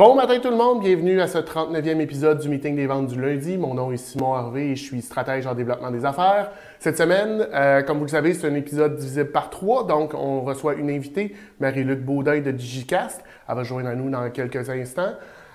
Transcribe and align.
Bon 0.00 0.14
matin 0.14 0.38
tout 0.38 0.48
le 0.48 0.56
monde, 0.56 0.80
bienvenue 0.80 1.20
à 1.20 1.28
ce 1.28 1.36
39e 1.36 2.00
épisode 2.00 2.40
du 2.40 2.48
meeting 2.48 2.74
des 2.74 2.86
ventes 2.86 3.08
du 3.08 3.20
lundi. 3.20 3.58
Mon 3.58 3.74
nom 3.74 3.92
est 3.92 3.98
Simon 3.98 4.32
Harvey 4.32 4.68
et 4.68 4.74
je 4.74 4.82
suis 4.82 5.02
stratège 5.02 5.46
en 5.46 5.54
développement 5.54 5.90
des 5.90 6.06
affaires. 6.06 6.52
Cette 6.78 6.96
semaine, 6.96 7.46
euh, 7.52 7.82
comme 7.82 7.98
vous 7.98 8.04
le 8.04 8.10
savez, 8.10 8.32
c'est 8.32 8.48
un 8.48 8.54
épisode 8.54 8.96
divisé 8.96 9.26
par 9.26 9.50
trois, 9.50 9.84
donc 9.84 10.14
on 10.14 10.40
reçoit 10.40 10.72
une 10.72 10.88
invitée, 10.88 11.36
Marie-Luc 11.60 12.00
Baudin 12.00 12.40
de 12.40 12.50
Digicast. 12.50 13.22
Elle 13.46 13.54
va 13.54 13.62
joindre 13.62 13.90
à 13.90 13.94
nous 13.94 14.08
dans 14.08 14.30
quelques 14.30 14.70
instants. 14.70 15.12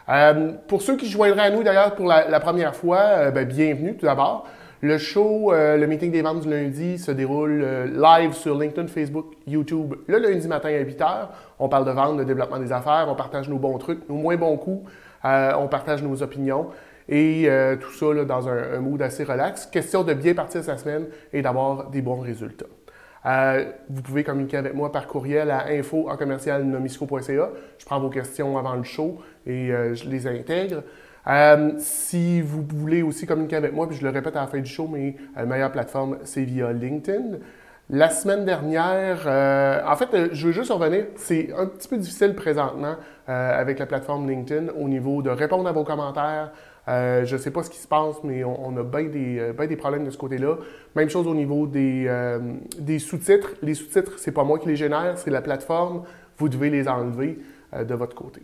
Euh, 0.09 0.51
pour 0.67 0.83
ceux 0.83 0.95
qui 0.95 1.09
joindraient 1.09 1.47
à 1.47 1.49
nous 1.49 1.63
d'ailleurs 1.63 1.95
pour 1.95 2.05
la, 2.05 2.39
première 2.39 2.75
fois, 2.75 2.99
euh, 2.99 3.31
ben, 3.31 3.47
bienvenue 3.47 3.97
tout 3.97 4.05
d'abord. 4.05 4.47
Le 4.85 4.99
show, 4.99 5.51
euh, 5.51 5.77
le 5.77 5.87
meeting 5.87 6.11
des 6.11 6.21
ventes 6.21 6.41
du 6.41 6.49
lundi 6.51 6.99
se 6.99 7.09
déroule 7.09 7.63
euh, 7.63 7.87
live 7.87 8.33
sur 8.33 8.55
LinkedIn, 8.55 8.85
Facebook, 8.85 9.33
YouTube 9.47 9.95
le 10.05 10.19
lundi 10.19 10.47
matin 10.47 10.69
à 10.69 10.83
8h. 10.83 11.29
On 11.57 11.67
parle 11.67 11.85
de 11.85 11.91
vente, 11.91 12.17
de 12.17 12.23
développement 12.23 12.59
des 12.59 12.71
affaires, 12.71 13.07
on 13.09 13.15
partage 13.15 13.49
nos 13.49 13.57
bons 13.57 13.79
trucs, 13.79 14.07
nos 14.07 14.13
moins 14.13 14.37
bons 14.37 14.57
coups, 14.57 14.87
euh, 15.25 15.53
on 15.57 15.67
partage 15.67 16.03
nos 16.03 16.21
opinions 16.21 16.67
et 17.09 17.49
tout 17.81 17.91
ça 17.93 18.25
dans 18.25 18.47
un, 18.47 18.79
mood 18.79 19.01
assez 19.01 19.23
relax. 19.23 19.65
Question 19.65 20.03
de 20.03 20.13
bien 20.13 20.35
partir 20.35 20.63
sa 20.63 20.77
semaine 20.77 21.07
et 21.33 21.41
d'avoir 21.41 21.89
des 21.89 22.03
bons 22.03 22.19
résultats. 22.19 22.67
vous 23.89 24.01
pouvez 24.03 24.23
communiquer 24.23 24.57
avec 24.57 24.75
moi 24.75 24.91
par 24.91 25.07
courriel 25.07 25.49
à 25.49 25.65
info 25.69 26.07
Je 26.11 27.85
prends 27.85 27.99
vos 27.99 28.09
questions 28.09 28.55
avant 28.55 28.75
le 28.75 28.83
show 28.83 29.17
et 29.47 29.71
je 29.93 30.07
les 30.07 30.27
intègre. 30.27 30.83
Euh, 31.27 31.71
si 31.79 32.41
vous 32.41 32.63
voulez 32.67 33.01
aussi 33.01 33.25
communiquer 33.25 33.55
avec 33.55 33.73
moi, 33.73 33.87
puis 33.87 33.97
je 33.97 34.03
le 34.03 34.09
répète 34.09 34.35
à 34.35 34.41
la 34.41 34.47
fin 34.47 34.59
du 34.59 34.69
show, 34.69 34.87
mais 34.91 35.15
euh, 35.37 35.41
la 35.41 35.45
meilleure 35.45 35.71
plateforme, 35.71 36.19
c'est 36.23 36.43
via 36.43 36.71
LinkedIn. 36.71 37.37
La 37.89 38.09
semaine 38.09 38.45
dernière, 38.45 39.23
euh, 39.27 39.79
en 39.87 39.95
fait, 39.95 40.33
je 40.33 40.47
veux 40.47 40.53
juste 40.53 40.71
revenir, 40.71 41.05
c'est 41.15 41.51
un 41.55 41.67
petit 41.67 41.87
peu 41.87 41.97
difficile 41.97 42.33
présentement 42.33 42.95
avec 43.27 43.79
la 43.79 43.87
plateforme 43.87 44.29
LinkedIn 44.29 44.67
au 44.79 44.87
niveau 44.87 45.23
de 45.23 45.31
répondre 45.31 45.67
à 45.67 45.71
vos 45.71 45.83
commentaires. 45.83 46.51
je 46.87 47.31
ne 47.31 47.37
sais 47.39 47.49
pas 47.49 47.63
ce 47.63 47.71
qui 47.71 47.77
se 47.77 47.87
passe, 47.87 48.23
mais 48.23 48.43
on, 48.43 48.77
a 48.77 48.83
bien 48.83 49.05
des, 49.05 49.67
des, 49.67 49.75
problèmes 49.75 50.05
de 50.05 50.11
ce 50.11 50.17
côté-là. 50.17 50.57
Même 50.95 51.09
chose 51.09 51.25
au 51.25 51.33
niveau 51.33 51.65
des, 51.65 52.07
des 52.77 52.99
sous-titres. 52.99 53.53
Les 53.63 53.73
sous-titres, 53.73 54.13
c'est 54.17 54.31
pas 54.31 54.43
moi 54.43 54.59
qui 54.59 54.67
les 54.67 54.75
génère, 54.75 55.17
c'est 55.17 55.31
la 55.31 55.41
plateforme. 55.41 56.03
Vous 56.37 56.49
devez 56.49 56.69
les 56.69 56.87
enlever 56.87 57.39
de 57.73 57.95
votre 57.95 58.15
côté. 58.15 58.41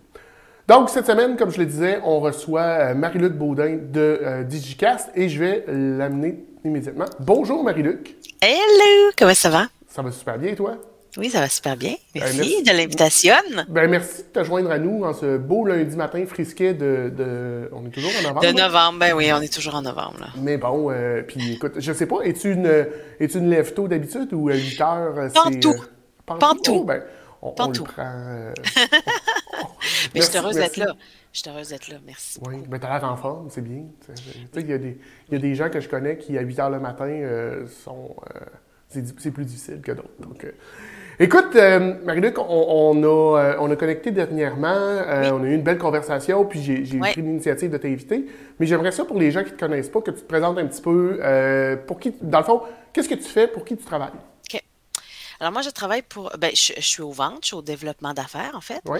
Donc, 0.72 0.90
cette 0.90 1.06
semaine, 1.06 1.36
comme 1.36 1.52
je 1.52 1.60
le 1.60 1.66
disais, 1.66 2.00
on 2.06 2.22
reçoit 2.22 2.62
euh, 2.62 2.96
Marie-Luc 2.96 3.34
Baudin 3.34 3.78
de 3.92 4.22
euh, 4.24 4.44
Digicast 4.44 5.10
et 5.16 5.28
je 5.28 5.38
vais 5.38 5.66
l'amener 5.68 6.46
immédiatement. 6.64 7.08
Bonjour 7.20 7.62
Marie-Luc. 7.62 8.16
Hello, 8.42 9.12
comment 9.18 9.34
ça 9.34 9.50
va? 9.50 9.66
Ça 9.90 10.02
va 10.02 10.14
super 10.14 10.38
bien, 10.38 10.56
toi? 10.56 10.78
Oui, 11.18 11.30
ça 11.30 11.42
va 11.42 11.50
super 11.50 11.76
bien. 11.76 11.96
Ben, 12.16 12.22
merci, 12.24 12.64
de 12.64 12.72
l'invitation. 12.72 13.36
Ben, 13.68 13.90
merci 13.90 14.20
de 14.20 14.40
te 14.40 14.46
joindre 14.46 14.72
à 14.72 14.80
nous 14.80 15.04
en 15.04 15.14
ce 15.14 15.38
beau 15.38 15.66
lundi 15.66 15.98
matin 15.98 16.24
frisquet 16.26 16.74
de, 16.74 17.70
On 17.74 17.86
est 17.86 17.90
toujours 17.90 18.12
en 18.18 18.30
novembre. 18.30 18.42
De 18.42 18.58
novembre, 18.58 19.00
ben 19.00 19.14
oui, 19.14 19.30
on 19.34 19.42
est 19.42 19.54
toujours 19.54 19.76
en 19.76 19.82
novembre. 19.82 20.30
Mais 20.38 20.56
bon, 20.56 20.90
euh, 20.90 21.22
puis 21.22 21.56
écoute, 21.56 21.74
je 21.80 21.92
sais 21.92 22.06
pas, 22.06 22.22
es-tu 22.24 22.54
une, 22.54 22.86
es 23.20 23.26
une 23.26 23.50
lève 23.50 23.74
tôt 23.74 23.90
d'habitude 23.90 24.30
ou 24.32 24.48
à 24.48 24.56
8 24.56 24.80
heures? 24.80 25.16
Pantou. 25.34 25.76
Pantou. 26.26 26.76
Oh, 26.76 26.84
ben, 26.86 27.04
on, 27.42 27.52
Pantou. 27.52 27.84
le 27.84 27.92
prend... 27.92 28.54
Mais 30.14 30.22
je 30.22 30.26
suis 30.26 30.38
heureuse 30.38 30.56
d'être 30.56 30.78
là. 30.78 30.96
Je 31.34 31.40
suis 31.40 31.50
heureuse 31.50 31.70
d'être 31.70 31.88
là, 31.88 31.96
merci. 32.06 32.40
Oui, 32.46 32.56
mais 32.70 32.80
tu 32.80 32.86
as 32.86 33.00
l'air 33.00 33.10
en 33.10 33.16
forme, 33.16 33.48
c'est 33.50 33.62
bien. 33.62 33.84
Il 34.56 34.70
y, 34.70 34.74
a 34.74 34.78
des, 34.78 34.98
y 35.32 35.36
a 35.36 35.40
des 35.40 35.56
gens 35.56 35.70
que 35.70 35.80
je 35.80 35.88
connais 35.88 36.18
qui, 36.18 36.38
à 36.38 36.42
8 36.42 36.58
h 36.58 36.72
le 36.72 36.80
matin, 36.80 37.06
euh, 37.08 37.66
sont. 37.68 38.16
Euh, 38.36 38.40
c'est 38.90 39.32
plus 39.32 39.46
difficile 39.46 39.80
que 39.82 39.94
d'autres. 39.94 40.10
Donc, 40.20 40.44
euh, 40.44 40.52
Écoute, 41.18 41.56
Marie-Luc, 42.04 42.38
on, 42.40 43.04
a, 43.04 43.56
on 43.60 43.70
a 43.70 43.76
connecté 43.76 44.10
dernièrement, 44.12 44.98
on 45.32 45.44
a 45.44 45.46
eu 45.46 45.54
une 45.54 45.62
belle 45.62 45.78
conversation, 45.78 46.44
puis 46.46 46.62
j'ai 46.62 47.00
pris 47.00 47.22
l'initiative 47.22 47.70
de 47.70 47.78
t'inviter. 47.78 48.26
Mais 48.60 48.66
j'aimerais 48.66 48.92
ça 48.92 49.06
pour 49.06 49.20
les 49.20 49.30
gens 49.30 49.44
qui 49.44 49.52
ne 49.52 49.56
te 49.56 49.60
connaissent 49.60 49.90
pas, 49.90 50.02
que 50.02 50.10
tu 50.12 50.22
te 50.22 50.28
présentes 50.28 50.58
un 50.58 50.66
petit 50.66 50.82
peu. 50.82 51.20
pour 51.86 52.00
qui, 52.00 52.14
dans 52.22 52.40
le 52.40 52.44
fond, 52.44 52.62
qu'est-ce 52.92 53.08
que 53.08 53.16
tu 53.16 53.30
fais, 53.30 53.48
pour 53.48 53.64
qui 53.64 53.78
tu 53.78 53.86
travailles? 53.86 54.10
Alors 55.42 55.52
moi, 55.52 55.64
je 55.64 55.72
travaille 55.72 56.04
pour, 56.04 56.30
ben, 56.38 56.52
je, 56.54 56.80
suis 56.82 57.02
au 57.02 57.12
ventes, 57.12 57.40
je 57.42 57.48
suis 57.48 57.56
au 57.56 57.64
développement 57.64 58.14
d'affaires 58.14 58.52
en 58.54 58.62
fait. 58.62 58.80
Oui. 58.86 59.00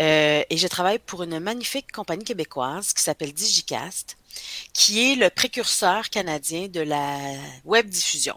Euh, 0.00 0.42
et 0.50 0.56
je 0.56 0.66
travaille 0.66 0.98
pour 0.98 1.22
une 1.22 1.38
magnifique 1.38 1.92
compagnie 1.92 2.24
québécoise 2.24 2.92
qui 2.92 3.04
s'appelle 3.04 3.32
Digicast, 3.32 4.16
qui 4.72 5.12
est 5.12 5.14
le 5.14 5.30
précurseur 5.30 6.10
canadien 6.10 6.66
de 6.66 6.80
la 6.80 7.18
web 7.64 7.88
diffusion. 7.88 8.36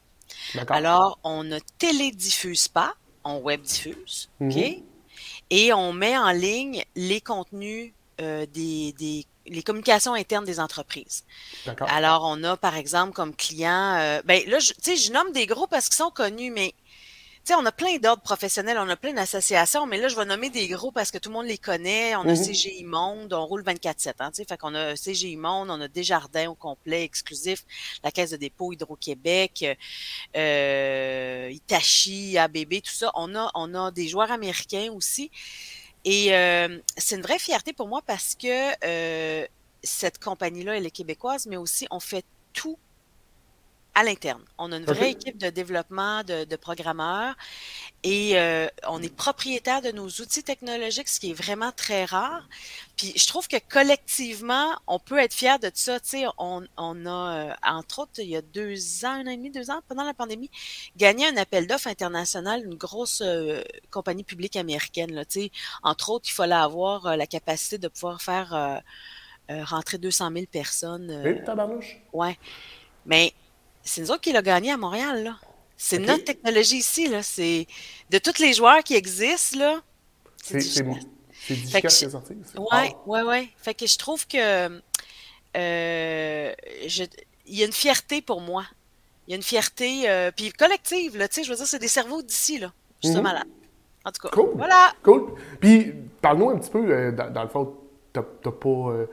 Alors, 0.68 1.18
on 1.24 1.44
ne 1.44 1.58
télédiffuse 1.80 2.68
pas, 2.68 2.94
on 3.24 3.40
web 3.40 3.62
diffuse, 3.64 4.30
ok, 4.40 4.48
mm-hmm. 4.48 4.84
et 5.50 5.74
on 5.74 5.92
met 5.92 6.18
en 6.18 6.32
ligne 6.32 6.84
les 6.96 7.20
contenus 7.20 7.94
euh, 8.22 8.46
des, 8.46 8.94
des 8.94 9.26
les 9.50 9.64
communications 9.64 10.14
internes 10.14 10.46
des 10.46 10.60
entreprises. 10.60 11.24
Alors, 11.88 12.22
on 12.24 12.44
a 12.44 12.56
par 12.56 12.76
exemple 12.76 13.14
comme 13.14 13.36
client, 13.36 13.96
euh, 13.98 14.22
ben 14.24 14.48
là, 14.48 14.60
tu 14.60 14.74
sais, 14.82 14.96
je 14.96 15.12
nomme 15.12 15.32
des 15.32 15.48
gros 15.48 15.66
parce 15.66 15.88
qu'ils 15.90 15.96
sont 15.96 16.12
connus, 16.12 16.52
mais 16.52 16.76
on 17.54 17.66
a 17.66 17.72
plein 17.72 17.98
d'ordres 17.98 18.22
professionnels, 18.22 18.78
on 18.78 18.90
a 18.90 18.96
plein 18.96 19.14
d'associations, 19.14 19.86
mais 19.86 19.98
là, 19.98 20.08
je 20.08 20.16
vais 20.16 20.26
nommer 20.26 20.50
des 20.50 20.68
gros 20.68 20.92
parce 20.92 21.12
que 21.12 21.18
tout 21.18 21.30
le 21.30 21.34
monde 21.34 21.46
les 21.46 21.58
connaît. 21.58 22.16
On 22.16 22.22
a 22.22 22.34
mm-hmm. 22.34 22.52
CGI 22.52 22.84
Monde, 22.84 23.34
on 23.34 23.46
roule 23.46 23.64
24-7, 23.64 24.14
hein, 24.20 24.32
fait 24.48 24.58
qu'on 24.58 24.76
a 24.76 24.96
CGI 24.96 25.38
Monde, 25.38 25.70
on 25.70 25.82
a 25.82 25.88
Desjardins 25.88 26.50
au 26.50 26.56
complet, 26.56 27.04
exclusif, 27.04 27.64
la 28.04 28.12
Caisse 28.12 28.32
de 28.32 28.38
dépôt 28.38 28.74
Hydro-Québec, 28.74 29.78
euh, 30.36 31.50
Itachi, 31.52 32.38
ABB, 32.38 32.82
tout 32.84 32.92
ça. 32.92 33.12
On 33.16 33.36
a, 33.36 33.52
on 33.56 33.74
a 33.76 33.92
des 33.92 34.08
joueurs 34.08 34.32
américains 34.32 34.92
aussi. 34.94 35.32
Et 36.06 36.34
euh, 36.34 36.80
c'est 36.98 37.16
une 37.16 37.22
vraie 37.22 37.40
fierté 37.40 37.74
pour 37.74 37.88
moi 37.88 38.02
parce 38.06 38.36
que 38.36 38.72
euh, 38.86 39.46
cette 39.84 40.24
compagnie-là, 40.24 40.78
elle 40.78 40.86
est 40.86 40.92
québécoise, 40.92 41.46
mais 41.46 41.58
aussi 41.58 41.88
on 41.92 42.00
fait 42.00 42.26
tout 42.54 42.78
à 44.00 44.04
l'interne. 44.04 44.42
On 44.58 44.72
a 44.72 44.78
une 44.78 44.86
vraie 44.86 45.12
équipe 45.12 45.38
de 45.38 45.50
développement 45.50 46.24
de, 46.24 46.56
programmeurs 46.56 47.36
et 48.04 48.40
euh, 48.40 48.68
on 48.88 49.02
est 49.04 49.14
propriétaire 49.14 49.82
de 49.82 49.92
nos 49.92 50.08
outils 50.08 50.42
technologiques, 50.44 51.10
ce 51.10 51.20
qui 51.20 51.32
est 51.32 51.34
vraiment 51.34 51.74
très 51.74 52.06
rare. 52.06 52.48
Puis 52.96 53.12
je 53.18 53.28
trouve 53.28 53.50
que 53.50 53.58
collectivement, 53.70 54.70
on 54.88 55.00
peut 55.00 55.18
être 55.18 55.34
fier 55.34 55.60
de 55.60 55.70
ça. 55.74 56.00
Tu 56.00 56.10
sais, 56.10 56.26
on, 56.38 56.64
a, 56.78 57.10
euh, 57.10 57.54
entre 57.62 58.00
autres, 58.00 58.20
il 58.20 58.30
y 58.30 58.38
a 58.38 58.42
deux 58.42 59.04
ans, 59.04 59.10
un 59.10 59.28
an 59.28 59.32
et 59.32 59.38
demi, 59.38 59.52
deux 59.52 59.70
ans, 59.70 59.82
pendant 59.90 60.06
la 60.06 60.14
pandémie, 60.14 60.50
gagné 60.96 61.28
un 61.28 61.36
appel 61.36 61.68
d'offres 61.68 61.88
international, 61.88 62.64
une 62.64 62.76
grosse 62.76 63.22
euh, 63.22 63.62
compagnie 63.92 64.24
publique 64.24 64.56
américaine. 64.56 65.14
Là, 65.14 65.26
tu 65.26 65.42
sais. 65.42 65.52
Entre 65.84 66.10
autres, 66.10 66.30
il 66.30 66.34
fallait 66.34 66.56
avoir 66.56 67.18
la 67.18 67.28
capacité 67.28 67.78
de 67.78 67.90
pouvoir 67.90 68.22
faire 68.22 68.82
rentrer 69.50 69.98
200 69.98 70.32
000 70.32 70.46
personnes. 70.46 71.22
oui, 71.26 71.44
tabarnouche. 71.44 71.98
Ouais. 72.14 72.38
Mais 73.06 73.34
c'est 73.84 74.02
nous 74.02 74.12
autres 74.12 74.22
qui 74.22 74.32
l'a 74.32 74.42
gagné 74.42 74.72
à 74.72 74.78
Montréal, 74.78 75.24
là. 75.24 75.40
C'est 75.78 75.98
notre 75.98 76.26
technologie 76.26 76.78
ici, 76.78 77.08
là. 77.08 77.24
C'est 77.24 77.66
de 78.10 78.18
tous 78.18 78.40
les 78.40 78.54
joueurs 78.54 78.84
qui 78.84 78.96
existent, 78.96 79.58
là. 79.58 79.82
C'est 80.44 80.60
C'est 80.60 80.84
qui 81.82 81.88
est 81.88 82.10
sorti. 82.10 82.34
Oui, 82.58 82.94
oui, 83.06 83.20
oui. 83.26 83.50
Fait 83.58 83.74
que 83.74 83.88
je 83.88 83.98
trouve 83.98 84.28
que 84.28 84.82
euh, 85.58 86.54
il 87.46 87.56
y 87.56 87.64
a 87.64 87.66
une 87.66 87.72
fierté 87.72 88.22
pour 88.22 88.42
moi. 88.42 88.66
Il 89.28 89.32
y 89.32 89.34
a 89.34 89.38
une 89.38 89.44
fierté, 89.44 90.10
euh, 90.10 90.32
puis 90.36 90.52
collective, 90.52 91.18
là. 91.18 91.28
Tu 91.28 91.36
sais, 91.36 91.44
je 91.44 91.50
veux 91.50 91.56
dire, 91.56 91.66
c'est 91.66 91.80
des 91.80 91.88
cerveaux 91.88 92.22
d'ici, 92.22 92.60
là. 92.60 92.74
Je 93.02 93.08
suis 93.08 93.18
mhm. 93.18 93.24
malade. 93.24 93.48
En 94.04 94.12
tout 94.12 94.28
cas. 94.28 94.30
Cool. 94.34 94.52
Voilà. 94.56 94.94
Cool. 95.02 95.36
Puis, 95.62 95.94
parle-nous 96.22 96.50
un 96.50 96.58
petit 96.58 96.72
peu, 96.72 96.92
euh, 96.92 97.12
dans, 97.12 97.44
le 97.44 97.50
fond, 97.50 97.78
t'as 98.12 98.22
pas 98.22 99.06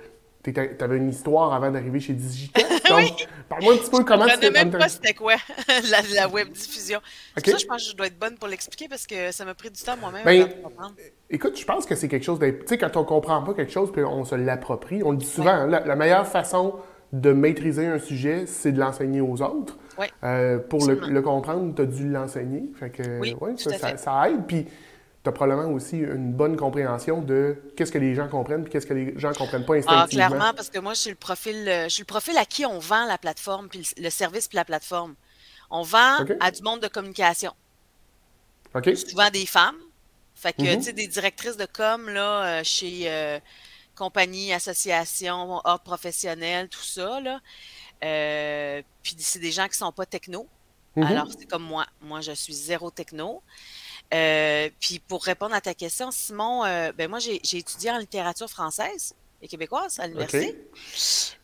tu 0.52 0.84
avais 0.84 0.96
une 0.96 1.08
histoire 1.08 1.52
avant 1.52 1.70
d'arriver 1.70 2.00
chez 2.00 2.12
Digicast. 2.12 2.66
oui. 2.94 3.12
Parle-moi 3.48 3.74
un 3.74 3.76
petit 3.76 3.90
peu 3.90 4.04
comment 4.04 4.26
c'était. 4.28 4.46
Je 4.46 4.50
ne 4.50 4.54
même 4.54 4.70
pas 4.70 4.88
c'était 4.88 5.14
quoi 5.14 5.34
la, 6.14 6.28
web 6.28 6.50
diffusion. 6.50 7.00
Ça, 7.36 7.56
je 7.56 7.66
pense 7.66 7.84
que 7.84 7.90
je 7.90 7.96
dois 7.96 8.06
être 8.06 8.18
bonne 8.18 8.36
pour 8.36 8.48
l'expliquer 8.48 8.88
parce 8.88 9.06
que 9.06 9.32
ça 9.32 9.44
m'a 9.44 9.54
pris 9.54 9.70
du 9.70 9.80
temps 9.80 9.96
moi-même 9.96 10.24
ben, 10.24 10.48
comprendre. 10.62 10.94
Écoute, 11.30 11.58
je 11.58 11.64
pense 11.64 11.86
que 11.86 11.94
c'est 11.94 12.08
quelque 12.08 12.24
chose 12.24 12.38
Tu 12.38 12.54
sais, 12.66 12.78
quand 12.78 12.96
on 12.96 13.00
ne 13.00 13.06
comprend 13.06 13.42
pas 13.42 13.54
quelque 13.54 13.72
chose 13.72 13.90
puis 13.92 14.04
on 14.04 14.24
se 14.24 14.34
l'approprie, 14.34 15.02
on 15.02 15.12
le 15.12 15.16
dit 15.16 15.26
souvent, 15.26 15.50
hein, 15.50 15.66
la, 15.66 15.96
meilleure 15.96 16.26
façon 16.26 16.74
de 17.12 17.32
maîtriser 17.32 17.86
un 17.86 17.98
sujet, 17.98 18.46
c'est 18.46 18.72
de 18.72 18.78
l'enseigner 18.78 19.20
aux 19.20 19.42
autres. 19.42 19.78
Euh, 20.24 20.58
pour 20.58 20.86
le, 20.86 21.22
comprendre, 21.22 21.74
tu 21.74 21.82
as 21.82 21.86
dû 21.86 22.08
l'enseigner. 22.08 22.70
Fait 22.78 22.90
que, 22.90 23.20
oui, 23.20 23.34
ça, 23.56 23.96
ça, 23.96 24.28
aide. 24.28 24.46
Puis 24.46 24.66
tu 25.26 25.30
as 25.30 25.32
probablement 25.32 25.72
aussi 25.72 25.96
une 25.96 26.32
bonne 26.32 26.56
compréhension 26.56 27.20
de 27.20 27.60
qu'est-ce 27.76 27.90
que 27.90 27.98
les 27.98 28.14
gens 28.14 28.28
comprennent 28.28 28.64
et 28.64 28.70
qu'est-ce 28.70 28.86
que 28.86 28.94
les 28.94 29.18
gens 29.18 29.30
ne 29.30 29.34
comprennent 29.34 29.66
pas 29.66 29.74
ah, 29.74 29.78
instinctivement. 29.78 30.24
Ah, 30.24 30.28
clairement, 30.28 30.54
parce 30.54 30.70
que 30.70 30.78
moi, 30.78 30.94
je 30.94 31.00
suis 31.00 31.10
le 31.10 31.16
profil, 31.16 31.68
euh, 31.68 31.84
je 31.84 31.94
suis 31.94 32.02
le 32.02 32.06
profil 32.06 32.38
à 32.38 32.44
qui 32.44 32.64
on 32.64 32.78
vend 32.78 33.06
la 33.06 33.18
plateforme, 33.18 33.68
puis 33.68 33.88
le 33.96 34.10
service, 34.10 34.46
puis 34.46 34.54
la 34.54 34.64
plateforme. 34.64 35.16
On 35.68 35.82
vend 35.82 36.24
à 36.38 36.52
du 36.52 36.62
monde 36.62 36.80
de 36.80 36.86
communication. 36.86 37.52
OK. 38.72 38.96
Souvent 38.96 39.30
des 39.30 39.46
femmes. 39.46 39.74
Fait 40.36 40.52
que, 40.52 40.62
mm-hmm. 40.62 40.76
tu 40.76 40.82
sais, 40.82 40.92
des 40.92 41.08
directrices 41.08 41.56
de 41.56 41.66
com, 41.66 42.08
là, 42.08 42.60
euh, 42.60 42.60
chez 42.62 43.10
euh, 43.10 43.40
compagnies, 43.96 44.52
associations, 44.52 45.60
ordre 45.64 45.82
professionnel, 45.82 46.68
tout 46.68 46.84
ça, 46.84 47.18
là. 47.20 47.40
puis 49.02 49.16
c'est 49.18 49.40
des 49.40 49.50
gens 49.50 49.64
qui 49.64 49.70
ne 49.70 49.86
sont 49.86 49.92
pas 49.92 50.06
techno. 50.06 50.46
Mm-hmm. 50.96 51.04
Alors, 51.04 51.26
c'est 51.36 51.46
comme 51.46 51.64
moi. 51.64 51.84
Moi, 52.00 52.20
je 52.20 52.30
suis 52.30 52.54
zéro 52.54 52.92
techno. 52.92 53.42
Euh, 54.14 54.70
puis 54.80 55.00
pour 55.00 55.24
répondre 55.24 55.54
à 55.54 55.60
ta 55.60 55.74
question, 55.74 56.10
Simon, 56.10 56.64
euh, 56.64 56.92
ben 56.96 57.08
moi, 57.08 57.18
j'ai 57.18 57.36
étudié 57.36 57.90
en 57.90 57.98
littérature 57.98 58.48
française 58.48 59.14
et 59.42 59.48
québécoise 59.48 59.98
à 59.98 60.06
l'université. 60.06 60.56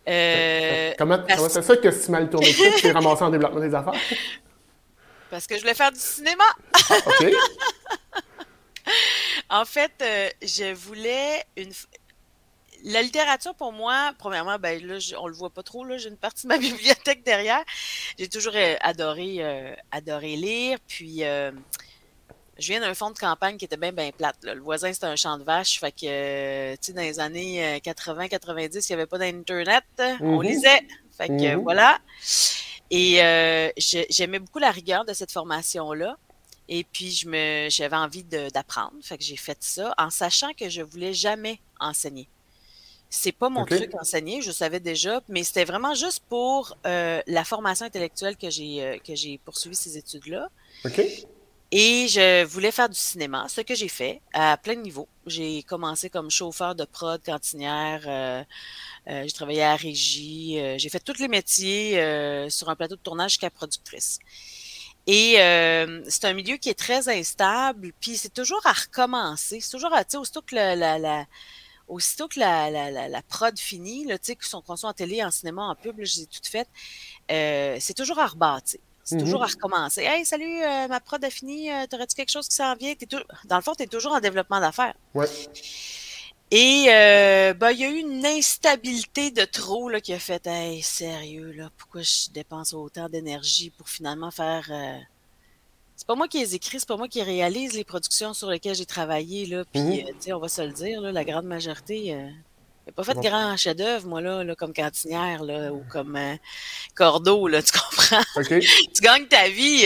Euh, 0.08 0.92
comment 0.98 1.24
c'est 1.48 1.62
ça 1.62 1.76
que 1.76 1.90
si 1.90 2.10
mal 2.10 2.30
tourné 2.30 2.52
tu 2.52 2.80
t'es 2.80 2.92
ramassé 2.92 3.22
en 3.22 3.30
développement 3.30 3.60
des 3.60 3.74
affaires? 3.74 4.00
Parce 5.30 5.46
que 5.46 5.56
je 5.56 5.60
voulais 5.60 5.74
faire 5.74 5.92
du 5.92 5.98
cinéma. 5.98 6.44
OK. 7.06 7.26
en 9.50 9.64
fait, 9.64 9.92
je 10.42 10.74
voulais 10.74 11.42
une, 11.56 11.72
la 12.84 13.02
littérature, 13.02 13.54
pour 13.54 13.72
moi, 13.72 14.12
premièrement, 14.18 14.58
ben 14.58 14.84
là, 14.84 14.98
on 15.18 15.28
le 15.28 15.34
voit 15.34 15.50
pas 15.50 15.62
trop, 15.62 15.84
là, 15.84 15.98
j'ai 15.98 16.08
une 16.08 16.16
partie 16.16 16.44
de 16.44 16.48
ma 16.48 16.58
bibliothèque 16.58 17.24
derrière. 17.24 17.62
J'ai 18.18 18.28
toujours 18.28 18.54
euh, 18.56 18.74
adoré, 18.80 19.36
euh, 19.38 19.74
adoré 19.90 20.36
lire. 20.36 20.78
Puis, 20.86 21.24
euh, 21.24 21.52
je 22.62 22.68
viens 22.68 22.80
d'un 22.80 22.94
fond 22.94 23.10
de 23.10 23.18
campagne 23.18 23.56
qui 23.56 23.64
était 23.64 23.76
bien, 23.76 23.92
bien 23.92 24.10
plate. 24.10 24.36
Le 24.42 24.60
voisin, 24.60 24.92
c'était 24.92 25.06
un 25.06 25.16
champ 25.16 25.36
de 25.38 25.44
vaches. 25.44 25.80
Fait 25.80 25.92
que, 25.92 26.74
tu 26.76 26.78
sais, 26.80 26.92
dans 26.92 27.02
les 27.02 27.20
années 27.20 27.78
80-90, 27.80 28.86
il 28.88 28.92
n'y 28.92 28.94
avait 28.94 29.06
pas 29.06 29.18
d'Internet. 29.18 29.84
On 29.98 30.38
mm-hmm. 30.40 30.42
lisait. 30.42 30.80
Fait 31.16 31.28
que, 31.28 31.32
mm-hmm. 31.32 31.62
voilà. 31.62 31.98
Et 32.90 33.16
j'aimais 34.10 34.38
beaucoup 34.38 34.58
la 34.58 34.70
rigueur 34.70 35.04
de 35.04 35.12
cette 35.12 35.32
formation-là. 35.32 36.16
Et 36.68 36.84
puis, 36.84 37.10
je 37.10 37.28
me, 37.28 37.68
j'avais 37.68 37.96
envie 37.96 38.24
d'apprendre. 38.24 38.94
Fait 39.02 39.18
que 39.18 39.24
j'ai 39.24 39.36
fait 39.36 39.58
ça 39.60 39.94
en 39.98 40.10
sachant 40.10 40.52
que 40.54 40.68
je 40.68 40.82
voulais 40.82 41.12
jamais 41.12 41.60
enseigner. 41.80 42.28
C'est 43.10 43.32
pas 43.32 43.50
mon 43.50 43.66
truc 43.66 43.94
enseigner, 44.00 44.40
je 44.40 44.50
savais 44.50 44.80
déjà, 44.80 45.20
mais 45.28 45.44
c'était 45.44 45.66
vraiment 45.66 45.94
juste 45.94 46.22
pour 46.30 46.78
euh, 46.86 47.20
la 47.26 47.44
formation 47.44 47.84
intellectuelle 47.84 48.38
que 48.38 48.48
j'ai 48.48 48.82
euh, 48.82 48.96
que 49.06 49.14
j'ai 49.14 49.36
poursuivi 49.36 49.76
ces 49.76 49.98
études-là. 49.98 50.48
Et 51.74 52.06
je 52.06 52.44
voulais 52.44 52.70
faire 52.70 52.90
du 52.90 52.98
cinéma, 52.98 53.46
ce 53.48 53.62
que 53.62 53.74
j'ai 53.74 53.88
fait 53.88 54.20
à 54.34 54.58
plein 54.58 54.74
de 54.74 54.82
niveaux. 54.82 55.08
J'ai 55.26 55.62
commencé 55.62 56.10
comme 56.10 56.30
chauffeur 56.30 56.74
de 56.74 56.84
prod, 56.84 57.20
cantinière, 57.24 58.02
euh, 58.06 58.44
j'ai 59.06 59.32
travaillé 59.32 59.62
à 59.62 59.74
régie, 59.74 60.60
j'ai 60.76 60.88
fait 60.90 61.00
tous 61.00 61.18
les 61.18 61.28
métiers 61.28 61.92
sur 62.50 62.68
un 62.68 62.76
plateau 62.76 62.96
de 62.96 63.00
tournage 63.00 63.32
jusqu'à 63.32 63.50
productrice. 63.50 64.18
Et 65.06 65.36
c'est 66.08 66.24
un 66.26 66.34
milieu 66.34 66.58
qui 66.58 66.68
est 66.68 66.78
très 66.78 67.08
instable, 67.08 67.92
puis 68.00 68.18
c'est 68.18 68.34
toujours 68.34 68.60
à 68.66 68.72
recommencer. 68.72 69.60
C'est 69.60 69.70
toujours, 69.70 69.90
tu 69.90 70.04
sais, 70.08 70.16
aussitôt 70.18 70.42
que 70.42 70.54
la, 70.54 71.26
aussitôt 71.88 72.28
que 72.28 72.40
la, 72.40 72.70
la, 73.08 73.22
prod 73.22 73.58
finit, 73.58 74.04
là, 74.06 74.18
qui 74.18 74.36
sont 74.40 74.62
conçus 74.62 74.86
en 74.86 74.92
télé, 74.92 75.22
en 75.22 75.30
cinéma, 75.30 75.62
en 75.62 75.74
pub, 75.74 75.96
j'ai 76.02 76.26
tout 76.26 76.40
fait, 76.44 76.68
euh, 77.30 77.76
c'est 77.80 77.94
toujours 77.94 78.18
à 78.18 78.26
rebâtir. 78.26 78.80
C'est 79.04 79.18
toujours 79.18 79.42
à 79.42 79.46
mm-hmm. 79.46 79.52
recommencer. 79.52 80.02
Hey, 80.02 80.24
salut, 80.24 80.62
euh, 80.62 80.88
ma 80.88 81.00
prod 81.00 81.22
a 81.24 81.30
fini. 81.30 81.70
Euh, 81.70 81.86
t'aurais-tu 81.90 82.14
quelque 82.14 82.30
chose 82.30 82.48
qui 82.48 82.54
s'en 82.54 82.74
vient? 82.74 82.94
Dans 83.46 83.56
le 83.56 83.62
fond, 83.62 83.74
tu 83.74 83.82
es 83.82 83.86
toujours 83.86 84.12
en 84.12 84.20
développement 84.20 84.60
d'affaires. 84.60 84.94
Ouais. 85.14 85.26
Et 86.50 86.84
ben, 87.58 87.70
il 87.70 87.78
y 87.78 87.84
a 87.84 87.88
eu 87.88 87.98
une 87.98 88.26
instabilité 88.26 89.30
de 89.30 89.44
trop 89.44 89.88
là, 89.88 90.00
qui 90.00 90.12
a 90.12 90.18
fait 90.18 90.46
Hey, 90.46 90.82
sérieux, 90.82 91.52
là, 91.52 91.70
pourquoi 91.78 92.02
je 92.02 92.30
dépense 92.30 92.74
autant 92.74 93.08
d'énergie 93.08 93.70
pour 93.70 93.88
finalement 93.88 94.30
faire 94.30 94.70
c'est 96.02 96.06
pas 96.08 96.16
moi 96.16 96.26
qui 96.26 96.40
les 96.40 96.56
écris, 96.56 96.80
c'est 96.80 96.88
pas 96.88 96.96
moi 96.96 97.06
qui 97.06 97.22
réalise 97.22 97.74
les 97.74 97.84
productions 97.84 98.34
sur 98.34 98.50
lesquelles 98.50 98.74
j'ai 98.74 98.86
travaillé, 98.86 99.46
là. 99.46 99.64
Puis, 99.72 100.04
euh, 100.04 100.34
on 100.34 100.38
va 100.40 100.48
se 100.48 100.60
le 100.62 100.72
dire, 100.72 101.00
la 101.00 101.24
grande 101.24 101.44
majorité. 101.44 102.18
Euh, 102.82 102.86
j'ai 102.86 102.92
pas 102.92 103.04
fait 103.04 103.14
de 103.14 103.20
grand 103.20 103.56
chef-d'œuvre, 103.56 104.06
moi, 104.06 104.20
là, 104.20 104.54
comme 104.56 104.72
cantinière, 104.72 105.42
là, 105.42 105.72
ou 105.72 105.82
comme 105.90 106.16
euh, 106.16 106.36
cordeau, 106.94 107.48
là, 107.48 107.62
tu 107.62 107.72
comprends? 107.72 108.22
tu 108.58 109.02
gagnes 109.02 109.26
ta 109.26 109.48
vie, 109.48 109.84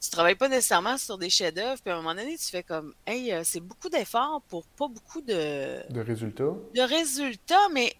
tu 0.00 0.10
travailles 0.10 0.34
pas 0.34 0.48
nécessairement 0.48 0.98
sur 0.98 1.18
des 1.18 1.30
chefs-d'œuvre, 1.30 1.80
puis 1.82 1.92
à 1.92 1.94
un 1.94 2.02
moment 2.02 2.14
donné, 2.14 2.36
tu 2.36 2.46
fais 2.46 2.62
comme, 2.62 2.94
hey, 3.06 3.34
c'est 3.44 3.60
beaucoup 3.60 3.88
d'efforts 3.88 4.42
pour 4.48 4.66
pas 4.66 4.88
beaucoup 4.88 5.22
de. 5.22 5.80
De 5.92 6.00
résultats. 6.00 6.54
De 6.74 6.80
résultats, 6.80 7.68
mais 7.72 7.94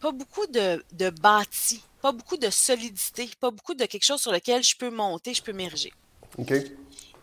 pas 0.00 0.12
beaucoup 0.12 0.46
de, 0.46 0.84
de 0.92 1.10
bâti, 1.10 1.82
pas 2.02 2.12
beaucoup 2.12 2.36
de 2.36 2.50
solidité, 2.50 3.28
pas 3.40 3.50
beaucoup 3.50 3.74
de 3.74 3.84
quelque 3.86 4.04
chose 4.04 4.20
sur 4.20 4.32
lequel 4.32 4.62
je 4.62 4.76
peux 4.76 4.90
monter, 4.90 5.34
je 5.34 5.42
peux 5.42 5.52
m'ériger. 5.52 5.92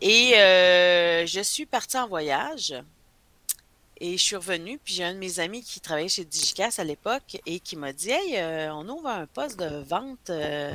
Et 0.00 0.34
euh, 0.36 1.26
je 1.26 1.40
suis 1.40 1.66
partie 1.66 1.96
en 1.96 2.08
voyage 2.08 2.74
et 4.00 4.16
je 4.16 4.22
suis 4.22 4.36
revenue, 4.36 4.78
puis 4.82 4.94
j'ai 4.94 5.04
un 5.04 5.14
de 5.14 5.18
mes 5.18 5.40
amis 5.40 5.62
qui 5.62 5.80
travaillait 5.80 6.08
chez 6.08 6.24
Digicast 6.24 6.78
à 6.78 6.84
l'époque 6.84 7.40
et 7.46 7.60
qui 7.60 7.76
m'a 7.76 7.92
dit 7.92 8.10
Hey, 8.10 8.36
euh, 8.36 8.74
on 8.74 8.88
ouvre 8.88 9.08
un 9.08 9.26
poste 9.26 9.58
de 9.58 9.82
vente, 9.82 10.30
euh, 10.30 10.74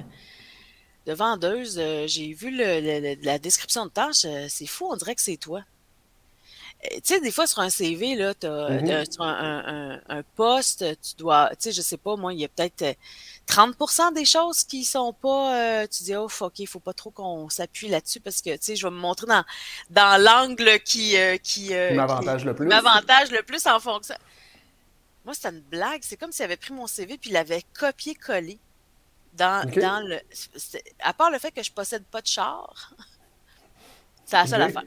de 1.05 1.13
vendeuse. 1.13 1.81
J'ai 2.07 2.33
vu 2.33 2.51
la 2.51 3.39
description 3.39 3.85
de 3.85 3.91
tâche, 3.91 4.25
c'est 4.47 4.67
fou, 4.67 4.87
on 4.89 4.95
dirait 4.95 5.15
que 5.15 5.21
c'est 5.21 5.37
toi. 5.37 5.63
Tu 6.81 7.01
sais, 7.03 7.19
des 7.19 7.31
fois, 7.31 7.45
sur 7.45 7.59
un 7.59 7.69
CV, 7.69 8.15
là, 8.15 8.33
tu 8.33 8.47
as, 8.47 8.69
mm-hmm. 8.69 9.21
un, 9.21 10.01
un, 10.07 10.23
poste, 10.37 10.85
tu 11.01 11.15
dois, 11.17 11.49
tu 11.49 11.55
sais, 11.59 11.71
je 11.73 11.81
sais 11.81 11.97
pas, 11.97 12.15
moi, 12.15 12.33
il 12.33 12.39
y 12.39 12.45
a 12.45 12.47
peut-être 12.47 12.95
30% 13.49 14.13
des 14.13 14.25
choses 14.25 14.63
qui 14.63 14.83
sont 14.83 15.11
pas, 15.11 15.55
euh, 15.55 15.87
tu 15.87 16.03
dis, 16.03 16.15
oh, 16.15 16.29
ok, 16.39 16.59
il 16.59 16.67
faut 16.67 16.79
pas 16.79 16.93
trop 16.93 17.09
qu'on 17.09 17.49
s'appuie 17.49 17.87
là-dessus 17.87 18.19
parce 18.19 18.41
que, 18.41 18.51
tu 18.51 18.57
sais, 18.61 18.75
je 18.75 18.85
vais 18.85 18.91
me 18.93 18.99
montrer 18.99 19.25
dans, 19.25 19.43
dans 19.89 20.21
l'angle 20.21 20.79
qui, 20.81 21.17
euh, 21.17 21.37
qui, 21.37 21.73
euh, 21.73 21.95
m'avantage 21.95 22.45
le 22.45 22.53
plus. 22.53 22.67
M'avantage 22.67 23.31
le 23.31 23.41
plus 23.41 23.65
en 23.65 23.79
fonction. 23.79 24.15
Moi, 25.25 25.33
c'était 25.33 25.49
une 25.49 25.61
blague. 25.61 26.01
C'est 26.03 26.15
comme 26.15 26.31
s'il 26.31 26.45
avait 26.45 26.57
pris 26.57 26.73
mon 26.73 26.85
CV 26.85 27.17
puis 27.17 27.31
il 27.31 27.33
l'avait 27.33 27.63
copié-collé 27.77 28.59
dans, 29.33 29.67
dans 29.67 30.07
le. 30.07 30.19
À 30.99 31.13
part 31.13 31.31
le 31.31 31.39
fait 31.39 31.51
que 31.51 31.63
je 31.63 31.71
possède 31.71 32.03
pas 32.05 32.21
de 32.21 32.27
char, 32.27 32.93
c'est 34.25 34.37
la 34.37 34.45
seule 34.47 34.61
affaire. 34.61 34.83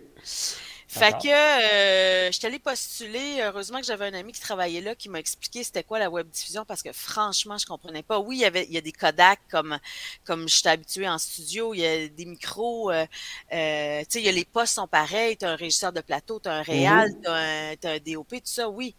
Fait 0.93 1.13
que 1.13 1.27
euh, 1.27 2.27
je 2.27 2.33
suis 2.33 2.47
allée 2.47 2.59
postuler. 2.59 3.41
Heureusement 3.41 3.81
que 3.81 3.87
j'avais 3.87 4.05
un 4.05 4.13
ami 4.13 4.33
qui 4.33 4.43
travaillait 4.43 4.83
là 4.83 4.95
qui 4.95 5.09
m'a 5.09 5.21
expliqué 5.21 5.65
c'était 5.65 5.83
quoi 5.83 5.99
la 5.99 6.11
web 6.11 6.29
diffusion 6.29 6.67
parce 6.67 6.83
que 6.83 6.93
franchement, 6.93 7.57
je 7.57 7.65
comprenais 7.65 8.03
pas. 8.03 8.19
Oui, 8.19 8.37
il 8.37 8.41
y 8.41 8.45
avait 8.45 8.67
il 8.67 8.75
y 8.75 8.77
a 8.77 8.83
des 8.83 8.93
Kodak 8.93 9.41
comme 9.51 9.79
comme 10.27 10.47
je 10.51 10.57
suis 10.57 10.69
habituée 10.69 11.09
en 11.09 11.17
studio, 11.17 11.73
il 11.73 11.81
y 11.81 11.87
a 11.87 12.09
des 12.09 12.27
micros 12.27 12.91
euh, 12.91 13.07
euh, 13.55 14.01
tu 14.01 14.07
sais, 14.11 14.21
il 14.21 14.27
y 14.27 14.29
a 14.29 14.33
les 14.33 14.45
postes 14.45 14.75
sont 14.75 14.87
pareils, 14.87 15.39
tu 15.39 15.47
as 15.47 15.53
un 15.53 15.57
régisseur 15.57 15.95
de 15.95 16.03
plateau, 16.03 16.41
tu 16.41 16.51
as 16.51 16.57
un 16.57 16.63
réal, 16.63 17.09
mm-hmm. 17.09 17.79
tu 17.81 17.87
as, 17.87 17.91
un 17.93 17.99
DOP, 17.99 18.29
tout 18.29 18.41
ça, 18.45 18.69
oui. 18.69 18.95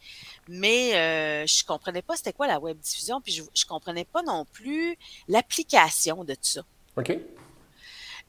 Mais 0.48 0.96
euh, 0.96 1.46
je 1.46 1.64
comprenais 1.64 2.02
pas 2.02 2.16
c'était 2.16 2.34
quoi 2.34 2.48
la 2.48 2.60
web 2.60 2.80
diffusion 2.80 3.22
puis 3.22 3.34
je, 3.34 3.44
je 3.54 3.66
comprenais 3.68 4.06
pas 4.06 4.24
non 4.24 4.46
plus 4.46 4.98
l'application 5.28 6.24
de 6.24 6.34
tout 6.34 6.40
ça. 6.42 6.62
OK. 6.98 7.20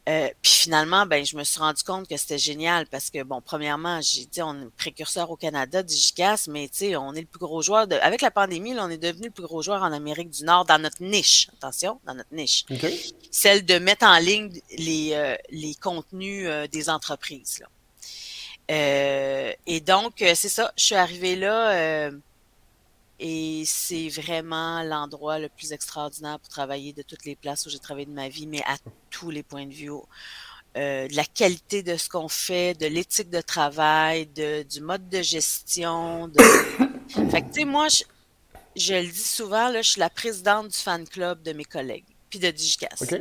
Euh, 0.07 0.29
puis 0.43 0.53
finalement, 0.53 1.07
ben, 1.07 1.25
je 1.25 1.35
me 1.35 1.45
suis 1.45 1.59
rendu 1.59 1.83
compte 1.83 2.07
que 2.07 2.17
c'était 2.19 2.37
génial 2.39 2.87
parce 2.87 3.09
que, 3.09 3.23
bon, 3.23 3.41
premièrement, 3.41 4.01
j'ai 4.03 4.27
dit, 4.27 4.43
on 4.43 4.55
est 4.55 4.71
précurseur 4.77 5.31
au 5.31 5.37
Canada 5.37 5.83
Digicast, 5.83 6.49
mais 6.49 6.69
tu 6.69 6.79
sais, 6.79 6.97
on 6.97 7.15
est 7.15 7.23
le 7.23 7.27
plus 7.27 7.39
gros 7.39 7.63
joueur. 7.63 7.87
De... 7.87 7.97
Avec 7.97 8.21
la 8.21 8.31
pandémie, 8.31 8.75
là, 8.75 8.85
on 8.85 8.91
est 8.91 8.99
devenu 8.99 9.27
le 9.27 9.31
plus 9.31 9.45
gros 9.45 9.63
joueur 9.63 9.83
en 9.83 9.93
Amérique 9.93 10.29
du 10.29 10.45
Nord 10.45 10.67
dans 10.67 10.79
notre 10.79 11.03
niche. 11.03 11.49
Attention, 11.55 12.01
dans 12.07 12.15
notre 12.15 12.35
niche. 12.35 12.67
Celle 13.31 13.65
de 13.65 13.79
mettre 13.79 14.05
en 14.05 14.19
ligne 14.19 14.53
les, 14.77 15.13
euh, 15.15 15.37
les 15.51 15.75
contenus 15.75 16.47
euh, 16.47 16.67
des 16.67 16.91
entreprises. 16.91 17.61
Là. 17.61 17.69
et 19.67 19.81
donc, 19.81 20.15
c'est 20.19 20.49
ça, 20.49 20.73
je 20.77 20.85
suis 20.85 20.95
arrivée 20.95 21.37
là 21.37 22.11
et 23.21 23.63
c'est 23.67 24.09
vraiment 24.09 24.83
l'endroit 24.83 25.39
le 25.39 25.49
plus 25.49 25.73
extraordinaire 25.73 26.39
pour 26.41 26.49
travailler 26.49 26.93
de 26.93 27.03
toutes 27.03 27.25
les 27.25 27.37
places 27.37 27.65
où 27.67 27.71
j'ai 27.71 27.79
travaillé 27.79 28.07
de 28.07 28.13
ma 28.13 28.29
vie, 28.29 28.47
mais 28.47 28.63
à 28.63 28.77
tous 29.11 29.31
les 29.31 29.43
points 29.43 29.67
de 29.67 29.73
vue. 29.73 29.91
Euh, 30.77 31.07
de 31.07 31.15
la 31.15 31.25
qualité 31.25 31.85
de 31.85 31.97
ce 31.97 32.09
qu'on 32.09 32.29
fait, 32.29 32.75
de 32.75 32.87
l'éthique 32.87 33.31
de 33.31 33.41
travail, 33.41 34.27
de, 34.27 34.65
du 34.65 34.81
mode 34.81 35.09
de 35.09 35.23
gestion. 35.23 36.27
De... 36.27 36.43
fait 37.31 37.43
que, 37.43 37.47
tu 37.47 37.61
sais, 37.61 37.65
moi, 37.65 37.87
je, 38.75 38.95
le 38.95 39.07
dis 39.07 39.23
souvent, 39.23 39.69
là, 39.69 39.83
je 39.83 39.91
suis 39.91 40.01
la 40.01 40.11
présidente 40.11 40.69
du 40.69 40.77
fan 40.77 41.07
club 41.07 41.43
de 41.43 41.53
mes 41.53 41.65
collègues, 41.65 42.05
puis 42.29 42.41
de 42.41 42.51
Digicast. 42.51 43.15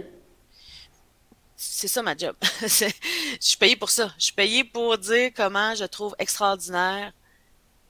C'est 1.56 1.88
ça 1.88 2.02
ma 2.02 2.18
job. 2.18 2.36
je 2.62 2.92
suis 3.40 3.58
payée 3.58 3.76
pour 3.76 3.92
ça. 3.92 4.12
Je 4.18 4.26
suis 4.26 4.34
payée 4.34 4.64
pour 4.64 4.98
dire 4.98 5.30
comment 5.36 5.76
je 5.76 5.86
trouve 5.86 6.16
extraordinaire 6.18 7.14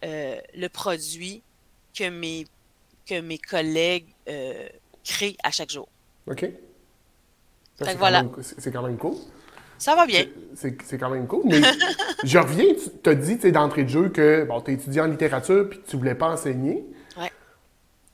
euh, 0.03 0.41
le 0.53 0.67
produit, 0.67 1.41
que 1.97 2.09
mes, 2.09 2.45
que 3.05 3.21
mes 3.21 3.37
collègues 3.37 4.07
euh, 4.27 4.67
créent 5.03 5.37
à 5.43 5.51
chaque 5.51 5.69
jour. 5.69 5.87
OK. 6.27 6.45
C'est 7.75 7.97
voilà. 7.97 8.23
quand 8.71 8.83
même 8.83 8.97
cool. 8.97 9.15
Ça 9.77 9.95
va 9.95 10.05
bien. 10.05 10.23
C'est 10.55 10.97
quand 10.97 11.09
même 11.09 11.27
cool. 11.27 11.43
Mais 11.45 11.61
je 12.23 12.37
reviens, 12.37 12.73
tu 13.03 13.09
as 13.09 13.15
dit 13.15 13.51
d'entrée 13.51 13.83
de 13.83 13.89
jeu 13.89 14.09
que 14.09 14.45
bon, 14.45 14.61
tu 14.61 14.71
es 14.71 14.73
étudiant 14.75 15.05
en 15.05 15.07
littérature 15.07 15.69
puis 15.69 15.81
tu 15.85 15.97
voulais 15.97 16.15
pas 16.15 16.29
enseigner. 16.29 16.85
Ouais. 17.17 17.31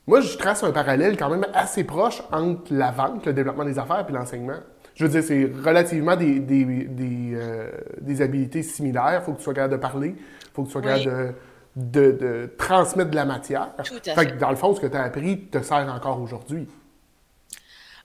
Moi, 0.06 0.20
je 0.20 0.36
trace 0.36 0.64
un 0.64 0.72
parallèle 0.72 1.16
quand 1.16 1.30
même 1.30 1.46
assez 1.54 1.84
proche 1.84 2.22
entre 2.32 2.74
la 2.74 2.90
vente, 2.90 3.26
le 3.26 3.32
développement 3.32 3.64
des 3.64 3.78
affaires 3.78 4.04
puis 4.04 4.14
l'enseignement. 4.14 4.58
Je 4.96 5.04
veux 5.04 5.10
dire, 5.10 5.22
c'est 5.22 5.44
relativement 5.64 6.16
des, 6.16 6.40
des, 6.40 6.64
des, 6.64 7.32
euh, 7.34 7.70
des 8.00 8.20
habilités 8.20 8.62
similaires. 8.62 9.20
Il 9.22 9.24
faut 9.24 9.32
que 9.32 9.38
tu 9.38 9.44
sois 9.44 9.54
capable 9.54 9.74
de 9.74 9.78
parler, 9.80 10.14
il 10.16 10.50
faut 10.52 10.62
que 10.62 10.66
tu 10.66 10.72
sois 10.72 10.82
capable 10.82 11.04
de 11.04 11.32
de, 11.76 12.50
transmettre 12.58 13.10
de 13.10 13.16
la 13.16 13.24
matière. 13.24 13.72
Tout 13.84 14.00
à 14.06 14.14
fait. 14.14 14.38
dans 14.38 14.50
le 14.50 14.56
fond, 14.56 14.74
ce 14.74 14.80
que 14.80 14.86
tu 14.86 14.96
as 14.96 15.04
appris 15.04 15.46
te 15.46 15.62
sert 15.62 15.92
encore 15.92 16.20
aujourd'hui. 16.20 16.66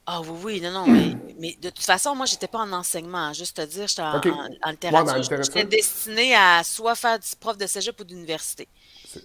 Ah 0.07 0.21
oui, 0.21 0.29
oui, 0.43 0.61
non, 0.61 0.71
non, 0.71 0.85
mais, 1.39 1.57
de 1.59 1.69
toute 1.69 1.83
façon, 1.83 2.15
moi, 2.15 2.27
j'étais 2.27 2.47
pas 2.47 2.59
en 2.59 2.71
enseignement, 2.73 3.33
juste 3.33 3.57
te 3.57 3.61
dire, 3.63 3.87
j'étais 3.87 4.03
en, 4.03 4.69
littérature. 4.69 5.43
j'étais 5.43 5.63
destinée 5.63 6.35
à 6.35 6.63
soit 6.63 6.95
faire 6.95 7.17
du 7.17 7.27
prof 7.39 7.57
de 7.57 7.65
cégep 7.65 7.99
ou 7.99 8.03
d'université, 8.03 8.67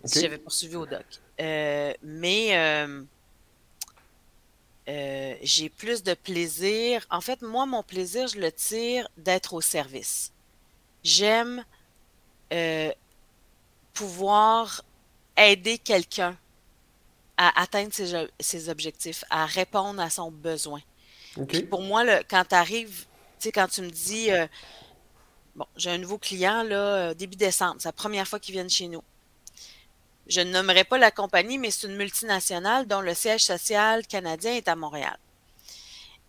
si 0.04 0.20
j'avais 0.20 0.38
poursuivi 0.38 0.76
au 0.76 0.86
doc. 0.86 1.04
Euh, 1.40 1.92
mais 2.02 2.56
euh, 2.56 3.02
euh, 4.88 5.34
j'ai 5.42 5.68
plus 5.68 6.02
de 6.02 6.14
plaisir. 6.14 7.06
En 7.10 7.20
fait, 7.20 7.42
moi, 7.42 7.66
mon 7.66 7.82
plaisir, 7.82 8.26
je 8.28 8.38
le 8.38 8.50
tire 8.50 9.06
d'être 9.18 9.52
au 9.52 9.60
service. 9.60 10.32
J'aime 11.04 11.62
pouvoir 14.00 14.82
aider 15.36 15.76
quelqu'un 15.76 16.34
à 17.36 17.60
atteindre 17.60 17.92
ses, 18.40 18.68
objectifs, 18.70 19.24
à 19.28 19.44
répondre 19.44 20.00
à 20.00 20.08
son 20.08 20.30
besoin. 20.30 20.80
pour 21.68 21.82
moi, 21.82 22.02
quand 22.24 22.44
tu 22.48 22.54
arrives, 22.54 23.04
tu 23.38 23.44
sais, 23.44 23.52
quand 23.52 23.68
tu 23.68 23.82
me 23.82 23.90
dis, 23.90 24.32
euh, 24.32 24.46
bon, 25.54 25.66
j'ai 25.76 25.90
un 25.90 25.98
nouveau 25.98 26.16
client, 26.16 26.62
là, 26.62 26.76
euh, 26.76 27.14
début 27.14 27.36
décembre, 27.36 27.76
c'est 27.78 27.88
la 27.88 27.92
première 27.92 28.26
fois 28.26 28.40
qu'ils 28.40 28.54
viennent 28.54 28.70
chez 28.70 28.88
nous. 28.88 29.02
Je 30.28 30.40
ne 30.40 30.50
nommerai 30.50 30.84
pas 30.84 30.96
la 30.96 31.10
compagnie, 31.10 31.58
mais 31.58 31.70
c'est 31.70 31.86
une 31.86 31.96
multinationale 31.96 32.86
dont 32.86 33.02
le 33.02 33.12
siège 33.12 33.42
social 33.44 34.06
canadien 34.06 34.54
est 34.54 34.68
à 34.68 34.76
Montréal. 34.76 35.18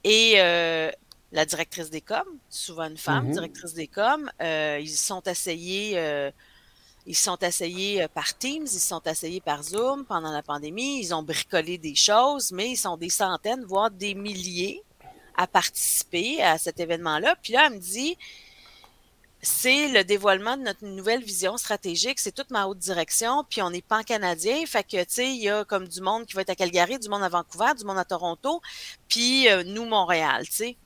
Et 0.03 0.33
euh, 0.37 0.91
la 1.31 1.45
directrice 1.45 1.89
des 1.89 2.01
coms, 2.01 2.37
souvent 2.49 2.87
une 2.89 2.97
femme, 2.97 3.29
mm-hmm. 3.29 3.33
directrice 3.33 3.73
des 3.73 3.87
coms, 3.87 4.29
ils 4.41 4.89
sont 4.89 5.21
essayés 5.23 6.31
ils 7.07 7.15
se 7.15 7.23
sont 7.23 7.41
asseyés 7.43 8.03
euh, 8.03 8.07
par 8.07 8.37
Teams, 8.37 8.63
ils 8.63 8.67
se 8.67 8.87
sont 8.87 9.05
asseyés 9.07 9.41
par 9.41 9.63
Zoom 9.63 10.05
pendant 10.05 10.31
la 10.31 10.43
pandémie, 10.43 10.99
ils 10.99 11.13
ont 11.13 11.23
bricolé 11.23 11.77
des 11.77 11.95
choses, 11.95 12.51
mais 12.51 12.71
ils 12.71 12.77
sont 12.77 12.97
des 12.97 13.09
centaines, 13.09 13.63
voire 13.65 13.89
des 13.89 14.13
milliers 14.13 14.83
à 15.35 15.47
participer 15.47 16.43
à 16.43 16.57
cet 16.57 16.79
événement-là. 16.79 17.35
Puis 17.41 17.53
là, 17.53 17.67
elle 17.67 17.73
me 17.73 17.79
dit, 17.79 18.17
c'est 19.41 19.87
le 19.87 20.03
dévoilement 20.03 20.55
de 20.55 20.63
notre 20.63 20.85
nouvelle 20.85 21.23
vision 21.23 21.57
stratégique, 21.57 22.19
c'est 22.19 22.31
toute 22.31 22.51
ma 22.51 22.67
haute 22.67 22.77
direction, 22.77 23.43
puis 23.49 23.61
on 23.61 23.71
n'est 23.71 23.81
pas 23.81 24.03
canadien, 24.03 24.63
fait 24.67 24.83
que, 24.83 25.03
tu 25.03 25.05
sais, 25.09 25.29
il 25.29 25.41
y 25.41 25.49
a 25.49 25.65
comme 25.65 25.87
du 25.87 26.01
monde 26.01 26.27
qui 26.27 26.35
va 26.35 26.41
être 26.41 26.51
à 26.51 26.55
Calgary, 26.55 26.99
du 26.99 27.09
monde 27.09 27.23
à 27.23 27.29
Vancouver, 27.29 27.73
du 27.77 27.83
monde 27.83 27.97
à 27.97 28.05
Toronto, 28.05 28.61
puis 29.07 29.49
euh, 29.49 29.63
nous, 29.63 29.85
Montréal, 29.85 30.45
tu 30.45 30.53
sais. 30.53 30.77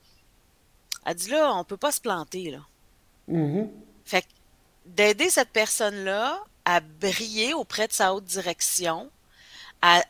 Elle 1.05 1.15
dit 1.15 1.29
là, 1.29 1.53
on 1.53 1.63
peut 1.65 1.77
pas 1.77 1.91
se 1.91 1.99
planter, 1.99 2.51
là. 2.51 2.59
Mm-hmm. 3.29 3.69
Fait 4.05 4.21
que 4.21 4.27
d'aider 4.85 5.29
cette 5.29 5.49
personne-là 5.49 6.43
à 6.65 6.79
briller 6.79 7.53
auprès 7.53 7.87
de 7.87 7.93
sa 7.93 8.13
haute 8.13 8.25
direction, 8.25 9.11
à, 9.81 10.01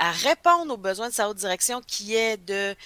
répondre 0.00 0.74
aux 0.74 0.78
besoins 0.78 1.08
de 1.08 1.14
sa 1.14 1.28
haute 1.28 1.38
direction 1.38 1.80
qui 1.80 2.14
est 2.14 2.36
de 2.36 2.76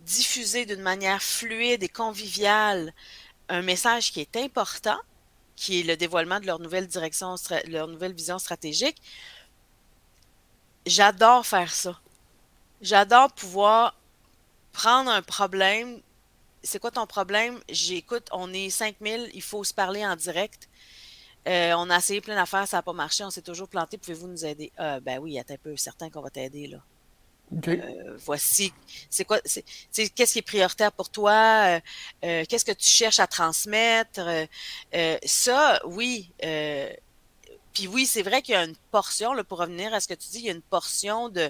diffuser 0.00 0.64
d'une 0.64 0.82
manière 0.82 1.22
fluide 1.22 1.82
et 1.82 1.88
conviviale 1.88 2.92
un 3.48 3.62
message 3.62 4.12
qui 4.12 4.20
est 4.20 4.36
important, 4.36 4.98
qui 5.56 5.80
est 5.80 5.82
le 5.82 5.96
dévoilement 5.96 6.38
de 6.38 6.46
leur 6.46 6.60
nouvelle 6.60 6.86
direction, 6.86 7.34
leur 7.66 7.88
nouvelle 7.88 8.12
vision 8.12 8.38
stratégique. 8.38 9.00
J'adore 10.86 11.44
faire 11.44 11.72
ça. 11.72 11.98
J'adore 12.80 13.32
pouvoir 13.32 13.96
prendre 14.72 15.10
un 15.10 15.22
problème 15.22 16.00
c'est 16.62 16.78
quoi 16.78 16.90
ton 16.90 17.06
problème? 17.06 17.58
J'écoute, 17.68 18.28
on 18.32 18.52
est 18.52 18.70
5000, 18.70 19.30
il 19.34 19.42
faut 19.42 19.64
se 19.64 19.74
parler 19.74 20.04
en 20.04 20.16
direct. 20.16 20.68
Euh, 21.46 21.72
on 21.76 21.88
a 21.88 21.96
essayé 21.96 22.20
plein 22.20 22.34
d'affaires, 22.34 22.66
ça 22.66 22.78
n'a 22.78 22.82
pas 22.82 22.92
marché, 22.92 23.24
on 23.24 23.30
s'est 23.30 23.42
toujours 23.42 23.68
planté, 23.68 23.96
pouvez-vous 23.96 24.28
nous 24.28 24.44
aider? 24.44 24.70
Euh, 24.80 25.00
ben 25.00 25.18
oui, 25.18 25.32
il 25.32 25.34
y 25.34 25.38
a 25.38 25.44
un 25.48 25.56
peu 25.56 25.76
certain 25.76 26.10
qu'on 26.10 26.20
va 26.20 26.30
t'aider, 26.30 26.66
là. 26.66 26.78
Euh, 27.66 28.18
voici, 28.18 28.74
c'est 29.08 29.24
quoi, 29.24 29.40
c'est, 29.46 29.64
qu'est-ce 30.10 30.34
qui 30.34 30.38
est 30.40 30.42
prioritaire 30.42 30.92
pour 30.92 31.08
toi? 31.08 31.80
qu'est-ce 32.20 32.64
que 32.64 32.72
tu 32.72 32.86
cherches 32.86 33.20
à 33.20 33.26
transmettre? 33.26 34.20
ça, 35.24 35.80
oui, 35.86 36.30
puis 37.78 37.86
oui, 37.86 38.06
c'est 38.06 38.22
vrai 38.22 38.42
qu'il 38.42 38.54
y 38.54 38.56
a 38.56 38.64
une 38.64 38.74
portion, 38.90 39.34
là, 39.34 39.44
pour 39.44 39.58
revenir 39.58 39.94
à 39.94 40.00
ce 40.00 40.08
que 40.08 40.14
tu 40.14 40.28
dis, 40.30 40.38
il 40.38 40.44
y 40.46 40.48
a 40.48 40.52
une 40.52 40.62
portion 40.62 41.28
de 41.28 41.48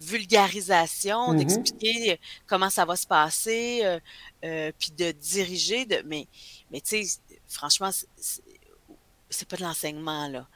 vulgarisation, 0.00 1.34
mm-hmm. 1.34 1.36
d'expliquer 1.36 2.20
comment 2.46 2.70
ça 2.70 2.86
va 2.86 2.96
se 2.96 3.06
passer, 3.06 3.80
euh, 3.84 4.00
euh, 4.46 4.72
puis 4.78 4.92
de 4.96 5.12
diriger. 5.12 5.84
De, 5.84 6.02
mais 6.06 6.28
mais 6.70 6.80
tu 6.80 7.04
sais, 7.04 7.20
franchement, 7.46 7.90
c'est 9.28 9.48
pas 9.48 9.56
de 9.58 9.64
l'enseignement, 9.64 10.28
là. 10.28 10.48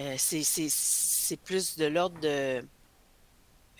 Euh, 0.00 0.16
c'est 0.18 1.40
plus 1.44 1.76
de 1.76 1.84
l'ordre 1.84 2.18
de 2.18 2.66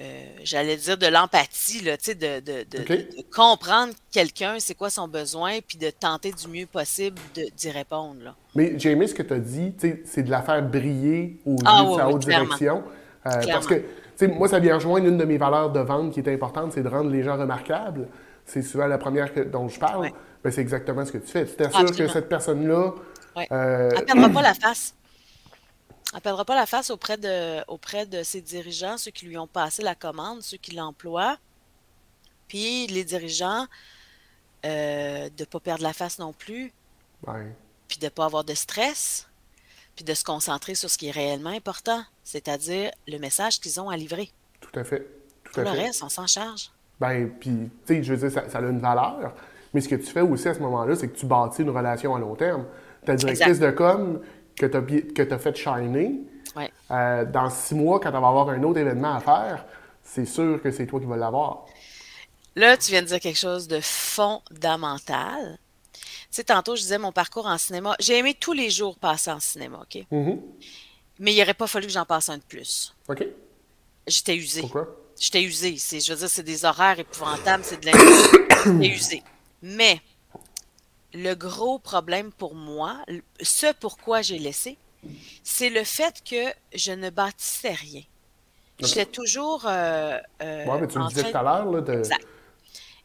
euh, 0.01 0.25
j'allais 0.45 0.77
dire 0.77 0.97
de 0.97 1.07
l'empathie, 1.07 1.83
là, 1.83 1.97
de, 1.97 2.13
de, 2.13 2.41
de, 2.41 2.87
de, 2.87 3.07
comprendre 3.35 3.93
quelqu'un, 4.13 4.57
c'est 4.61 4.75
quoi 4.75 4.91
son 4.91 5.09
besoin, 5.09 5.59
puis 5.67 5.77
de 5.77 5.91
tenter 5.91 6.31
du 6.31 6.47
mieux 6.47 6.67
possible 6.67 7.19
d'y 7.57 7.71
répondre. 7.71 8.23
Là. 8.23 8.35
Mais 8.55 8.79
j'ai 8.79 8.93
aimé 8.93 9.09
ce 9.09 9.15
que 9.15 9.25
tu 9.25 9.35
as 9.35 9.41
dit, 9.41 9.75
c'est 10.05 10.23
de 10.23 10.31
la 10.31 10.43
faire 10.43 10.63
briller 10.63 11.41
au 11.45 11.57
ah, 11.65 11.85
de 11.85 11.97
sa 11.97 12.09
haute 12.09 12.21
direction. 12.21 12.85
Euh, 13.27 13.31
parce 13.49 13.67
que 13.67 13.83
moi, 14.27 14.49
ça 14.49 14.61
vient 14.61 14.77
rejoindre 14.77 15.07
une 15.09 15.19
de 15.19 15.25
mes 15.25 15.37
valeurs 15.37 15.71
de 15.71 15.81
vente 15.81 16.13
qui 16.13 16.21
est 16.21 16.33
importante, 16.33 16.73
c'est 16.73 16.83
de 16.83 16.89
rendre 16.89 17.11
les 17.11 17.25
gens 17.25 17.37
remarquables. 17.37 18.07
C'est 18.47 18.63
souvent 18.63 18.87
la 18.87 18.99
première 18.99 19.35
que, 19.35 19.41
dont 19.41 19.69
je 19.69 19.79
parle. 19.81 20.11
Ben, 20.43 20.53
c'est 20.53 20.61
exactement 20.61 21.05
ce 21.05 21.13
que 21.13 21.19
tu 21.19 21.27
fais. 21.27 21.45
Tu 21.45 21.57
t'assures 21.57 21.95
que 21.95 22.07
cette 22.07 22.29
personne-là. 22.29 22.95
Ouais. 23.37 23.49
Euh, 23.53 23.91
Elle 23.93 24.01
ne 24.01 24.05
perdra 24.05 24.29
pas 24.31 24.43
la 24.43 24.55
face. 24.55 24.95
Elle 26.15 26.21
perdra 26.21 26.45
pas 26.45 26.55
la 26.55 26.67
face 26.67 26.91
auprès 26.91 27.19
de, 27.19 27.63
auprès 27.69 28.07
de 28.07 28.23
ses 28.23 28.41
dirigeants, 28.41 28.97
ceux 28.97 29.11
qui 29.11 29.27
lui 29.27 29.37
ont 29.37 29.47
passé 29.47 29.83
la 29.83 29.95
commande, 29.95 30.43
ceux 30.43 30.57
qui 30.57 30.75
l'emploient. 30.75 31.37
Puis 32.49 32.87
les 32.87 33.05
dirigeants, 33.05 33.67
euh, 34.65 35.29
de 35.29 35.43
ne 35.43 35.45
pas 35.45 35.61
perdre 35.61 35.83
la 35.83 35.93
face 35.93 36.19
non 36.19 36.33
plus. 36.33 36.73
Puis 37.89 37.99
de 37.99 38.07
ne 38.07 38.11
pas 38.11 38.25
avoir 38.25 38.45
de 38.45 38.55
stress. 38.55 39.29
Puis 39.97 40.05
de 40.05 40.15
se 40.15 40.25
concentrer 40.25 40.75
sur 40.75 40.89
ce 40.89 40.97
qui 40.97 41.09
est 41.09 41.13
réellement 41.13 41.51
important, 41.51 42.03
c'est-à-dire 42.23 42.91
le 43.07 43.19
message 43.19 43.61
qu'ils 43.61 43.81
ont 43.81 43.91
à 43.91 43.97
livrer. 43.97 44.31
Tout 44.61 44.79
à 44.79 44.85
fait. 44.85 45.07
Tout 45.45 45.61
le 45.61 45.71
reste, 45.71 46.03
on 46.03 46.09
s'en 46.09 46.27
charge. 46.27 46.71
Ben, 47.01 47.31
puis, 47.41 47.71
tu 47.87 47.95
sais, 47.95 48.03
je 48.03 48.15
veux 48.15 48.29
dire, 48.29 48.43
ça, 48.51 48.59
a 48.59 48.61
une 48.61 48.81
valeur. 48.81 49.35
Mais 49.75 49.81
ce 49.81 49.89
que 49.89 49.97
tu 49.97 50.07
fais 50.07 50.21
aussi 50.21 50.49
à 50.49 50.55
ce 50.55 50.61
moment-là, 50.61 50.95
c'est 50.97 51.09
que 51.09 51.17
tu 51.17 51.27
bâtis 51.27 51.63
une 51.63 51.71
relation 51.71 52.15
à 52.15 52.19
long 52.19 52.35
terme. 52.35 52.65
Ta 53.05 53.15
directrice 53.15 53.59
de 53.59 53.71
com, 53.71 54.21
que 54.59 54.67
tu 55.23 55.33
as, 55.33 55.39
fait 55.39 55.57
shiner, 55.57 56.21
euh, 56.91 57.25
dans 57.25 57.51
six 57.51 57.75
mois, 57.75 58.01
quand 58.01 58.11
tu 58.11 58.19
vas 58.19 58.29
avoir 58.29 58.49
un 58.51 58.63
autre 58.63 58.79
événement 58.79 59.15
à 59.15 59.21
faire, 59.21 59.65
c'est 60.03 60.27
sûr 60.27 60.61
que 60.63 60.71
c'est 60.71 60.87
toi 60.87 61.01
qui 61.01 61.07
vas 61.07 61.17
l'avoir. 61.17 61.67
Là, 62.57 62.77
tu 62.77 62.91
viens 62.91 63.03
de 63.03 63.07
dire 63.07 63.21
quelque 63.21 63.39
chose 63.39 63.69
de 63.69 63.81
fondamental. 63.81 65.59
Tu 65.93 66.01
sais, 66.31 66.45
tantôt, 66.45 66.77
je 66.77 66.83
disais 66.83 66.99
mon 66.99 67.13
parcours 67.13 67.47
en 67.47 67.57
cinéma. 67.57 67.95
J'ai 68.01 68.19
aimé 68.19 68.35
tous 68.35 68.53
les 68.53 68.69
jours 68.71 68.99
passer 68.99 69.31
en 69.31 69.41
cinéma, 69.41 69.81
OK? 69.83 70.05
Mm-hmm. 70.11 70.39
Mais 71.21 71.33
il 71.33 71.39
n'aurait 71.39 71.55
pas 71.55 71.67
fallu 71.67 71.87
que 71.87 71.93
j'en 71.93 72.05
passe 72.05 72.29
un 72.29 72.39
de 72.39 72.43
plus. 72.43 72.95
OK. 73.09 73.25
J'étais 74.07 74.37
usé. 74.37 74.61
Pourquoi? 74.61 74.89
J'étais 75.19 75.43
usé. 75.43 75.77
Je 75.77 76.13
veux 76.13 76.19
dire, 76.19 76.29
c'est 76.29 76.43
des 76.43 76.65
horaires 76.65 76.99
épouvantables, 76.99 77.65
c'est 77.65 77.81
de 77.81 77.87
la. 77.87 77.93
J'étais 78.65 78.95
usé. 78.95 79.23
Mais 79.63 80.01
le 81.15 81.35
gros 81.35 81.79
problème 81.79 82.33
pour 82.33 82.55
moi, 82.55 82.99
ce 83.41 83.73
pourquoi 83.73 84.23
j'ai 84.23 84.39
laissé, 84.39 84.79
c'est 85.43 85.71
le 85.71 85.85
fait 85.85 86.23
que 86.25 86.53
je 86.75 86.93
ne 86.93 87.11
bâtissais 87.11 87.73
rien. 87.73 88.03
J'étais 88.81 89.07
toujours. 89.07 89.67
Euh, 89.67 90.19
euh 90.43 90.65
oui, 90.67 90.79
mais 90.81 90.87
tu 90.87 90.99
le 90.99 91.09
disais 91.09 91.31
tout 91.31 91.37
à 91.37 91.43
l'heure. 91.43 91.71
Là, 91.71 91.81
de... 91.81 92.03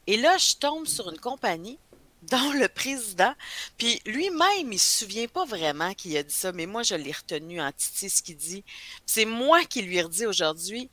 Et 0.06 0.18
là, 0.18 0.38
je 0.38 0.56
tombe 0.58 0.86
sur 0.86 1.10
une 1.10 1.20
compagnie 1.20 1.80
dont 2.32 2.54
le 2.54 2.68
président, 2.70 3.34
puis 3.78 4.00
lui-même, 4.06 4.72
il 4.72 4.80
se 4.80 5.00
souvient 5.00 5.28
pas 5.28 5.46
vraiment 5.46 5.94
qu'il 5.94 6.16
a 6.16 6.24
dit 6.24 6.34
ça, 6.34 6.52
mais 6.52 6.66
moi, 6.66 6.84
je 6.84 6.96
l'ai 6.96 7.12
retenu 7.12 7.62
en 7.62 7.72
titi 7.72 8.10
ce 8.10 8.22
qu'il 8.22 8.38
dit. 8.38 8.64
C'est 9.06 9.26
moi 9.26 9.64
qui 9.66 9.82
lui 9.82 9.98
ai 9.98 10.04
redit 10.04 10.26
aujourd'hui. 10.26 10.90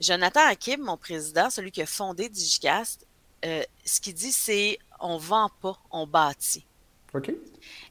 Jonathan 0.00 0.46
Hakim, 0.48 0.80
mon 0.82 0.96
président, 0.96 1.50
celui 1.50 1.70
qui 1.70 1.82
a 1.82 1.86
fondé 1.86 2.28
Digicast, 2.28 3.06
euh, 3.44 3.62
ce 3.84 4.00
qu'il 4.00 4.14
dit, 4.14 4.32
c'est 4.32 4.78
on 5.00 5.16
vend 5.16 5.50
pas, 5.60 5.78
on 5.90 6.06
bâtit. 6.06 6.66
OK. 7.14 7.32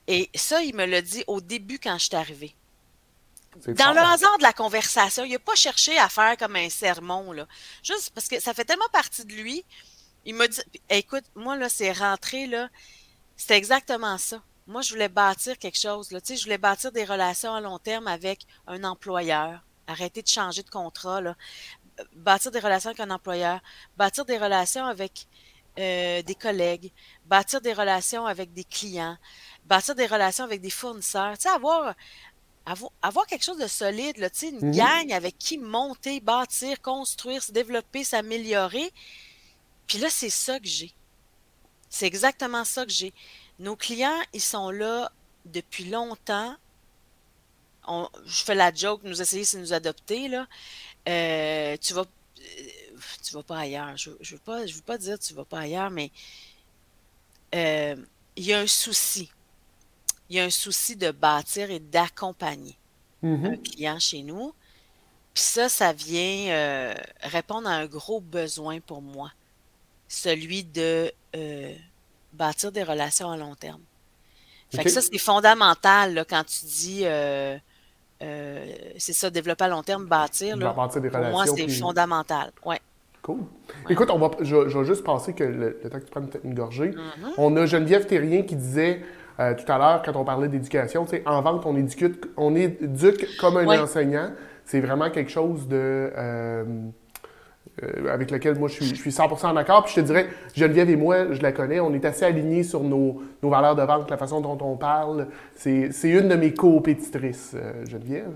Et 0.07 0.29
ça, 0.35 0.61
il 0.61 0.75
me 0.75 0.85
l'a 0.85 1.01
dit 1.01 1.23
au 1.27 1.41
début 1.41 1.79
quand 1.79 1.97
je 1.97 2.05
suis 2.05 2.15
arrivée. 2.15 2.55
Dans 3.65 3.91
le 3.91 3.99
hasard 3.99 4.37
de 4.37 4.43
la 4.43 4.53
conversation, 4.53 5.23
il 5.23 5.31
n'a 5.31 5.39
pas 5.39 5.55
cherché 5.55 5.97
à 5.97 6.09
faire 6.09 6.37
comme 6.37 6.55
un 6.55 6.69
sermon, 6.69 7.31
là. 7.31 7.47
Juste 7.81 8.11
parce 8.13 8.27
que 8.27 8.39
ça 8.39 8.53
fait 8.53 8.65
tellement 8.65 8.89
partie 8.91 9.25
de 9.25 9.33
lui. 9.33 9.65
Il 10.25 10.35
m'a 10.35 10.47
dit 10.47 10.61
écoute, 10.89 11.23
moi, 11.35 11.55
là, 11.55 11.67
c'est 11.67 11.91
rentré, 11.91 12.45
là. 12.45 12.69
C'est 13.35 13.57
exactement 13.57 14.17
ça. 14.17 14.41
Moi, 14.67 14.81
je 14.81 14.91
voulais 14.91 15.09
bâtir 15.09 15.57
quelque 15.57 15.79
chose. 15.79 16.11
Là. 16.11 16.19
Tu 16.19 16.27
sais, 16.27 16.37
je 16.37 16.43
voulais 16.43 16.57
bâtir 16.57 16.91
des 16.91 17.05
relations 17.05 17.53
à 17.53 17.61
long 17.61 17.79
terme 17.79 18.07
avec 18.07 18.45
un 18.67 18.83
employeur. 18.83 19.63
Arrêter 19.87 20.21
de 20.21 20.27
changer 20.27 20.63
de 20.63 20.69
contrat. 20.69 21.21
Là. 21.21 21.35
Bâtir 22.15 22.51
des 22.51 22.59
relations 22.59 22.89
avec 22.89 22.99
un 22.99 23.11
employeur. 23.11 23.61
Bâtir 23.95 24.25
des 24.25 24.37
relations 24.37 24.85
avec 24.85 25.27
euh, 25.79 26.21
des 26.23 26.35
collègues, 26.35 26.91
bâtir 27.25 27.61
des 27.61 27.73
relations 27.73 28.25
avec 28.25 28.53
des 28.53 28.63
clients, 28.63 29.17
bâtir 29.65 29.95
des 29.95 30.07
relations 30.07 30.43
avec 30.43 30.61
des 30.61 30.69
fournisseurs, 30.69 31.37
tu 31.37 31.43
sais, 31.43 31.49
avoir, 31.49 31.93
avoir, 33.01 33.25
quelque 33.27 33.43
chose 33.43 33.59
de 33.59 33.67
solide, 33.67 34.17
là, 34.17 34.29
une 34.41 34.71
mm-hmm. 34.71 34.75
gang 34.75 35.13
avec 35.13 35.37
qui 35.37 35.57
monter, 35.57 36.19
bâtir, 36.19 36.81
construire, 36.81 37.43
se 37.43 37.51
développer, 37.51 38.03
s'améliorer. 38.03 38.91
Puis 39.85 39.99
là, 39.99 40.09
c'est 40.09 40.29
ça 40.29 40.59
que 40.59 40.67
j'ai. 40.67 40.91
C'est 41.89 42.07
exactement 42.07 42.65
ça 42.65 42.85
que 42.85 42.91
j'ai. 42.91 43.13
Nos 43.59 43.75
clients, 43.75 44.21
ils 44.33 44.41
sont 44.41 44.71
là 44.71 45.11
depuis 45.45 45.85
longtemps. 45.85 46.55
je 48.25 48.43
fais 48.43 48.55
la 48.55 48.73
joke, 48.73 49.01
nous 49.03 49.21
essayer 49.21 49.45
de 49.53 49.61
nous 49.61 49.73
adopter, 49.73 50.27
là. 50.27 50.47
Euh, 51.07 51.77
tu 51.77 51.93
vas 51.93 52.03
tu 53.23 53.33
vas 53.33 53.43
pas 53.43 53.59
ailleurs. 53.59 53.95
Je, 53.97 54.11
je 54.21 54.35
veux 54.35 54.41
pas, 54.41 54.65
je 54.65 54.75
veux 54.75 54.81
pas 54.81 54.97
dire 54.97 55.17
tu 55.19 55.33
vas 55.33 55.45
pas 55.45 55.59
ailleurs, 55.59 55.89
mais 55.89 56.11
euh, 57.55 57.95
il 58.35 58.45
y 58.45 58.53
a 58.53 58.59
un 58.59 58.67
souci. 58.67 59.31
Il 60.29 60.35
y 60.35 60.39
a 60.39 60.43
un 60.43 60.49
souci 60.49 60.95
de 60.95 61.11
bâtir 61.11 61.71
et 61.71 61.79
d'accompagner 61.79 62.77
un 63.23 63.27
mm-hmm. 63.27 63.61
client 63.61 63.99
chez 63.99 64.23
nous. 64.23 64.53
Puis 65.33 65.43
ça, 65.43 65.69
ça 65.69 65.93
vient 65.93 66.95
répondre 67.21 67.69
à 67.69 67.73
un 67.73 67.85
gros 67.85 68.19
besoin 68.19 68.79
pour 68.79 69.01
moi, 69.01 69.31
celui 70.07 70.63
de 70.63 71.11
bâtir 72.33 72.71
des 72.71 72.83
relations 72.83 73.31
à 73.31 73.37
long 73.37 73.55
terme. 73.55 73.81
Fait 74.73 74.83
que 74.83 74.89
ça, 74.89 75.01
c'est 75.01 75.17
fondamental 75.17 76.25
quand 76.27 76.43
tu 76.43 76.65
dis 76.65 77.05
euh, 78.23 78.65
c'est 78.97 79.13
ça, 79.13 79.29
développer 79.29 79.65
à 79.65 79.67
long 79.67 79.83
terme, 79.83 80.05
bâtir. 80.05 80.57
Là, 80.57 80.73
bâtir 80.73 81.01
des 81.01 81.09
relations. 81.09 81.31
Pour 81.31 81.45
moi, 81.45 81.55
c'est 81.55 81.69
fondamental. 81.69 82.51
Ouais. 82.65 82.81
Cool. 83.27 83.41
Écoute, 83.89 84.09
on 84.09 84.17
va, 84.17 84.31
je, 84.41 84.55
vais 84.55 84.85
juste 84.85 85.03
passer 85.03 85.33
que 85.33 85.43
le, 85.43 85.73
temps 85.73 85.99
que 85.99 86.05
tu 86.05 86.11
prennes 86.11 86.29
une 86.43 86.53
gorgée. 86.53 86.91
Mm-hmm. 86.91 87.33
On 87.37 87.55
a 87.57 87.65
Geneviève 87.65 88.05
Terrien 88.05 88.41
qui 88.41 88.55
disait 88.55 89.01
euh, 89.39 89.53
tout 89.53 89.71
à 89.71 89.77
l'heure, 89.77 90.01
quand 90.03 90.15
on 90.15 90.23
parlait 90.23 90.47
d'éducation, 90.47 91.05
en 91.25 91.41
vente, 91.41 91.65
on 91.65 91.75
éduque, 91.75 92.25
on 92.37 92.55
éduque 92.55 93.27
comme 93.37 93.57
un 93.57 93.83
enseignant. 93.83 94.31
C'est 94.65 94.79
vraiment 94.79 95.09
quelque 95.11 95.29
chose 95.29 95.67
de. 95.67 95.77
Euh, 96.17 96.63
euh, 97.83 98.11
avec 98.11 98.31
lequel 98.31 98.57
moi 98.57 98.69
je 98.69 98.73
suis, 98.75 98.85
je 98.85 98.95
suis 98.95 99.11
100% 99.11 99.53
d'accord. 99.53 99.83
Puis 99.83 99.93
je 99.95 100.01
te 100.01 100.05
dirais, 100.05 100.27
Geneviève 100.55 100.89
et 100.89 100.95
moi, 100.95 101.31
je 101.31 101.41
la 101.41 101.51
connais, 101.51 101.79
on 101.79 101.93
est 101.93 102.05
assez 102.05 102.25
alignés 102.25 102.63
sur 102.63 102.83
nos, 102.83 103.21
nos 103.43 103.49
valeurs 103.49 103.75
de 103.75 103.83
vente, 103.83 104.09
la 104.09 104.17
façon 104.17 104.41
dont 104.41 104.57
on 104.61 104.77
parle. 104.77 105.27
C'est 105.53 105.91
une 106.03 106.27
de 106.27 106.35
mes 106.35 106.53
compétitrices, 106.53 107.55
euh, 107.55 107.85
Geneviève. 107.85 108.33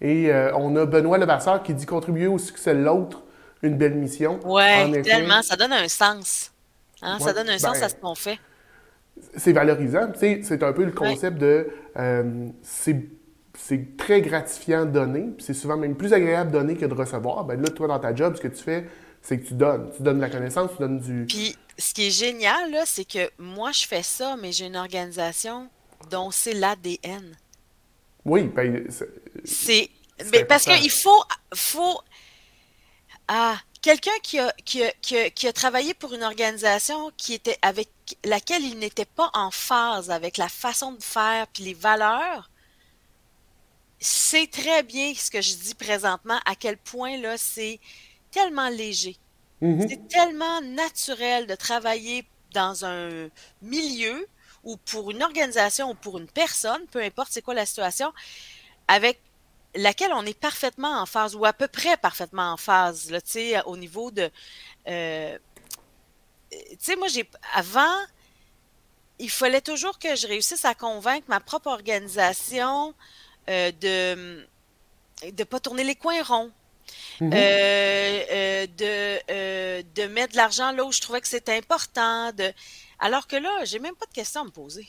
Et 0.00 0.32
euh, 0.32 0.52
on 0.56 0.76
a 0.76 0.86
Benoît 0.86 1.18
Levasseur 1.18 1.62
qui 1.62 1.74
dit 1.74 1.86
contribuer 1.86 2.28
au 2.28 2.38
succès 2.38 2.74
de 2.74 2.82
l'autre, 2.82 3.24
une 3.62 3.76
belle 3.76 3.94
mission. 3.94 4.40
Oui, 4.44 5.02
tellement. 5.02 5.42
Ça 5.42 5.56
donne 5.56 5.72
un 5.72 5.88
sens. 5.88 6.52
Hein? 7.02 7.18
ça 7.20 7.32
donne 7.32 7.48
un 7.48 7.58
sens 7.58 7.76
à 7.76 7.80
ben, 7.80 7.88
ce 7.88 7.94
qu'on 7.94 8.14
fait. 8.14 8.38
C'est 9.36 9.52
valorisant. 9.52 10.10
Tu 10.12 10.18
sais, 10.18 10.40
c'est 10.42 10.62
un 10.62 10.72
peu 10.72 10.84
le 10.84 10.92
concept 10.92 11.38
de. 11.38 11.68
c'est 12.62 12.96
c'est 13.58 13.96
très 13.96 14.20
gratifiant 14.20 14.84
de 14.84 14.90
donner, 14.90 15.28
puis 15.36 15.44
c'est 15.44 15.54
souvent 15.54 15.76
même 15.76 15.96
plus 15.96 16.12
agréable 16.12 16.52
de 16.52 16.58
donner 16.58 16.76
que 16.76 16.84
de 16.84 16.94
recevoir. 16.94 17.44
Ben 17.44 17.60
là, 17.60 17.68
toi, 17.68 17.88
dans 17.88 17.98
ta 17.98 18.14
job, 18.14 18.36
ce 18.36 18.40
que 18.40 18.48
tu 18.48 18.62
fais, 18.62 18.86
c'est 19.22 19.40
que 19.40 19.46
tu 19.46 19.54
donnes. 19.54 19.90
Tu 19.96 20.02
donnes 20.02 20.16
de 20.16 20.22
la 20.22 20.30
connaissance, 20.30 20.70
tu 20.72 20.78
donnes 20.78 21.00
du. 21.00 21.26
Puis, 21.26 21.56
ce 21.78 21.94
qui 21.94 22.08
est 22.08 22.10
génial, 22.10 22.70
là, 22.70 22.82
c'est 22.84 23.04
que 23.04 23.30
moi, 23.38 23.72
je 23.72 23.86
fais 23.86 24.02
ça, 24.02 24.36
mais 24.40 24.52
j'ai 24.52 24.66
une 24.66 24.76
organisation 24.76 25.68
dont 26.10 26.30
c'est 26.30 26.52
l'ADN. 26.52 27.36
Oui, 28.24 28.44
ben. 28.44 28.86
C'est. 29.44 29.90
parce 30.48 30.64
qu'il 30.64 30.90
faut. 30.90 31.22
faut 31.54 32.00
ah, 33.28 33.58
quelqu'un 33.82 34.18
qui 34.22 34.38
a, 34.38 34.52
qui, 34.64 34.82
a, 34.82 34.92
qui, 35.30 35.48
a, 35.48 35.52
travaillé 35.52 35.94
pour 35.94 36.14
une 36.14 36.22
organisation 36.22 37.10
qui 37.16 37.34
était 37.34 37.58
avec 37.62 37.88
laquelle 38.24 38.64
il 38.64 38.78
n'était 38.78 39.04
pas 39.04 39.30
en 39.34 39.50
phase 39.50 40.10
avec 40.10 40.36
la 40.36 40.48
façon 40.48 40.92
de 40.92 41.02
faire 41.02 41.46
puis 41.48 41.64
les 41.64 41.74
valeurs, 41.74 42.50
c'est 43.98 44.50
très 44.50 44.82
bien 44.82 45.12
ce 45.14 45.30
que 45.30 45.40
je 45.40 45.54
dis 45.54 45.74
présentement, 45.74 46.38
à 46.44 46.54
quel 46.54 46.76
point 46.76 47.16
là, 47.16 47.36
c'est 47.38 47.80
tellement 48.30 48.68
léger. 48.68 49.16
Mm-hmm. 49.62 49.88
C'est 49.88 50.08
tellement 50.08 50.60
naturel 50.60 51.46
de 51.46 51.54
travailler 51.54 52.26
dans 52.52 52.84
un 52.84 53.28
milieu 53.62 54.28
ou 54.64 54.76
pour 54.76 55.10
une 55.10 55.22
organisation 55.22 55.90
ou 55.90 55.94
pour 55.94 56.18
une 56.18 56.26
personne, 56.26 56.86
peu 56.90 57.00
importe 57.00 57.28
c'est 57.30 57.42
quoi 57.42 57.54
la 57.54 57.66
situation, 57.66 58.12
avec 58.88 59.20
laquelle 59.76 60.12
on 60.12 60.24
est 60.26 60.38
parfaitement 60.38 61.00
en 61.00 61.06
phase 61.06 61.34
ou 61.34 61.44
à 61.44 61.52
peu 61.52 61.68
près 61.68 61.96
parfaitement 61.96 62.52
en 62.52 62.56
phase, 62.56 63.10
là, 63.10 63.20
au 63.66 63.76
niveau 63.76 64.10
de... 64.10 64.30
Euh, 64.88 65.38
tu 66.50 66.76
sais, 66.80 66.96
moi, 66.96 67.08
j'ai... 67.08 67.28
Avant, 67.54 67.96
il 69.18 69.30
fallait 69.30 69.60
toujours 69.60 69.98
que 69.98 70.14
je 70.14 70.26
réussisse 70.26 70.64
à 70.64 70.74
convaincre 70.74 71.26
ma 71.28 71.40
propre 71.40 71.68
organisation 71.68 72.94
euh, 73.48 73.72
de 73.80 74.46
ne 75.24 75.44
pas 75.44 75.60
tourner 75.60 75.84
les 75.84 75.96
coins 75.96 76.22
ronds. 76.22 76.52
Mhm. 77.20 77.32
Euh, 77.32 78.24
euh, 78.30 78.66
de, 78.78 79.82
de 79.94 80.06
mettre 80.06 80.32
de 80.32 80.36
l'argent 80.36 80.70
là 80.70 80.84
où 80.84 80.92
je 80.92 81.00
trouvais 81.00 81.20
que 81.20 81.28
c'était 81.28 81.56
important. 81.56 82.32
De... 82.32 82.52
Alors 82.98 83.26
que 83.26 83.36
là, 83.36 83.64
j'ai 83.64 83.78
même 83.78 83.96
pas 83.96 84.06
de 84.06 84.12
questions 84.12 84.42
à 84.42 84.44
me 84.44 84.50
poser. 84.50 84.86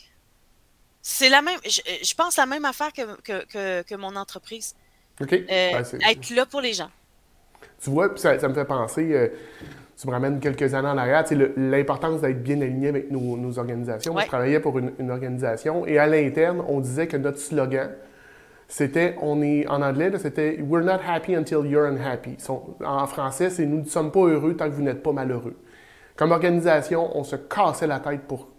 C'est 1.10 1.30
la 1.30 1.42
même, 1.42 1.58
je, 1.64 2.14
pense 2.16 2.36
la 2.36 2.46
même 2.46 2.66
affaire 2.66 2.92
que, 2.92 3.22
que, 3.22 3.82
que, 3.82 3.96
mon 3.96 4.14
entreprise. 4.18 4.76
OK. 5.22 5.32
être 5.32 6.30
là 6.36 6.46
pour 6.46 6.60
les 6.60 6.74
gens. 6.74 6.90
Tu 7.82 7.90
vois, 7.90 8.10
ça, 8.18 8.38
ça 8.38 8.50
me 8.50 8.54
fait 8.54 8.66
penser, 8.66 9.32
tu 10.00 10.06
me 10.06 10.12
ramènes 10.12 10.42
quelques 10.42 10.74
années 10.74 10.90
en 10.90 10.98
arrière, 10.98 11.24
l'importance 11.56 12.20
d'être 12.20 12.44
bien 12.44 12.60
aligné 12.60 12.90
avec 12.90 13.10
nos, 13.10 13.58
organisations. 13.58 14.18
je 14.20 14.26
travaillais 14.26 14.60
pour 14.60 14.78
une, 14.80 14.92
une 15.00 15.10
organisation 15.10 15.88
et 15.88 15.98
à 15.98 16.08
l'interne, 16.08 16.62
on 16.68 16.82
disait 16.82 17.08
que 17.08 17.16
notre 17.16 17.40
slogan, 17.40 17.90
c'était, 18.68 19.16
on 19.22 19.42
est, 19.42 19.66
en 19.68 19.82
anglais, 19.82 20.12
c'était 20.18 20.60
We're 20.60 20.84
not 20.84 21.00
happy 21.08 21.36
until 21.36 21.66
you're 21.66 21.88
unhappy. 21.88 22.36
En 22.84 23.08
français, 23.08 23.50
c'est 23.50 23.66
Nous 23.66 23.80
ne 23.80 23.86
sommes 23.86 24.12
pas 24.12 24.26
heureux 24.26 24.58
tant 24.58 24.70
que 24.70 24.76
vous 24.76 24.84
n'êtes 24.84 25.02
pas 25.02 25.14
malheureux. 25.14 25.56
Comme 26.18 26.34
organisation, 26.34 27.18
on 27.18 27.24
se 27.24 27.38
cassait 27.38 27.88
la 27.88 28.02
tête 28.02 28.24
pour, 28.28 28.50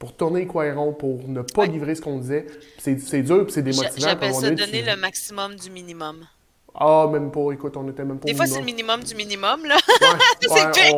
pour 0.00 0.16
tourner 0.16 0.40
les 0.40 0.46
pour 0.46 1.28
ne 1.28 1.42
pas 1.42 1.66
livrer 1.66 1.94
ce 1.94 2.00
qu'on 2.00 2.18
disait. 2.18 2.46
C'est 2.78 3.22
dur 3.22 3.46
c'est 3.50 3.62
démotivant. 3.62 3.92
J'appelle 3.98 4.34
ça 4.34 4.50
donner 4.50 4.82
le 4.82 4.96
maximum 4.96 5.54
du 5.56 5.70
minimum. 5.70 6.26
Ah, 6.74 7.06
même 7.12 7.30
pas. 7.30 7.52
Écoute, 7.52 7.76
on 7.76 7.86
était 7.88 8.04
même 8.04 8.18
pas. 8.18 8.26
Des 8.26 8.34
fois, 8.34 8.46
c'est 8.46 8.60
le 8.60 8.64
minimum 8.64 9.02
du 9.02 9.14
minimum, 9.14 9.66
là. 9.66 9.76
c'est 10.40 10.92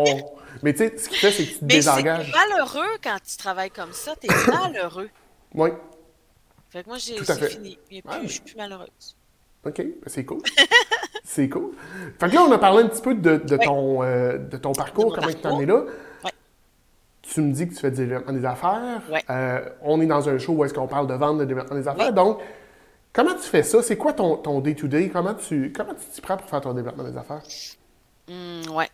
Mais 0.62 0.73
tu 0.73 0.79
sais, 0.79 0.97
ce 0.97 1.09
qui 1.09 1.17
fait, 1.17 1.33
c'est 1.33 1.45
que 1.47 1.51
tu 1.51 1.59
te 1.59 1.65
désengages. 1.65 2.33
Mais 2.33 2.49
malheureux 2.49 2.99
quand 3.03 3.17
tu 3.29 3.37
travailles 3.37 3.71
comme 3.71 3.93
ça. 3.93 4.15
T'es 4.15 4.29
malheureux. 4.47 5.11
Oui. 5.55 5.71
Fait 6.71 6.85
que 6.85 6.88
moi, 6.88 6.99
j'ai 6.99 7.17
fini. 7.49 7.79
Je 7.91 8.29
suis 8.29 8.41
plus 8.41 8.57
malheureuse. 8.57 9.17
OK, 9.65 9.79
ben, 9.79 9.93
c'est 10.07 10.25
cool. 10.25 10.43
c'est 11.25 11.49
cool. 11.49 11.73
Fait 12.21 12.29
que 12.29 12.35
là, 12.35 12.43
on 12.43 12.53
a 12.53 12.59
parlé 12.59 12.85
un 12.85 12.88
petit 12.88 13.03
peu 13.03 13.15
de, 13.15 13.37
de 13.37 13.57
ton, 13.57 14.05
euh, 14.05 14.38
de 14.38 14.57
ton 14.57 14.73
parcours, 14.73 15.12
comment 15.12 15.33
tu 15.33 15.47
en 15.47 15.61
es 15.61 15.67
là. 15.67 15.85
Tu 17.33 17.40
me 17.40 17.53
dis 17.53 17.66
que 17.66 17.73
tu 17.73 17.81
fais 17.81 17.90
du 17.90 17.97
développement 17.97 18.33
des 18.35 18.45
affaires. 18.45 19.01
Euh, 19.31 19.71
on 19.81 20.03
est 20.03 20.07
dans 20.07 20.29
un 20.29 20.37
show 20.37 20.53
où 20.53 20.64
est-ce 20.64 20.75
qu'on 20.75 20.87
parle 20.87 21.07
de 21.07 21.14
vente, 21.14 21.38
de 21.38 21.47
développement 21.47 21.77
des 21.77 21.88
affaires. 21.88 22.12
Donc, 22.12 22.40
comment 23.11 23.35
tu 23.35 23.49
fais 23.49 23.62
ça? 23.62 23.83
C'est 23.83 23.97
quoi 23.97 24.12
ton, 24.12 24.37
ton 24.37 24.61
day-to-day? 24.61 25.09
Comment 25.09 25.33
tu 25.35 25.73
comment 25.75 25.95
tu 25.95 26.05
t'y 26.12 26.21
prends 26.21 26.37
pour 26.37 26.51
faire 26.51 26.61
ton 26.61 26.75
développement 26.75 27.05
des 27.05 27.16
affaires? 27.16 27.42
Mmh, 28.29 28.71
ouais. 28.73 28.90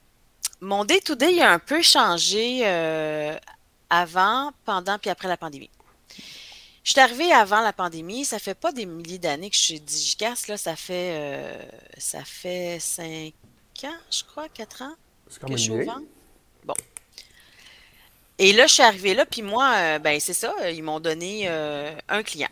Mon 0.61 0.85
day-to-day 0.85 1.41
a 1.41 1.51
un 1.51 1.59
peu 1.59 1.83
changé 1.83 2.61
euh, 2.65 3.37
avant, 3.91 4.53
pendant 4.65 4.99
puis 4.99 5.11
après 5.11 5.27
la 5.27 5.37
pandémie. 5.37 5.71
Je 6.85 6.93
suis 6.93 7.01
arrivée 7.01 7.33
avant 7.33 7.61
la 7.61 7.73
pandémie. 7.73 8.25
Ça 8.25 8.39
fait 8.39 8.55
pas 8.55 8.71
des 8.71 8.87
milliers 8.87 9.19
d'années 9.19 9.51
que 9.51 9.57
je 9.57 9.63
suis 9.63 9.81
Digicast. 9.81 10.47
Là, 10.47 10.57
ça 10.57 10.77
fait 10.77 11.11
euh, 11.17 11.63
ça 11.97 12.21
fait 12.25 12.79
cinq 12.79 13.35
ans, 13.83 13.99
je 14.13 14.23
crois, 14.23 14.49
quatre 14.49 14.83
ans 14.83 14.95
que 15.45 15.57
je 15.57 15.57
suis 15.57 15.73
au. 15.73 15.85
Et 18.39 18.53
là, 18.53 18.67
je 18.67 18.75
suis 18.75 18.83
arrivée 18.83 19.15
là, 19.15 19.27
puis 19.27 19.43
moi, 19.43 19.73
euh, 19.77 19.99
ben 19.99 20.21
c'est 20.21 20.35
ça, 20.35 20.55
ils 20.71 20.83
m'ont 20.83 21.01
donné 21.01 21.49
euh, 21.49 21.93
un 22.09 22.23
client. 22.23 22.51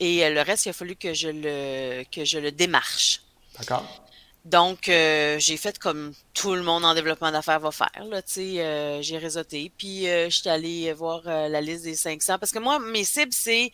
Et 0.00 0.28
le 0.30 0.42
reste, 0.42 0.66
il 0.66 0.68
a 0.68 0.72
fallu 0.72 0.94
que 0.94 1.14
je 1.14 1.28
le 1.28 2.04
que 2.12 2.24
je 2.24 2.38
le 2.38 2.52
démarche. 2.52 3.22
D'accord. 3.58 4.08
Donc, 4.48 4.88
euh, 4.88 5.38
j'ai 5.38 5.58
fait 5.58 5.78
comme 5.78 6.14
tout 6.32 6.54
le 6.54 6.62
monde 6.62 6.84
en 6.84 6.94
développement 6.94 7.30
d'affaires 7.30 7.60
va 7.60 7.70
faire. 7.70 8.04
Là, 8.08 8.22
euh, 8.38 9.02
j'ai 9.02 9.18
réseauté. 9.18 9.70
Puis, 9.76 10.08
euh, 10.08 10.30
je 10.30 10.36
suis 10.36 10.48
allée 10.48 10.90
voir 10.94 11.22
la 11.24 11.60
liste 11.60 11.84
des 11.84 11.94
500. 11.94 12.38
Parce 12.38 12.52
que 12.52 12.58
moi, 12.58 12.78
mes 12.78 13.04
cibles, 13.04 13.32
c'est 13.32 13.70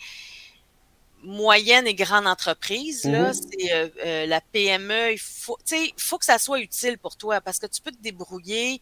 moyenne 1.24 1.86
et 1.86 1.94
grande 1.94 2.26
entreprise. 2.26 3.04
Là, 3.04 3.32
mm-hmm. 3.32 3.90
C'est 3.94 4.26
la 4.26 4.40
PME. 4.40 5.12
Il 5.12 5.18
faut, 5.18 5.58
faut 5.96 6.18
que 6.18 6.24
ça 6.24 6.38
soit 6.38 6.60
utile 6.60 6.98
pour 6.98 7.16
toi 7.16 7.40
parce 7.40 7.58
que 7.58 7.66
tu 7.66 7.80
peux 7.80 7.90
te 7.90 8.02
débrouiller. 8.02 8.80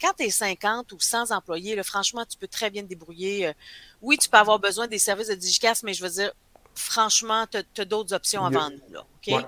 Quand 0.00 0.12
tu 0.18 0.24
es 0.24 0.30
50 0.30 0.92
ou 0.92 1.00
100 1.00 1.30
employés, 1.30 1.76
là, 1.76 1.82
franchement, 1.82 2.24
tu 2.28 2.36
peux 2.36 2.48
très 2.48 2.70
bien 2.70 2.82
te 2.82 2.88
débrouiller. 2.88 3.52
oui, 4.02 4.18
tu 4.18 4.28
peux 4.28 4.38
avoir 4.38 4.58
besoin 4.58 4.86
des 4.86 4.98
services 4.98 5.28
de 5.28 5.34
Digicast, 5.34 5.82
mais 5.82 5.94
je 5.94 6.02
veux 6.02 6.10
dire, 6.10 6.32
franchement, 6.74 7.46
tu 7.50 7.80
as, 7.80 7.84
d'autres 7.84 8.14
options 8.14 8.44
avant 8.44 8.70
nous. 8.70 8.94
Là, 8.94 9.00
OK? 9.00 9.44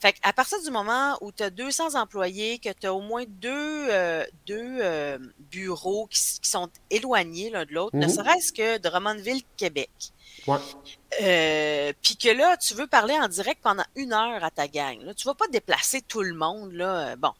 Fait 0.00 0.14
à 0.22 0.32
partir 0.32 0.62
du 0.62 0.70
moment 0.70 1.16
où 1.20 1.32
tu 1.32 1.42
as 1.42 1.50
200 1.50 1.94
employés, 1.94 2.58
que 2.58 2.68
tu 2.70 2.86
as 2.86 2.94
au 2.94 3.00
moins 3.00 3.24
deux, 3.26 3.88
euh, 3.90 4.24
deux 4.46 4.78
euh, 4.80 5.18
bureaux 5.50 6.06
qui, 6.06 6.20
sont 6.42 6.68
éloignés 6.90 7.50
l'un 7.50 7.64
de 7.64 7.72
l'autre, 7.72 7.96
ne 7.96 8.06
mm-hmm. 8.06 8.14
serait-ce 8.14 8.52
que 8.52 8.78
de 8.78 8.88
Drummondville, 8.88 9.42
Québec. 9.56 9.90
Ouais. 10.46 10.58
Euh, 11.22 11.92
puis 12.02 12.16
que 12.16 12.28
là, 12.28 12.56
tu 12.56 12.74
veux 12.74 12.86
parler 12.86 13.14
en 13.14 13.28
direct 13.28 13.60
pendant 13.62 13.84
une 13.94 14.12
heure 14.12 14.42
à 14.44 14.50
ta 14.50 14.68
gang. 14.68 15.00
Là, 15.02 15.14
tu 15.14 15.26
vas 15.26 15.34
pas 15.34 15.48
déplacer 15.48 16.02
tout 16.02 16.22
le 16.22 16.34
monde. 16.34 16.72
Là. 16.72 17.16
Bon. 17.16 17.32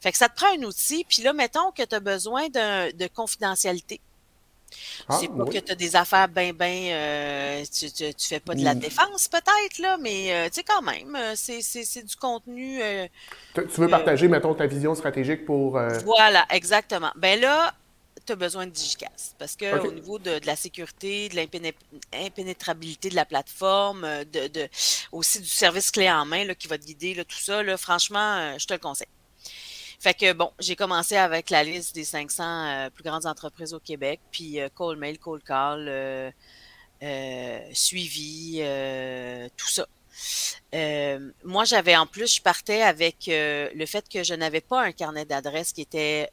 Fait 0.00 0.12
que 0.12 0.18
ça 0.18 0.28
te 0.28 0.34
prend 0.34 0.52
un 0.58 0.62
outil. 0.62 1.04
Puis 1.08 1.22
là, 1.22 1.32
mettons 1.32 1.70
que 1.70 1.82
tu 1.82 1.94
as 1.94 2.00
besoin 2.00 2.48
de 2.48 3.06
confidentialité. 3.08 4.00
Ah, 5.08 5.18
c'est 5.20 5.28
pas 5.28 5.44
que 5.44 5.58
tu 5.58 5.72
as 5.72 5.74
des 5.74 5.96
affaires 5.96 6.28
bien, 6.28 6.52
bien. 6.52 6.92
Euh, 6.92 7.62
tu, 7.72 7.90
tu, 7.90 8.28
fais 8.28 8.40
pas 8.40 8.54
de 8.54 8.64
la 8.64 8.74
mm. 8.74 8.78
défense, 8.78 9.28
peut-être, 9.28 9.78
là, 9.78 9.96
mais 9.98 10.32
euh, 10.32 10.46
tu 10.46 10.54
sais, 10.54 10.62
quand 10.62 10.82
même, 10.82 11.16
euh, 11.16 11.32
c'est 11.34 12.04
du 12.04 12.16
contenu. 12.16 12.80
tu 13.54 13.80
veux 13.80 13.88
partager, 13.88 14.28
mettons, 14.28 14.54
ta 14.54 14.66
vision 14.66 14.94
stratégique 14.94 15.44
pour. 15.44 15.78
Voilà, 16.04 16.44
exactement. 16.50 17.10
Ben 17.16 17.40
là, 17.40 17.74
tu 18.24 18.32
as 18.32 18.36
besoin 18.36 18.66
de 18.66 18.72
Digicast. 18.72 19.36
Parce 19.38 19.56
que 19.56 19.86
au 19.86 19.92
niveau 19.92 20.18
de, 20.18 20.40
la 20.44 20.56
sécurité, 20.56 21.28
de 21.28 21.36
l'impénétrabilité 21.36 23.08
de 23.08 23.16
la 23.16 23.24
plateforme, 23.24 24.02
de, 24.32 24.48
de, 24.48 24.68
aussi 25.10 25.40
du 25.40 25.48
service 25.48 25.90
clé 25.90 26.10
en 26.10 26.24
main 26.24 26.44
là, 26.44 26.54
qui 26.54 26.68
va 26.68 26.78
te 26.78 26.84
guider, 26.84 27.14
là, 27.14 27.24
tout 27.24 27.38
ça, 27.38 27.62
là, 27.62 27.76
franchement, 27.76 28.56
je 28.58 28.66
te 28.66 28.72
le 28.72 28.78
conseille. 28.78 29.08
Fait 30.02 30.14
que 30.14 30.32
bon, 30.32 30.50
j'ai 30.58 30.74
commencé 30.74 31.14
avec 31.14 31.48
la 31.48 31.62
liste 31.62 31.94
des 31.94 32.02
500 32.02 32.42
euh, 32.42 32.90
plus 32.90 33.04
grandes 33.04 33.24
entreprises 33.24 33.72
au 33.72 33.78
Québec, 33.78 34.18
puis 34.32 34.60
euh, 34.60 34.68
call 34.76 34.96
mail, 34.96 35.16
call 35.16 35.40
call, 35.46 35.88
euh, 35.88 37.60
suivi, 37.72 38.56
tout 39.56 39.68
ça. 39.68 39.86
Moi, 41.44 41.64
j'avais 41.64 41.96
en 41.96 42.06
plus, 42.06 42.36
je 42.36 42.42
partais 42.42 42.82
avec 42.82 43.16
le 43.28 43.86
fait 43.86 44.08
que 44.08 44.22
je 44.22 44.34
n'avais 44.34 44.60
pas 44.60 44.82
un 44.82 44.92
carnet 44.92 45.24
d'adresses 45.24 45.72
qui 45.72 45.82
était 45.82 46.30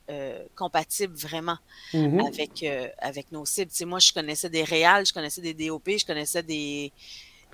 compatible 0.56 1.16
vraiment 1.16 1.58
mm-hmm. 1.94 2.28
avec 2.28 2.66
avec 3.00 3.32
nos 3.32 3.46
cibles. 3.46 3.72
Tu 3.72 3.86
moi, 3.86 4.00
je 4.00 4.14
connaissais 4.14 4.50
des 4.50 4.64
réals, 4.64 5.06
je 5.06 5.14
connaissais 5.14 5.42
des 5.42 5.54
DOP, 5.54 5.90
je 5.98 6.06
connaissais 6.06 6.44
des 6.44 6.92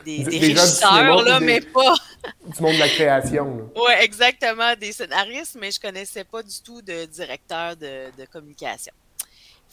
des, 0.04 0.24
des, 0.24 0.40
régisseurs, 0.40 1.24
là, 1.24 1.40
mais 1.40 1.62
pas. 1.62 1.96
du 2.56 2.62
monde 2.62 2.74
de 2.74 2.80
la 2.80 2.90
création. 2.90 3.72
Oui, 3.76 3.94
exactement, 4.02 4.76
des 4.76 4.92
scénaristes, 4.92 5.58
mais 5.60 5.72
je 5.72 5.80
connaissais 5.80 6.24
pas 6.24 6.44
du 6.44 6.62
tout 6.64 6.82
de 6.82 7.06
directeur 7.06 7.76
de, 7.78 8.26
communication. 8.32 8.94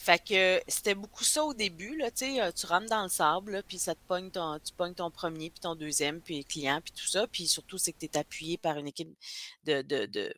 Fait 0.03 0.21
que 0.21 0.61
c'était 0.67 0.95
beaucoup 0.95 1.23
ça 1.23 1.45
au 1.45 1.53
début, 1.53 1.95
là, 1.95 2.11
tu 2.11 2.25
sais, 2.25 2.41
euh, 2.41 2.51
tu 2.51 2.65
rentres 2.65 2.89
dans 2.89 3.03
le 3.03 3.09
sable, 3.09 3.63
puis 3.65 3.77
ça 3.77 3.95
te 3.95 3.99
pogne 4.05 4.29
ton, 4.31 4.59
tu 4.59 4.73
pognes 4.73 4.93
ton 4.93 5.09
premier, 5.09 5.49
puis 5.49 5.61
ton 5.61 5.75
deuxième, 5.75 6.19
puis 6.19 6.43
client, 6.43 6.81
puis 6.83 6.91
tout 6.91 7.07
ça, 7.07 7.25
puis 7.25 7.47
surtout, 7.47 7.77
c'est 7.77 7.93
que 7.93 7.99
tu 7.99 8.07
es 8.07 8.17
appuyé 8.17 8.57
par 8.57 8.77
une 8.77 8.87
équipe 8.87 9.15
de, 9.63 9.81
de, 9.81 10.33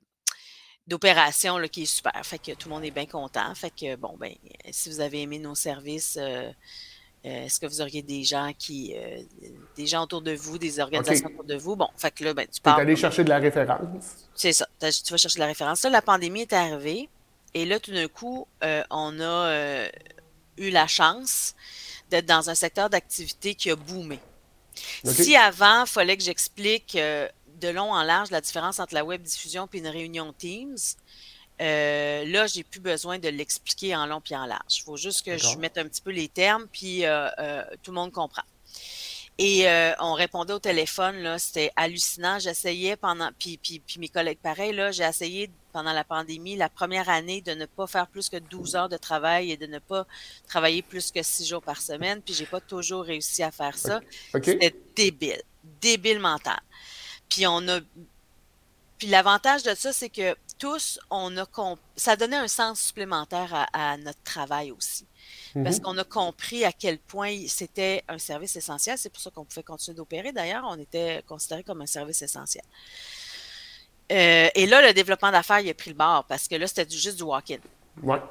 d'opération 0.86 1.60
qui 1.68 1.82
est 1.84 1.86
super. 1.86 2.14
Fait 2.24 2.38
que 2.38 2.52
tout 2.52 2.70
le 2.70 2.76
monde 2.76 2.86
est 2.86 2.92
bien 2.92 3.08
content. 3.08 3.56
Fait 3.56 3.72
que 3.72 3.96
bon, 3.96 4.16
ben, 4.20 4.36
si 4.70 4.90
vous 4.90 5.00
avez 5.00 5.24
aimé 5.24 5.40
nos 5.40 5.56
services, 5.56 6.16
euh, 6.22 6.52
euh, 7.26 7.46
est-ce 7.46 7.60
que 7.60 7.66
vous 7.66 7.82
auriez 7.82 8.04
des 8.04 8.24
gens 8.24 8.52
qui, 8.56 8.94
euh, 8.96 9.20
des 9.76 9.88
gens 9.88 10.04
autour 10.04 10.22
de 10.22 10.34
vous, 10.34 10.60
des 10.60 10.80
organisations 10.80 11.30
autour 11.30 11.44
de 11.44 11.56
vous? 11.56 11.76
Bon, 11.76 11.90
fait 11.98 12.12
que 12.12 12.24
là, 12.24 12.36
ben, 12.36 12.46
tu 12.48 12.62
pars. 12.62 12.78
aller 12.78 12.96
chercher 12.96 13.24
de 13.24 13.30
la 13.30 13.40
référence. 13.40 14.28
C'est 14.36 14.54
ça. 14.54 14.68
Tu 14.80 15.12
vas 15.12 15.18
chercher 15.18 15.38
de 15.38 15.40
la 15.40 15.48
référence. 15.48 15.82
Là, 15.82 15.90
la 15.90 16.04
pandémie 16.04 16.42
est 16.42 16.54
arrivée. 16.54 17.10
Et 17.56 17.66
là, 17.66 17.80
tout 17.80 17.92
d'un 17.92 18.08
coup, 18.08 18.48
euh, 18.64 18.84
on 18.92 19.20
a 19.20 19.88
eu 20.58 20.70
la 20.70 20.86
chance 20.86 21.56
d'être 22.12 22.28
dans 22.28 22.52
un 22.52 22.56
secteur 22.56 22.92
d'activité 22.92 23.56
qui 23.56 23.72
a 23.72 23.76
boomé. 23.76 24.20
Si 25.04 25.36
avant, 25.36 25.86
il 25.86 25.90
fallait 25.90 26.18
que 26.18 26.24
j'explique 26.24 26.96
de 26.96 27.70
long 27.70 27.92
en 27.92 28.04
large 28.04 28.30
la 28.30 28.42
différence 28.42 28.80
entre 28.80 28.94
la 28.94 29.04
web 29.04 29.24
diffusion 29.24 29.68
et 29.74 29.78
une 29.78 29.88
réunion 29.88 30.34
Teams, 30.34 30.78
euh, 31.62 32.26
là, 32.26 32.48
j'ai 32.48 32.64
plus 32.64 32.80
besoin 32.80 33.18
de 33.18 33.30
l'expliquer 33.30 33.96
en 33.96 34.06
long 34.06 34.20
puis 34.20 34.36
en 34.36 34.46
large. 34.46 34.78
Il 34.78 34.84
faut 34.84 34.98
juste 34.98 35.26
que 35.26 35.38
je 35.38 35.58
mette 35.58 35.78
un 35.78 35.86
petit 35.86 36.02
peu 36.02 36.12
les 36.12 36.28
termes, 36.28 36.68
puis 36.72 37.06
euh, 37.06 37.30
euh, 37.40 37.64
tout 37.82 37.92
le 37.92 37.96
monde 37.96 38.12
comprend. 38.12 38.44
Et 39.38 39.68
on 40.00 40.14
répondait 40.14 40.54
au 40.54 40.60
téléphone, 40.60 41.18
là, 41.18 41.38
c'était 41.38 41.72
hallucinant. 41.76 42.40
J'essayais 42.40 42.96
pendant, 42.96 43.32
puis, 43.38 43.58
puis, 43.58 43.80
puis 43.80 44.00
mes 44.00 44.08
collègues, 44.08 44.40
pareil, 44.42 44.74
là, 44.74 44.92
j'ai 44.92 45.04
essayé 45.04 45.50
pendant 45.74 45.92
la 45.92 46.06
pandémie, 46.06 46.56
la 46.56 46.70
première 46.70 47.10
année, 47.10 47.42
de 47.42 47.52
ne 47.52 47.66
pas 47.66 47.86
faire 47.86 48.08
plus 48.08 48.30
que 48.30 48.38
12 48.38 48.78
heures 48.78 48.88
de 48.88 48.96
travail 48.96 49.52
et 49.52 49.58
de 49.58 49.66
ne 49.66 49.80
pas 49.80 50.08
travailler 50.48 50.82
plus 50.82 51.12
que 51.12 51.22
6 51.22 51.48
jours 51.48 51.62
par 51.62 51.82
semaine. 51.82 52.22
Puis 52.22 52.34
j'ai 52.34 52.46
pas 52.46 52.62
toujours 52.62 53.04
réussi 53.04 53.44
à 53.44 53.52
faire 53.52 53.78
ça. 53.78 54.00
C'était 54.32 54.74
débile, 54.96 55.42
débile 55.82 56.20
mental. 56.20 56.62
Puis 57.28 57.46
on 57.46 57.68
a, 57.68 57.82
puis 58.98 59.08
l'avantage 59.10 59.64
de 59.64 59.76
ça, 59.76 59.92
c'est 59.92 60.10
que 60.10 60.36
tous, 60.58 61.00
on 61.10 61.38
a 61.38 61.46
ça 61.98 62.16
donnait 62.16 62.38
un 62.38 62.48
sens 62.48 62.80
supplémentaire 62.80 63.68
à, 63.74 63.98
notre 63.98 64.22
travail 64.24 64.72
aussi. 64.72 65.06
Parce 65.64 65.78
mm-hmm. 65.78 65.82
qu'on 65.82 65.98
a 65.98 66.04
compris 66.04 66.66
à 66.66 66.72
quel 66.74 67.00
point 67.00 67.34
c'était 67.48 68.04
un 68.10 68.18
service 68.18 68.56
essentiel. 68.58 68.98
C'est 68.98 69.10
pour 69.10 69.22
ça 69.22 69.32
qu'on 69.32 69.46
pouvait 69.46 69.64
continuer 69.64 69.96
d'opérer. 69.96 70.34
D'ailleurs, 70.34 70.66
on 70.68 70.78
était 70.78 71.24
considéré 71.28 71.64
comme 71.64 71.82
un 71.82 71.86
service 71.86 72.22
essentiel. 72.22 72.64
Euh, 74.12 74.50
et 74.54 74.66
là, 74.66 74.86
le 74.86 74.94
développement 74.94 75.32
d'affaires, 75.32 75.62
il 75.62 75.70
a 75.70 75.74
pris 75.74 75.92
le 75.92 75.96
bord 75.96 76.26
parce 76.26 76.48
que 76.48 76.56
là, 76.56 76.68
c'était 76.68 76.90
juste 76.90 77.18
du 77.18 77.24
walk-in. 77.24 77.58
Ouais. 78.04 78.22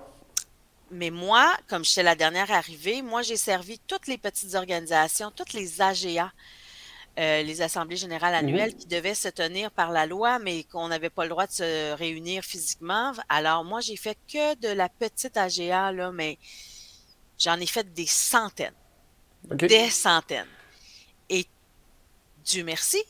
Mais 0.90 1.10
moi, 1.10 1.56
comme 1.66 1.84
j'étais 1.84 2.02
la 2.02 2.14
dernière 2.14 2.50
arrivée, 2.52 3.00
moi, 3.00 3.22
j'ai 3.22 3.36
servi 3.36 3.78
toutes 3.86 4.06
les 4.06 4.18
petites 4.18 4.54
organisations, 4.54 5.32
toutes 5.34 5.54
les 5.54 5.80
AGA 5.80 6.30
euh, 7.16 7.42
les 7.42 7.62
assemblées 7.62 7.96
générales 7.96 8.34
mmh 8.34 8.48
annuelles 8.48 8.74
qui 8.74 8.86
devaient 8.86 9.14
se 9.14 9.28
tenir 9.28 9.70
par 9.70 9.92
la 9.92 10.04
loi, 10.04 10.40
mais 10.40 10.64
qu'on 10.64 10.88
n'avait 10.88 11.10
pas 11.10 11.22
le 11.22 11.28
droit 11.28 11.46
de 11.46 11.52
se 11.52 11.92
réunir 11.92 12.42
physiquement. 12.42 13.12
Alors 13.28 13.62
moi, 13.62 13.80
j'ai 13.80 13.94
fait 13.94 14.18
que 14.26 14.56
de 14.56 14.68
la 14.68 14.88
petite 14.88 15.36
AGA, 15.36 15.92
là, 15.92 16.10
mais 16.10 16.38
j'en 17.44 17.60
ai 17.60 17.66
fait 17.66 17.92
des 17.92 18.06
centaines. 18.06 18.74
Des 19.44 19.90
centaines. 19.90 20.48
Et 21.28 21.46
Dieu 22.44 22.64
merci, 22.64 23.02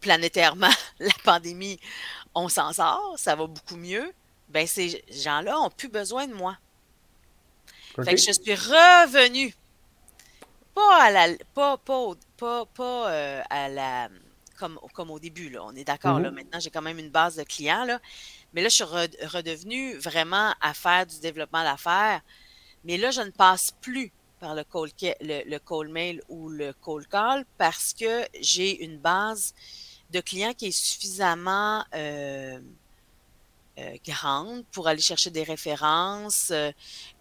planétairement, 0.00 0.70
la 0.98 1.12
pandémie, 1.24 1.78
on 2.34 2.48
s'en 2.48 2.72
sort, 2.72 3.14
ça 3.16 3.36
va 3.36 3.46
beaucoup 3.46 3.76
mieux. 3.76 4.12
Ben, 4.48 4.66
ces 4.66 5.04
gens-là 5.10 5.60
ont 5.60 5.70
plus 5.70 5.88
besoin 5.88 6.26
de 6.26 6.34
moi. 6.34 6.56
Fait 7.96 8.14
que 8.14 8.20
je 8.20 8.32
suis 8.32 8.54
revenue 8.54 9.54
pas 10.74 11.04
à 11.04 11.10
la 11.10 11.34
pas 11.54 11.76
pas, 11.76 12.64
pas, 12.64 13.10
euh, 13.10 13.42
à 13.50 13.68
la 13.68 14.08
comme, 14.58 14.78
comme 14.94 15.10
au 15.10 15.18
début 15.18 15.50
là. 15.50 15.60
On 15.64 15.74
est 15.74 15.84
d'accord 15.84 16.20
là. 16.20 16.30
Mm-hmm. 16.30 16.34
Maintenant, 16.34 16.60
j'ai 16.60 16.70
quand 16.70 16.82
même 16.82 16.98
une 16.98 17.10
base 17.10 17.36
de 17.36 17.42
clients 17.42 17.84
là, 17.84 18.00
mais 18.52 18.62
là 18.62 18.68
je 18.68 18.74
suis 18.76 18.84
redevenue 18.84 19.96
vraiment 19.96 20.54
à 20.60 20.72
faire 20.72 21.04
du 21.06 21.18
développement 21.20 21.62
d'affaires. 21.62 22.22
Mais 22.84 22.96
là, 22.96 23.10
je 23.10 23.20
ne 23.20 23.30
passe 23.30 23.72
plus 23.80 24.12
par 24.40 24.54
le 24.54 24.64
call, 24.64 24.88
le, 25.20 25.48
le 25.48 25.58
call 25.58 25.88
mail 25.88 26.22
ou 26.28 26.48
le 26.48 26.72
call 26.84 27.06
call 27.06 27.44
parce 27.58 27.92
que 27.92 28.24
j'ai 28.40 28.84
une 28.84 28.98
base 28.98 29.54
de 30.10 30.20
clients 30.20 30.54
qui 30.56 30.68
est 30.68 30.70
suffisamment 30.70 31.84
euh, 31.94 32.58
euh, 33.78 33.90
grande 34.06 34.64
pour 34.72 34.88
aller 34.88 35.00
chercher 35.00 35.30
des 35.30 35.42
références 35.42 36.52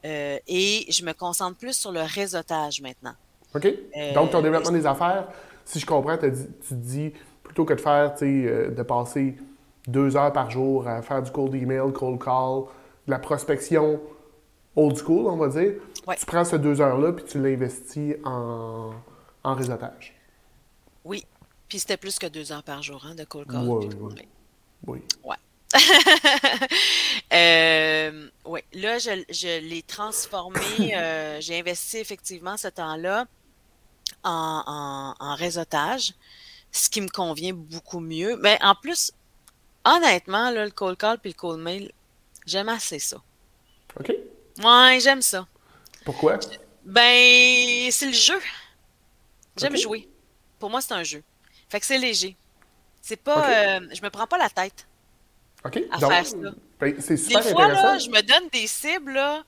et 0.03 0.85
je 0.89 1.03
me 1.03 1.13
concentre 1.13 1.57
plus 1.57 1.73
sur 1.73 1.91
le 1.91 2.01
réseautage 2.01 2.81
maintenant. 2.81 3.15
OK. 3.55 3.65
Euh, 3.65 4.13
Donc, 4.13 4.31
ton 4.31 4.41
développement 4.41 4.71
des 4.71 4.85
affaires, 4.85 5.27
si 5.65 5.79
je 5.79 5.85
comprends, 5.85 6.17
tu 6.17 6.31
te 6.31 6.73
dis 6.73 7.11
plutôt 7.43 7.65
que 7.65 7.73
de 7.73 7.81
faire, 7.81 8.15
euh, 8.21 8.69
de 8.69 8.83
passer 8.83 9.35
deux 9.87 10.15
heures 10.15 10.33
par 10.33 10.51
jour 10.51 10.87
à 10.87 11.01
faire 11.01 11.21
du 11.21 11.31
cold 11.31 11.55
email, 11.55 11.91
cold 11.93 12.23
call, 12.23 12.63
de 13.07 13.11
la 13.11 13.19
prospection 13.19 13.99
old 14.79 14.97
school, 14.97 15.27
on 15.27 15.37
va 15.37 15.47
dire, 15.47 15.73
tu 16.17 16.25
prends 16.25 16.45
ces 16.45 16.59
deux 16.59 16.81
heures-là 16.81 17.13
puis 17.13 17.25
tu 17.25 17.41
l'investis 17.41 18.15
en, 18.23 18.91
en 19.43 19.53
réseautage. 19.53 20.15
Oui. 21.03 21.25
Puis 21.67 21.79
c'était 21.79 21.97
plus 21.97 22.17
que 22.17 22.27
deux 22.27 22.51
heures 22.51 22.63
par 22.63 22.81
jour 22.81 23.05
hein, 23.05 23.15
de 23.15 23.23
cold 23.23 23.47
call. 23.47 23.67
Oui, 23.67 23.89
oui. 23.99 24.27
oui. 24.87 24.99
Ouais. 25.23 25.35
euh, 27.33 28.29
oui, 28.45 28.61
là, 28.73 28.97
je, 28.97 29.23
je 29.29 29.59
l'ai 29.69 29.83
transformé. 29.83 30.95
Euh, 30.95 31.37
j'ai 31.41 31.59
investi 31.59 31.97
effectivement 31.97 32.57
ce 32.57 32.69
temps-là 32.69 33.25
en, 34.23 35.35
réseautage, 35.37 36.13
ce 36.71 36.89
qui 36.89 37.01
me 37.01 37.09
convient 37.09 37.53
beaucoup 37.53 37.99
mieux. 37.99 38.35
Mais 38.37 38.57
en 38.63 38.75
plus, 38.75 39.11
honnêtement, 39.85 40.51
le 40.51 40.69
cold 40.71 40.97
call 40.97 41.19
puis 41.19 41.31
le 41.31 41.37
cold 41.37 41.59
mail, 41.61 41.91
j'aime 42.45 42.69
assez 42.69 42.99
ça. 42.99 43.17
OK. 43.99 44.11
Ouais, 44.63 44.99
j'aime 44.99 45.21
ça. 45.21 45.47
Pourquoi? 46.05 46.39
Ben, 46.85 47.91
c'est 47.91 48.07
le 48.07 48.13
jeu. 48.13 48.39
J'aime 49.57 49.77
jouer. 49.77 50.07
Pour 50.59 50.69
moi, 50.69 50.81
c'est 50.81 50.93
un 50.93 51.03
jeu. 51.03 51.23
Fait 51.69 51.79
que 51.79 51.85
c'est 51.85 51.97
léger. 51.97 52.35
C'est 53.01 53.21
pas. 53.21 53.77
Euh, 53.77 53.87
je 53.93 54.01
me 54.01 54.09
prends 54.09 54.27
pas 54.27 54.37
la 54.37 54.49
tête. 54.49 54.87
OK. 55.65 55.79
À 55.91 55.99
faire 55.99 56.25
ça. 56.25 56.37
Ben, 56.79 56.95
c'est 56.99 57.17
super 57.17 57.43
des 57.43 57.49
fois, 57.49 57.67
Là, 57.67 57.97
je 57.97 58.09
me 58.09 58.21
donne 58.21 58.49
des 58.49 58.67
cibles, 58.67 59.13
là 59.13 59.43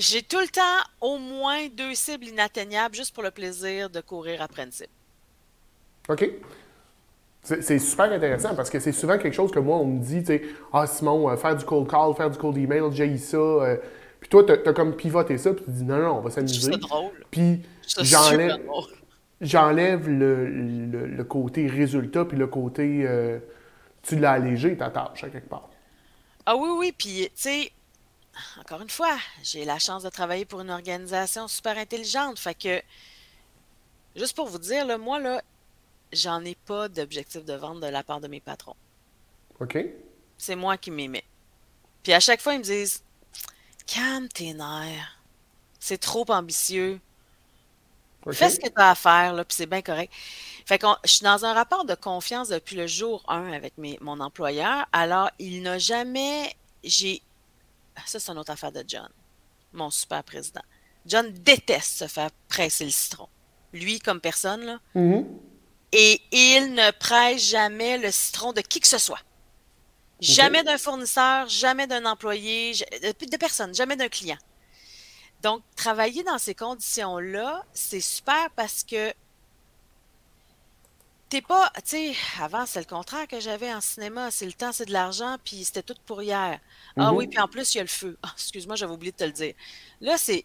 j'ai 0.00 0.22
tout 0.22 0.40
le 0.40 0.48
temps 0.48 0.88
au 1.00 1.18
moins 1.18 1.68
deux 1.68 1.94
cibles 1.94 2.26
inatteignables 2.26 2.94
juste 2.94 3.14
pour 3.14 3.22
le 3.22 3.30
plaisir 3.30 3.90
de 3.90 4.00
courir 4.00 4.40
après 4.40 4.64
une 4.64 4.72
cible. 4.72 4.88
OK. 6.08 6.28
C'est 7.42 7.78
super 7.78 8.12
intéressant 8.12 8.54
parce 8.54 8.68
que 8.68 8.78
c'est 8.78 8.92
souvent 8.92 9.16
quelque 9.16 9.32
chose 9.32 9.50
que 9.50 9.58
moi, 9.58 9.78
on 9.78 9.86
me 9.86 9.98
dit, 9.98 10.20
tu 10.20 10.26
sais, 10.26 10.42
ah 10.72 10.86
Simon, 10.86 11.30
euh, 11.30 11.36
faire 11.36 11.56
du 11.56 11.64
cold 11.64 11.88
call, 11.88 12.14
faire 12.14 12.30
du 12.30 12.38
cold 12.38 12.56
email, 12.58 12.82
j'ai 12.92 13.16
ça. 13.16 13.36
Euh, 13.36 13.76
Puis 14.20 14.28
toi, 14.28 14.44
tu 14.44 14.52
as, 14.52 14.72
comme 14.74 14.94
pivoté 14.94 15.38
ça, 15.38 15.54
puis 15.54 15.64
tu 15.64 15.70
dis 15.70 15.84
non, 15.84 15.96
non, 15.96 16.18
on 16.18 16.20
va 16.20 16.30
s'amuser. 16.30 16.72
C'est 16.72 16.78
drôle. 16.78 17.12
Puis 17.30 17.62
j'enlève, 18.02 18.60
j'enlève 19.40 20.08
le, 20.08 20.46
le, 20.46 21.24
côté 21.24 21.66
résultat, 21.66 22.26
puis 22.26 22.36
le 22.36 22.46
côté. 22.46 23.04
Euh, 23.06 23.38
tu 24.02 24.18
l'as 24.18 24.32
allégé 24.32 24.76
ta 24.76 24.90
tâche 24.90 25.24
à 25.24 25.28
quelque 25.28 25.48
part. 25.48 25.68
Ah 26.46 26.56
oui, 26.56 26.70
oui, 26.78 26.94
puis 26.96 27.24
tu 27.24 27.30
sais, 27.34 27.72
encore 28.60 28.82
une 28.82 28.90
fois, 28.90 29.16
j'ai 29.42 29.64
la 29.64 29.78
chance 29.78 30.02
de 30.02 30.08
travailler 30.08 30.44
pour 30.44 30.60
une 30.60 30.70
organisation 30.70 31.48
super 31.48 31.76
intelligente. 31.76 32.38
Fait 32.38 32.54
que, 32.54 32.82
juste 34.16 34.34
pour 34.34 34.48
vous 34.48 34.58
dire, 34.58 34.86
là, 34.86 34.98
moi, 34.98 35.18
là, 35.18 35.42
j'en 36.12 36.44
ai 36.44 36.54
pas 36.54 36.88
d'objectif 36.88 37.44
de 37.44 37.54
vente 37.54 37.80
de 37.80 37.86
la 37.86 38.02
part 38.02 38.20
de 38.20 38.28
mes 38.28 38.40
patrons. 38.40 38.76
OK. 39.60 39.78
C'est 40.38 40.56
moi 40.56 40.76
qui 40.76 40.90
m'y 40.90 41.08
Puis 42.02 42.12
à 42.12 42.20
chaque 42.20 42.40
fois, 42.40 42.54
ils 42.54 42.58
me 42.58 42.64
disent 42.64 43.02
Calme 43.86 44.28
tes 44.28 44.54
nerfs. 44.54 45.18
C'est 45.78 45.98
trop 45.98 46.24
ambitieux. 46.30 47.00
Fais 48.32 48.50
ce 48.50 48.60
que 48.60 48.68
tu 48.68 48.74
as 48.76 48.90
à 48.90 48.94
faire, 48.94 49.32
là, 49.32 49.44
puis 49.44 49.56
c'est 49.56 49.66
bien 49.66 49.80
correct. 49.80 50.12
Fait 50.66 50.78
que 50.78 50.86
je 51.04 51.10
suis 51.10 51.24
dans 51.24 51.44
un 51.44 51.54
rapport 51.54 51.84
de 51.86 51.94
confiance 51.94 52.48
depuis 52.48 52.76
le 52.76 52.86
jour 52.86 53.24
1 53.28 53.52
avec 53.52 53.78
mes, 53.78 53.98
mon 54.02 54.20
employeur. 54.20 54.86
Alors, 54.92 55.30
il 55.38 55.62
n'a 55.62 55.78
jamais. 55.78 56.54
J'ai. 56.84 57.22
Ça, 58.06 58.20
c'est 58.20 58.30
une 58.30 58.38
autre 58.38 58.52
affaire 58.52 58.72
de 58.72 58.84
John, 58.86 59.08
mon 59.72 59.90
super 59.90 60.22
président. 60.22 60.62
John 61.06 61.32
déteste 61.32 61.98
se 61.98 62.06
faire 62.06 62.30
presser 62.48 62.84
le 62.84 62.90
citron. 62.90 63.28
Lui, 63.72 63.98
comme 64.00 64.20
personne, 64.20 64.64
là. 64.64 64.80
Mm-hmm. 64.94 65.24
Et 65.92 66.20
il 66.30 66.74
ne 66.74 66.90
presse 66.92 67.42
jamais 67.42 67.98
le 67.98 68.10
citron 68.10 68.52
de 68.52 68.60
qui 68.60 68.80
que 68.80 68.86
ce 68.86 68.98
soit. 68.98 69.20
Jamais 70.20 70.62
d'un 70.62 70.78
fournisseur, 70.78 71.48
jamais 71.48 71.86
d'un 71.86 72.04
employé, 72.04 72.72
de 72.72 73.36
personne, 73.36 73.74
jamais 73.74 73.96
d'un 73.96 74.08
client. 74.08 74.36
Donc, 75.42 75.62
travailler 75.74 76.22
dans 76.22 76.38
ces 76.38 76.54
conditions-là, 76.54 77.64
c'est 77.72 78.02
super 78.02 78.50
parce 78.54 78.84
que 78.84 79.14
t'es 81.30 81.40
pas, 81.40 81.70
tu 81.76 81.82
sais, 81.84 82.16
avant, 82.40 82.66
c'est 82.66 82.80
le 82.80 82.84
contraire 82.84 83.26
que 83.26 83.40
j'avais 83.40 83.72
en 83.72 83.80
cinéma. 83.80 84.30
C'est 84.30 84.44
le 84.44 84.52
temps, 84.52 84.72
c'est 84.72 84.84
de 84.84 84.92
l'argent, 84.92 85.36
puis 85.42 85.64
c'était 85.64 85.82
tout 85.82 85.94
pour 86.04 86.20
hier. 86.22 86.60
Ah 86.96 87.12
oui, 87.12 87.24
mm-hmm. 87.24 87.30
puis 87.30 87.38
en 87.38 87.48
plus, 87.48 87.74
il 87.74 87.78
y 87.78 87.80
a 87.80 87.84
le 87.84 87.88
feu. 87.88 88.18
Excuse-moi, 88.34 88.76
j'avais 88.76 88.92
oublié 88.92 89.12
de 89.12 89.16
te 89.16 89.24
le 89.24 89.32
dire. 89.32 89.54
Là, 90.00 90.18
c'est, 90.18 90.44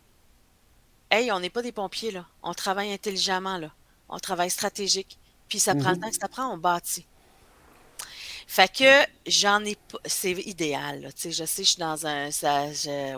hey, 1.11 1.31
on 1.31 1.39
n'est 1.39 1.49
pas 1.49 1.63
des 1.63 1.71
pompiers, 1.73 2.11
là. 2.11 2.25
On 2.43 2.53
travaille 2.53 2.93
intelligemment, 2.93 3.57
là. 3.57 3.71
On 4.07 4.19
travaille 4.19 4.51
stratégique. 4.51 5.17
Puis 5.49 5.59
ça 5.59 5.75
prend 5.75 5.91
le 5.91 5.95
mm-hmm. 5.95 6.01
temps 6.01 6.09
que 6.09 6.15
ça 6.15 6.27
prend, 6.27 6.53
on 6.53 6.57
bâtit. 6.57 7.05
Fait 8.47 8.71
que 8.71 9.09
j'en 9.27 9.63
ai 9.65 9.75
pas. 9.75 9.97
C'est 10.05 10.31
idéal. 10.31 11.01
Tu 11.15 11.23
sais, 11.23 11.31
je 11.31 11.45
sais, 11.45 11.63
je 11.63 11.69
suis 11.69 11.79
dans 11.79 12.05
un. 12.05 12.31
Ça, 12.31 12.65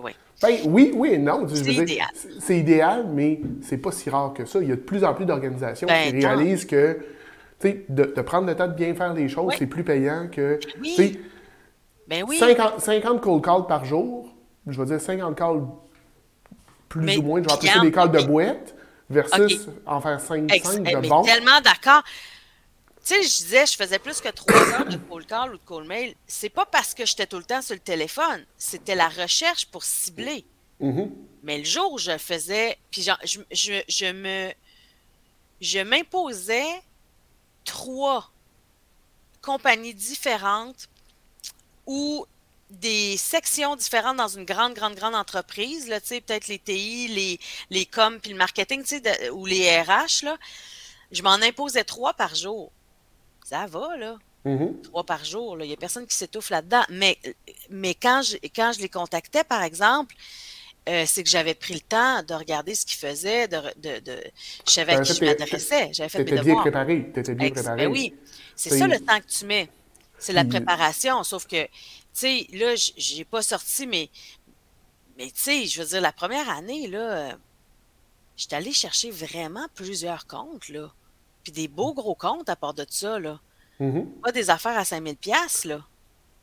ouais. 0.02 0.16
Ben, 0.42 0.60
oui, 0.66 0.92
oui 0.96 1.14
et 1.14 1.18
non. 1.18 1.48
C'est 1.48 1.74
idéal. 1.74 2.08
C'est 2.40 2.58
idéal, 2.58 3.08
mais 3.12 3.42
c'est 3.62 3.78
pas 3.78 3.92
si 3.92 4.10
rare 4.10 4.34
que 4.34 4.46
ça. 4.46 4.60
Il 4.62 4.70
y 4.70 4.72
a 4.72 4.76
de 4.76 4.82
plus 4.82 5.04
en 5.04 5.14
plus 5.14 5.26
d'organisations 5.26 5.88
qui 5.88 6.12
ben, 6.12 6.16
réalisent 6.16 6.66
que 6.66 7.00
de, 7.64 7.84
de, 7.90 8.22
prendre 8.22 8.48
le 8.48 8.56
temps 8.56 8.68
de 8.68 8.74
bien 8.74 8.94
faire 8.94 9.14
les 9.14 9.28
choses, 9.28 9.54
c'est 9.58 9.68
plus 9.68 9.84
payant 9.84 10.28
que. 10.32 10.60
Oui. 10.82 11.20
Ben 12.08 12.24
oui. 12.26 12.38
50, 12.38 12.80
50 12.80 13.22
cold 13.22 13.44
calls 13.44 13.68
par 13.68 13.84
jour, 13.84 14.34
je 14.66 14.80
vais 14.80 14.88
dire 14.88 15.02
50 15.02 15.36
calls 15.36 15.64
plus 16.88 17.18
ou 17.18 17.22
moins, 17.22 17.42
je 17.42 17.48
vais 17.48 17.54
appeler 17.54 17.70
ça 17.70 17.82
des 17.82 17.92
calls 17.92 18.12
de 18.12 18.24
boîte, 18.24 18.76
versus 19.10 19.68
en 19.86 20.02
faire 20.02 20.20
5, 20.20 20.50
5 20.50 20.84
de 20.84 21.08
bon. 21.08 21.24
tellement 21.24 21.62
d'accord. 21.62 22.04
Tu 23.06 23.14
sais, 23.14 23.24
je 23.24 23.44
disais, 23.44 23.66
je 23.66 23.76
faisais 23.76 24.00
plus 24.00 24.20
que 24.20 24.30
trois 24.30 24.62
heures 24.74 24.86
de 24.86 24.98
call 24.98 25.26
call 25.26 25.54
ou 25.54 25.58
de 25.58 25.64
call 25.66 25.86
mail. 25.86 26.16
C'est 26.28 26.50
pas 26.50 26.66
parce 26.66 26.94
que 26.94 27.06
j'étais 27.06 27.26
tout 27.26 27.38
le 27.38 27.44
temps 27.44 27.62
sur 27.62 27.76
le 27.76 27.80
téléphone. 27.80 28.46
C'était 28.58 28.96
la 28.96 29.08
recherche 29.08 29.66
pour 29.68 29.84
cibler. 29.84 30.46
Mm-hmm. 30.82 31.10
Mais 31.44 31.58
le 31.60 31.64
jour 31.64 31.94
où 31.94 31.98
je 31.98 32.18
faisais, 32.18 32.78
puis 32.92 33.02
je, 33.02 33.12
je, 33.52 33.82
je 33.88 34.12
me, 34.12 34.52
je 35.62 35.80
m'imposais 35.80 36.82
trois 37.64 38.30
compagnies 39.42 39.94
différentes 39.94 40.90
ou 41.86 42.26
des 42.70 43.18
sections 43.18 43.76
différentes 43.76 44.18
dans 44.18 44.28
une 44.28 44.46
grande, 44.46 44.74
grande, 44.74 44.96
grande 44.96 45.16
entreprise, 45.16 45.88
là, 45.88 46.00
peut-être 46.02 46.48
les 46.48 46.60
TI, 46.60 47.08
les, 47.08 47.40
les 47.70 47.86
com, 47.86 48.20
puis 48.22 48.32
le 48.32 48.38
marketing, 48.38 48.84
ou 49.32 49.46
les 49.46 49.82
RH, 49.82 50.24
là, 50.24 50.38
je 51.12 51.24
m'en 51.24 51.34
imposais 51.36 51.84
trois 51.84 52.14
par 52.14 52.36
jour 52.36 52.72
ça 53.48 53.66
va, 53.66 53.96
là. 53.98 54.18
Mm-hmm. 54.46 54.82
Trois 54.82 55.06
par 55.06 55.24
jour, 55.24 55.58
il 55.62 55.68
n'y 55.68 55.74
a 55.74 55.78
personne 55.78 56.06
qui 56.06 56.16
s'étouffe 56.16 56.50
là-dedans. 56.50 56.84
Mais, 56.90 57.18
mais 57.70 57.94
quand, 57.94 58.22
je, 58.22 58.36
quand 58.54 58.72
je 58.76 58.82
les 58.82 58.90
contactais, 58.90 59.44
par 59.44 59.64
exemple, 59.64 60.16
euh, 60.90 61.04
c'est 61.06 61.24
que 61.24 61.30
j'avais 61.30 61.54
pris 61.54 61.74
le 61.74 61.80
temps 61.80 62.24
de 62.24 62.34
regarder 62.34 62.76
ce 62.76 62.86
qu'ils 62.86 63.00
faisaient, 63.00 63.48
de, 63.48 63.58
de, 63.78 64.00
de, 64.00 64.18
je 64.66 64.72
savais 64.72 64.96
à 64.96 65.02
qui 65.02 65.14
je 65.14 65.24
m'adressais. 65.24 65.90
J'avais 65.94 66.10
fait 66.10 66.24
mes 66.24 66.42
bien 66.42 66.56
préparé. 66.56 67.10
Tu 67.14 67.20
étais 67.20 67.36
bien 67.36 67.50
préparé. 67.50 67.86
Ben 67.86 67.92
oui, 67.92 68.14
c'est 68.56 68.78
ça 68.78 68.88
le 68.88 69.00
temps 69.00 69.20
que 69.20 69.28
tu 69.28 69.46
mets. 69.46 69.70
C'est 70.20 70.34
la 70.34 70.46
préparation. 70.46 71.24
Sauf 71.24 71.46
que, 71.46 71.66
tu 71.66 71.70
sais, 72.14 72.48
là, 72.54 72.74
j'ai 72.76 73.24
pas 73.24 73.42
sorti, 73.42 73.86
mais, 73.86 74.10
mais 75.18 75.28
tu 75.28 75.42
sais, 75.42 75.66
je 75.66 75.82
veux 75.82 75.88
dire, 75.88 76.02
la 76.02 76.12
première 76.12 76.50
année, 76.50 76.88
là, 76.88 77.38
j'étais 78.36 78.56
allé 78.56 78.72
chercher 78.72 79.12
vraiment 79.12 79.68
plusieurs 79.76 80.28
comptes, 80.28 80.70
là. 80.70 80.92
Puis 81.44 81.52
des 81.52 81.68
beaux 81.68 81.94
gros 81.94 82.16
comptes 82.16 82.50
à 82.50 82.56
part 82.56 82.74
de 82.74 82.86
ça, 82.90 83.20
là. 83.20 83.40
Mm-hmm. 83.80 84.06
Pas 84.24 84.32
des 84.32 84.50
affaires 84.50 84.78
à 84.78 84.86
5000 84.86 85.18
pièces 85.18 85.66
là. 85.66 85.82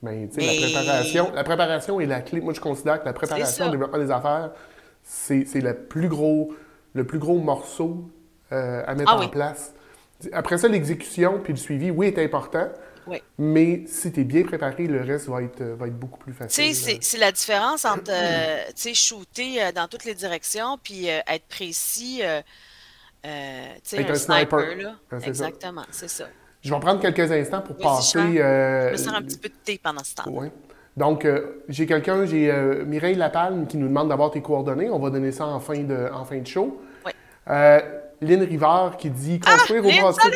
Ben, 0.03 0.29
tu 0.29 0.41
sais, 0.41 0.61
la 0.61 0.67
préparation, 0.69 1.33
la 1.33 1.45
préparation 1.45 2.01
est 2.01 2.07
la 2.07 2.21
clé. 2.21 2.41
Moi, 2.41 2.53
je 2.53 2.61
considère 2.61 3.01
que 3.01 3.07
la 3.07 3.13
préparation, 3.15 3.67
le 3.67 3.71
développement 3.73 3.99
des 3.99 4.11
affaires, 4.11 4.51
c'est 5.03 5.61
le 5.61 5.75
plus 5.75 6.09
gros, 6.09 6.55
le 6.93 7.07
plus 7.07 7.19
gros 7.19 7.39
morceau 7.39 8.11
euh, 8.53 8.85
à 8.87 8.95
mettre 8.95 9.13
ah 9.13 9.21
en 9.21 9.29
place. 9.29 9.73
Après 10.33 10.59
ça, 10.59 10.69
l'exécution 10.69 11.41
puis 11.43 11.55
le 11.55 11.59
suivi, 11.59 11.91
oui, 11.91 12.07
est 12.09 12.23
important. 12.23 12.69
Oui. 13.07 13.23
Mais 13.39 13.85
si 13.87 14.13
tu 14.13 14.21
es 14.21 14.25
bien 14.25 14.43
préparé, 14.43 14.87
le 14.87 15.03
reste 15.03 15.29
va 15.29 15.43
être, 15.43 15.63
va 15.63 15.87
être 15.87 15.99
beaucoup 15.99 16.19
plus 16.19 16.33
facile. 16.33 16.75
Sais, 16.75 16.99
c'est 17.01 17.19
la 17.19 17.33
différence 17.33 17.85
entre 17.85 18.11
euh, 18.11 18.95
shooter 18.95 19.63
euh, 19.63 19.73
dans 19.73 19.89
toutes 19.89 20.05
les 20.05 20.15
directions 20.15 20.79
puis 20.83 21.07
être 21.07 21.47
précis. 21.49 22.21
Euh, 22.23 22.41
un, 23.25 24.11
un, 24.11 24.15
sniper. 24.15 24.77
là. 24.77 24.97
Exactement, 25.23 25.85
c'est 25.91 26.09
ça. 26.11 26.27
Je 26.65 26.73
vais 26.73 26.81
prendre 26.81 27.01
quelques 27.01 27.31
instants 27.31 27.61
pour 27.61 27.77
passer. 27.77 28.19
Euh, 28.19 28.89
je 28.89 28.93
me 28.93 28.97
sers 28.97 29.15
un 29.15 29.23
petit 29.23 29.37
peu 29.37 29.49
de 29.49 29.55
thé 29.63 29.79
pendant 29.83 30.03
ce 30.03 30.15
temps. 30.15 30.25
Oui. 30.29 30.49
Donc, 30.97 31.25
euh, 31.25 31.63
j'ai 31.69 31.87
quelqu'un, 31.87 32.25
j'ai 32.25 32.51
euh, 32.51 32.85
Mireille 32.87 33.17
Lapalme 33.17 33.67
qui 33.67 33.77
nous 33.77 33.89
demande 33.89 34.09
d'avoir 34.09 34.31
tes 34.31 34.41
coordonnées. 34.41 34.89
On 34.89 34.99
va 34.99 35.11
donner 35.11 35.33
ça 35.33 35.47
en 35.47 35.61
fin 35.61 35.83
de, 35.83 36.09
en 36.13 36.25
fin 36.25 36.39
de 36.39 36.47
show. 36.47 36.81
Oui. 37.05 37.13
Lynn 38.21 38.43
Rivard 38.43 38.97
qui 38.97 39.11
dit 39.11 39.41
construire 39.41 39.83
ah, 39.85 39.89
ou 39.89 40.03
bâtir. 40.03 40.31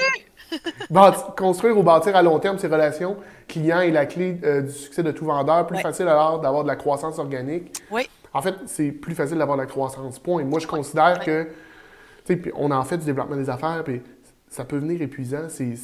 construire 1.37 1.77
ou 1.77 1.83
bâtir 1.83 2.17
à 2.17 2.23
long 2.23 2.39
terme 2.39 2.59
ses 2.59 2.69
relations 2.69 3.17
clients 3.47 3.81
est 3.81 3.91
la 3.91 4.07
clé 4.07 4.33
du 4.33 4.71
succès 4.71 5.03
de 5.03 5.11
tout 5.11 5.25
vendeur. 5.25 5.67
Plus 5.67 5.79
facile 5.79 6.09
alors 6.09 6.41
d'avoir 6.41 6.63
de 6.63 6.69
la 6.69 6.77
croissance 6.77 7.19
organique. 7.19 7.73
Oui. 7.91 8.09
En 8.35 8.43
fait, 8.43 8.55
c'est 8.67 8.91
plus 8.91 9.15
facile 9.15 9.39
d'avoir 9.39 9.57
de 9.57 9.63
la 9.63 9.69
croissance, 9.69 10.19
point. 10.19 10.45
Moi, 10.45 10.61
je 10.61 10.67
considère 10.67 11.21
que 11.21 11.49
puis 12.37 12.53
on 12.55 12.71
en 12.71 12.85
fait 12.85 12.99
du 12.99 13.07
développement 13.07 13.37
des 13.37 13.51
affaires, 13.51 13.83
puis 13.85 14.03
ça 14.51 14.65
peut 14.65 14.79
venir 14.79 15.01
épuisant. 15.03 15.49
C'est, 15.49 15.77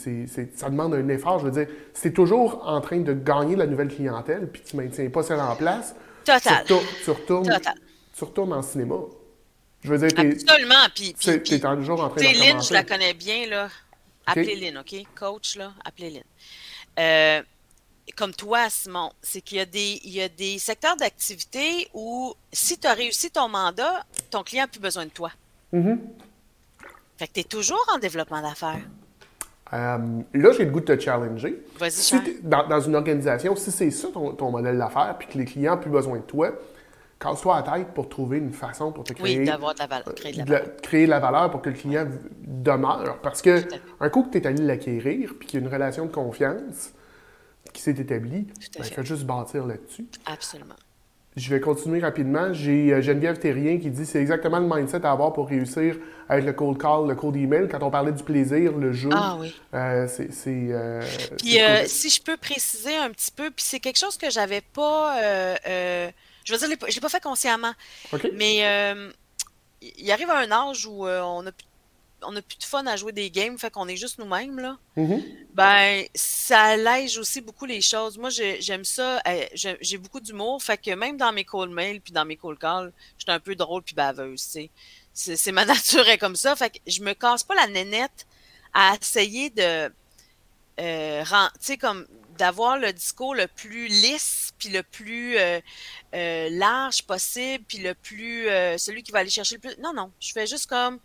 ça 0.54 0.70
demande 0.70 0.94
un 0.94 1.08
effort. 1.08 1.38
Je 1.38 1.46
veux 1.46 1.50
dire, 1.50 1.66
si 1.92 2.02
tu 2.02 2.08
es 2.08 2.12
toujours 2.12 2.62
en 2.66 2.80
train 2.80 3.00
de 3.00 3.12
gagner 3.12 3.56
la 3.56 3.66
nouvelle 3.66 3.88
clientèle, 3.88 4.48
puis 4.52 4.62
tu 4.62 4.76
ne 4.76 4.82
maintiens 4.82 5.08
pas 5.10 5.22
celle 5.22 5.40
en 5.40 5.56
place, 5.56 5.94
Total. 6.24 6.64
Tu, 6.66 7.10
retournes, 7.10 7.50
tu 8.16 8.24
retournes 8.24 8.54
en 8.54 8.62
cinéma. 8.62 8.94
Je 9.82 9.90
veux 9.92 9.98
dire, 9.98 10.18
Absolument. 10.18 10.74
Puis, 10.94 11.14
puis, 11.18 11.42
t'es 11.42 11.60
toujours 11.60 12.02
en 12.02 12.08
train 12.08 12.22
de 12.22 12.38
Lynn, 12.38 12.62
je 12.62 12.72
la 12.72 12.82
connais 12.82 13.12
bien, 13.12 13.46
là. 13.46 13.68
Appelez 14.26 14.56
Lynn, 14.56 14.78
OK? 14.78 14.94
Coach, 15.14 15.56
là, 15.56 15.72
appelez 15.84 16.10
Lynn. 16.10 16.24
Euh, 16.98 17.42
comme 18.16 18.34
toi, 18.34 18.68
Simon, 18.68 19.12
c'est 19.22 19.40
qu'il 19.40 19.58
y 19.58 19.60
a 19.60 19.66
des, 19.66 20.00
il 20.04 20.12
y 20.12 20.20
a 20.20 20.28
des 20.28 20.58
secteurs 20.58 20.96
d'activité 20.96 21.88
où 21.94 22.34
si 22.52 22.78
tu 22.78 22.86
as 22.86 22.94
réussi 22.94 23.30
ton 23.30 23.48
mandat, 23.48 24.04
ton 24.30 24.42
client 24.42 24.64
n'a 24.64 24.68
plus 24.68 24.80
besoin 24.80 25.06
de 25.06 25.10
toi. 25.10 25.30
Mm-hmm. 25.72 25.98
Fait 27.16 27.28
que 27.28 27.32
tu 27.32 27.40
es 27.40 27.44
toujours 27.44 27.84
en 27.94 27.98
développement 27.98 28.42
d'affaires. 28.42 28.82
Euh, 29.72 29.98
là, 30.34 30.52
j'ai 30.52 30.64
le 30.64 30.70
goût 30.70 30.80
de 30.80 30.94
te 30.94 31.00
challenger. 31.00 31.64
Vas-y, 31.78 31.90
si 31.90 32.16
dans, 32.42 32.68
dans, 32.68 32.80
une 32.80 32.94
organisation, 32.94 33.56
si 33.56 33.72
c'est 33.72 33.90
ça 33.90 34.08
ton, 34.12 34.50
modèle 34.50 34.78
d'affaires, 34.78 35.16
puis 35.18 35.26
que 35.26 35.38
les 35.38 35.44
clients 35.44 35.74
n'ont 35.74 35.80
plus 35.80 35.90
besoin 35.90 36.18
de 36.18 36.22
toi, 36.22 36.52
casse-toi 37.24 37.62
la 37.64 37.78
tête 37.78 37.88
pour 37.94 38.08
trouver 38.08 38.38
une 38.38 38.52
façon 38.52 38.92
pour 38.92 39.04
te 39.04 39.14
créer, 39.14 39.38
oui, 39.38 39.46
d'avoir 39.46 39.74
de 39.74 39.78
la 39.78 39.86
valeur, 39.86 40.14
créer 40.14 40.32
de 40.32 40.38
la 40.38 40.44
valeur. 40.44 40.76
créer 40.82 41.06
de 41.06 41.10
la 41.10 41.20
valeur 41.20 41.50
pour 41.50 41.62
que 41.62 41.70
le 41.70 41.76
client 41.76 42.06
demeure. 42.42 43.18
Parce 43.22 43.40
que 43.40 43.62
un 44.00 44.08
coup 44.10 44.24
que 44.24 44.30
tu 44.30 44.38
es 44.38 44.46
allé 44.46 44.62
l'acquérir, 44.62 45.34
puis 45.38 45.48
qu'il 45.48 45.60
y 45.60 45.62
a 45.62 45.66
une 45.66 45.72
relation 45.72 46.06
de 46.06 46.12
confiance 46.12 46.92
qui 47.72 47.82
s'est 47.82 47.92
établie, 47.92 48.46
il 48.46 48.78
ben, 48.78 48.84
faut 48.84 49.02
juste 49.02 49.24
bâtir 49.24 49.66
là-dessus. 49.66 50.06
Absolument. 50.26 50.74
Je 51.36 51.50
vais 51.50 51.58
continuer 51.58 51.98
rapidement. 51.98 52.52
J'ai 52.52 52.92
euh, 52.92 53.02
Geneviève 53.02 53.38
Terrien 53.38 53.78
qui 53.78 53.90
dit 53.90 54.06
c'est 54.06 54.20
exactement 54.20 54.60
le 54.60 54.68
mindset 54.68 55.04
à 55.04 55.10
avoir 55.10 55.32
pour 55.32 55.48
réussir 55.48 55.96
avec 56.28 56.44
le 56.44 56.52
cold 56.52 56.78
call, 56.78 57.08
le 57.08 57.16
cold 57.16 57.34
email. 57.34 57.66
Quand 57.68 57.82
on 57.82 57.90
parlait 57.90 58.12
du 58.12 58.22
plaisir, 58.22 58.76
le 58.76 58.92
jeu, 58.92 59.10
ah, 59.12 59.36
oui. 59.40 59.52
Euh, 59.72 60.06
c'est. 60.06 60.28
Euh, 60.46 61.02
puis 61.38 61.58
si 61.86 62.10
je 62.10 62.22
peux 62.22 62.36
préciser 62.36 62.96
un 62.96 63.10
petit 63.10 63.32
peu, 63.32 63.50
puis 63.50 63.64
c'est 63.66 63.80
quelque 63.80 63.98
chose 63.98 64.16
que 64.16 64.30
j'avais 64.30 64.60
pas 64.60 65.16
Je 66.44 66.52
veux 66.52 66.58
dire, 66.58 66.68
je 66.68 66.86
ne 66.86 66.94
l'ai 66.94 67.00
pas 67.00 67.08
fait 67.08 67.22
consciemment. 67.22 67.72
Mais 68.34 68.66
euh, 68.66 69.10
il 69.80 70.10
arrive 70.12 70.30
à 70.30 70.38
un 70.38 70.50
âge 70.50 70.86
où 70.86 71.06
euh, 71.06 71.20
on 71.22 71.46
a 71.46 71.50
on 72.26 72.32
n'a 72.32 72.42
plus 72.42 72.56
de 72.56 72.64
fun 72.64 72.86
à 72.86 72.96
jouer 72.96 73.12
des 73.12 73.30
games, 73.30 73.58
fait 73.58 73.70
qu'on 73.70 73.86
est 73.86 73.96
juste 73.96 74.18
nous-mêmes, 74.18 74.58
là. 74.58 74.78
Mm-hmm. 74.96 75.22
Ben, 75.52 76.04
ça 76.14 76.60
allège 76.60 77.18
aussi 77.18 77.40
beaucoup 77.40 77.66
les 77.66 77.80
choses. 77.80 78.18
Moi, 78.18 78.30
j'aime 78.30 78.84
ça. 78.84 79.20
Euh, 79.26 79.44
j'ai 79.80 79.98
beaucoup 79.98 80.20
d'humour, 80.20 80.62
fait 80.62 80.78
que 80.78 80.94
même 80.94 81.16
dans 81.16 81.32
mes 81.32 81.44
call 81.44 81.68
mails 81.68 82.00
puis 82.00 82.12
dans 82.12 82.24
mes 82.24 82.36
call 82.36 82.56
calls, 82.56 82.92
j'étais 83.18 83.32
un 83.32 83.40
peu 83.40 83.54
drôle 83.54 83.82
puis 83.82 83.94
baveuse, 83.94 84.42
tu 84.42 84.70
sais. 85.12 85.36
C'est 85.36 85.52
ma 85.52 85.64
nature 85.66 86.08
est 86.08 86.18
comme 86.18 86.36
ça, 86.36 86.56
fait 86.56 86.70
que 86.70 86.78
je 86.86 87.02
me 87.02 87.12
casse 87.12 87.44
pas 87.44 87.54
la 87.54 87.66
nénette 87.66 88.26
à 88.72 88.96
essayer 89.00 89.50
de 89.50 89.90
euh, 90.80 91.22
tu 91.22 91.38
sais, 91.60 91.76
comme 91.76 92.06
d'avoir 92.36 92.78
le 92.78 92.92
discours 92.92 93.34
le 93.34 93.46
plus 93.46 93.86
lisse, 93.86 94.43
puis 94.58 94.68
le 94.70 94.82
plus 94.82 95.36
euh, 95.36 95.60
euh, 96.14 96.48
large 96.50 97.02
possible, 97.02 97.64
puis 97.66 97.78
le 97.78 97.94
plus 97.94 98.46
celui 98.78 99.02
qui 99.02 99.12
va 99.12 99.20
aller 99.20 99.30
chercher 99.30 99.56
le 99.56 99.60
plus. 99.60 99.76
Non, 99.80 99.92
non, 99.92 100.10
je 100.20 100.32
fais 100.32 100.46
juste 100.46 100.66
comme 100.66 100.98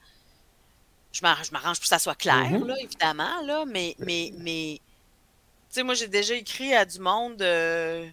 je 1.11 1.21
m'arrange 1.23 1.49
pour 1.49 1.79
que 1.79 1.87
ça 1.87 1.97
soit 1.97 2.15
clair, 2.15 2.51
mm-hmm. 2.51 2.67
là, 2.67 2.75
évidemment, 2.79 3.41
là, 3.43 3.65
mais 3.65 3.95
mais 3.99 4.31
mais 4.37 4.79
tu 4.79 5.75
sais, 5.75 5.83
moi 5.83 5.95
j'ai 5.95 6.07
déjà 6.07 6.35
écrit 6.35 6.73
à 6.73 6.85
du 6.85 6.99
monde 6.99 7.37
dans, 7.37 8.11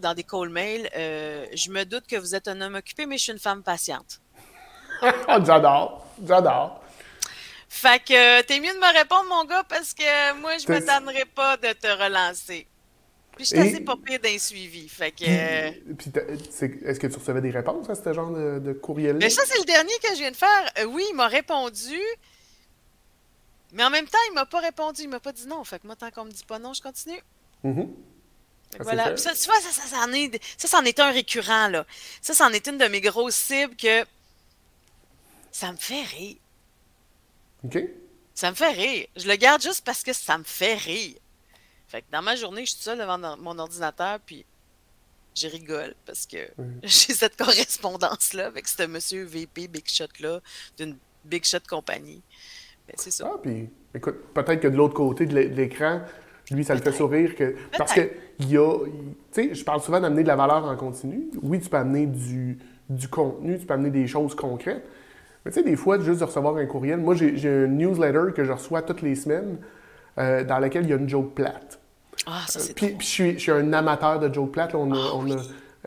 dans 0.00 0.14
des 0.14 0.24
call 0.24 0.48
mails. 0.48 0.88
je 0.94 1.70
me 1.70 1.84
doute 1.84 2.06
que 2.06 2.16
vous 2.16 2.34
êtes 2.34 2.48
un 2.48 2.60
homme 2.60 2.76
occupé, 2.76 3.06
mais 3.06 3.18
je 3.18 3.24
suis 3.24 3.32
une 3.32 3.38
femme 3.38 3.62
patiente. 3.62 4.20
j'adore, 5.44 6.06
j'adore. 6.26 6.82
Fait 7.68 8.02
que 8.02 8.42
t'es 8.42 8.60
mieux 8.60 8.72
de 8.72 8.78
me 8.78 8.98
répondre, 8.98 9.26
mon 9.28 9.44
gars, 9.44 9.62
parce 9.68 9.92
que 9.92 10.32
moi, 10.40 10.56
je 10.58 10.66
ne 10.66 10.78
m'attendrai 10.78 11.24
pas 11.26 11.56
de 11.58 11.72
te 11.72 11.86
relancer. 11.86 12.66
Puis 13.38 13.46
je 13.46 13.54
suis 13.54 13.58
assez 13.60 13.80
pas 13.80 13.96
pire 13.96 14.18
d'un 14.18 14.36
suivi. 14.36 14.88
Fait 14.88 15.12
que. 15.12 15.24
est-ce 15.24 16.98
que 16.98 17.06
tu 17.06 17.16
recevais 17.16 17.40
des 17.40 17.52
réponses 17.52 17.88
à 17.88 17.94
ce 17.94 18.12
genre 18.12 18.32
de, 18.32 18.72
courriel-là? 18.72 19.20
Mais 19.20 19.30
ça, 19.30 19.42
c'est 19.46 19.58
le 19.58 19.64
dernier 19.64 19.92
que 20.02 20.08
je 20.08 20.18
viens 20.18 20.32
de 20.32 20.36
faire. 20.36 20.72
Euh, 20.80 20.84
oui, 20.86 21.04
il 21.08 21.14
m'a 21.14 21.28
répondu. 21.28 22.00
Mais 23.72 23.84
en 23.84 23.90
même 23.90 24.06
temps, 24.06 24.18
il 24.28 24.34
m'a 24.34 24.44
pas 24.44 24.58
répondu. 24.58 25.02
Il 25.02 25.08
m'a 25.08 25.20
pas 25.20 25.30
dit 25.30 25.46
non. 25.46 25.62
Fait 25.62 25.78
que 25.78 25.86
moi, 25.86 25.94
tant 25.94 26.10
qu'on 26.10 26.24
me 26.24 26.32
dit 26.32 26.44
pas 26.44 26.58
non, 26.58 26.72
je 26.74 26.82
continue. 26.82 27.20
Mm-hmm. 27.64 27.88
voilà. 28.80 29.16
Ça, 29.16 29.32
tu 29.34 29.44
vois, 29.44 29.60
ça, 29.60 29.70
ça, 29.70 29.86
ça, 29.86 29.98
en 30.04 30.12
est, 30.12 30.42
ça, 30.56 30.66
c'en 30.66 30.82
est 30.82 30.98
un 30.98 31.12
récurrent, 31.12 31.68
là. 31.68 31.86
Ça, 32.20 32.34
c'en 32.34 32.50
est 32.50 32.66
une 32.66 32.78
de 32.78 32.86
mes 32.86 33.00
grosses 33.00 33.36
cibles 33.36 33.76
que 33.76 34.04
ça 35.52 35.70
me 35.70 35.76
fait 35.76 36.02
rire. 36.02 36.36
OK. 37.64 37.78
Ça 38.34 38.50
me 38.50 38.56
fait 38.56 38.72
rire. 38.72 39.06
Je 39.14 39.28
le 39.28 39.36
garde 39.36 39.62
juste 39.62 39.84
parce 39.84 40.02
que 40.02 40.12
ça 40.12 40.38
me 40.38 40.44
fait 40.44 40.74
rire. 40.74 41.14
Fait 41.88 42.02
que 42.02 42.06
dans 42.12 42.22
ma 42.22 42.36
journée, 42.36 42.64
je 42.64 42.72
suis 42.72 42.82
seule 42.82 42.98
devant 42.98 43.18
mon 43.38 43.58
ordinateur, 43.58 44.18
puis 44.24 44.44
je 45.34 45.48
rigole 45.48 45.94
parce 46.04 46.26
que 46.26 46.36
j'ai 46.82 47.14
cette 47.14 47.36
correspondance-là 47.36 48.46
avec 48.46 48.68
ce 48.68 48.86
monsieur 48.86 49.24
VP 49.24 49.68
Big 49.68 49.86
Shot-là 49.86 50.40
d'une 50.76 50.96
Big 51.24 51.44
Shot 51.44 51.58
compagnie. 51.68 52.22
Ben, 52.86 52.94
c'est 52.96 53.10
ça. 53.10 53.30
Ah, 53.32 53.38
puis 53.42 53.68
écoute, 53.94 54.16
peut-être 54.34 54.60
que 54.60 54.68
de 54.68 54.76
l'autre 54.76 54.94
côté 54.94 55.26
de 55.26 55.34
l'écran, 55.34 56.02
lui, 56.50 56.64
ça 56.64 56.74
le 56.74 56.80
fait 56.80 56.92
sourire 56.92 57.34
que. 57.34 57.56
Parce 57.76 57.92
que 57.92 58.10
il 58.38 58.50
y 58.50 58.56
a. 58.56 58.78
Tu 59.32 59.48
sais, 59.48 59.54
je 59.54 59.64
parle 59.64 59.82
souvent 59.82 60.00
d'amener 60.00 60.22
de 60.22 60.28
la 60.28 60.36
valeur 60.36 60.64
en 60.64 60.76
continu. 60.76 61.28
Oui, 61.42 61.60
tu 61.60 61.68
peux 61.68 61.76
amener 61.76 62.06
du, 62.06 62.58
du 62.88 63.08
contenu, 63.08 63.58
tu 63.58 63.66
peux 63.66 63.74
amener 63.74 63.90
des 63.90 64.06
choses 64.06 64.34
concrètes. 64.34 64.84
Mais 65.44 65.50
tu 65.50 65.58
sais, 65.58 65.62
des 65.62 65.76
fois, 65.76 66.00
juste 66.00 66.20
de 66.20 66.24
recevoir 66.24 66.56
un 66.56 66.66
courriel, 66.66 66.98
moi, 66.98 67.14
j'ai 67.14 67.28
une 67.28 67.76
newsletter 67.76 68.32
que 68.34 68.44
je 68.44 68.52
reçois 68.52 68.82
toutes 68.82 69.02
les 69.02 69.14
semaines 69.14 69.58
euh, 70.18 70.44
dans 70.44 70.58
laquelle 70.58 70.84
il 70.84 70.90
y 70.90 70.92
a 70.92 70.96
une 70.96 71.08
joke 71.08 71.34
plate. 71.34 71.78
Ah, 72.26 72.42
ça, 72.46 72.60
c'est 72.60 72.74
Puis, 72.74 72.96
je, 72.98 73.38
suis, 73.38 73.50
un 73.50 73.72
amateur 73.72 74.18
de 74.18 74.32
joke 74.32 74.52
plate. 74.52 74.74
On 74.74 74.92
ah, 74.92 75.12
on 75.14 75.30
a 75.30 75.36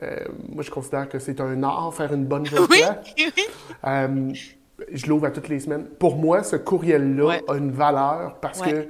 euh, 0.03 0.15
moi, 0.49 0.63
je 0.63 0.71
considère 0.71 1.07
que 1.09 1.19
c'est 1.19 1.39
un 1.41 1.61
art 1.63 1.93
faire 1.93 2.13
une 2.13 2.25
bonne 2.25 2.45
joke 2.47 2.69
plate. 2.69 3.15
Euh, 3.85 4.33
je 4.91 5.05
l'ouvre 5.07 5.25
à 5.25 5.31
toutes 5.31 5.49
les 5.49 5.59
semaines. 5.59 5.85
Pour 5.85 6.15
moi, 6.15 6.43
ce 6.43 6.55
courriel-là 6.55 7.39
a 7.47 7.55
une 7.55 7.71
valeur 7.71 8.37
parce 8.39 8.61
que 8.61 8.87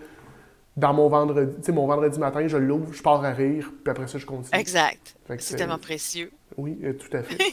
dans 0.77 0.93
mon 0.93 1.09
vendredi, 1.09 1.53
tu 1.57 1.63
sais, 1.63 1.71
mon 1.73 1.85
vendredi 1.85 2.17
matin, 2.17 2.47
je 2.47 2.57
l'ouvre, 2.57 2.93
je 2.93 3.01
pars 3.01 3.23
à 3.25 3.31
rire, 3.31 3.71
puis 3.83 3.91
après 3.91 4.07
ça, 4.07 4.17
je 4.17 4.25
continue. 4.25 4.57
Exact. 4.57 5.15
C'est 5.37 5.57
tellement 5.57 5.77
précieux. 5.77 6.31
Oui, 6.57 6.77
tout 6.97 7.15
à 7.15 7.23
fait. 7.23 7.37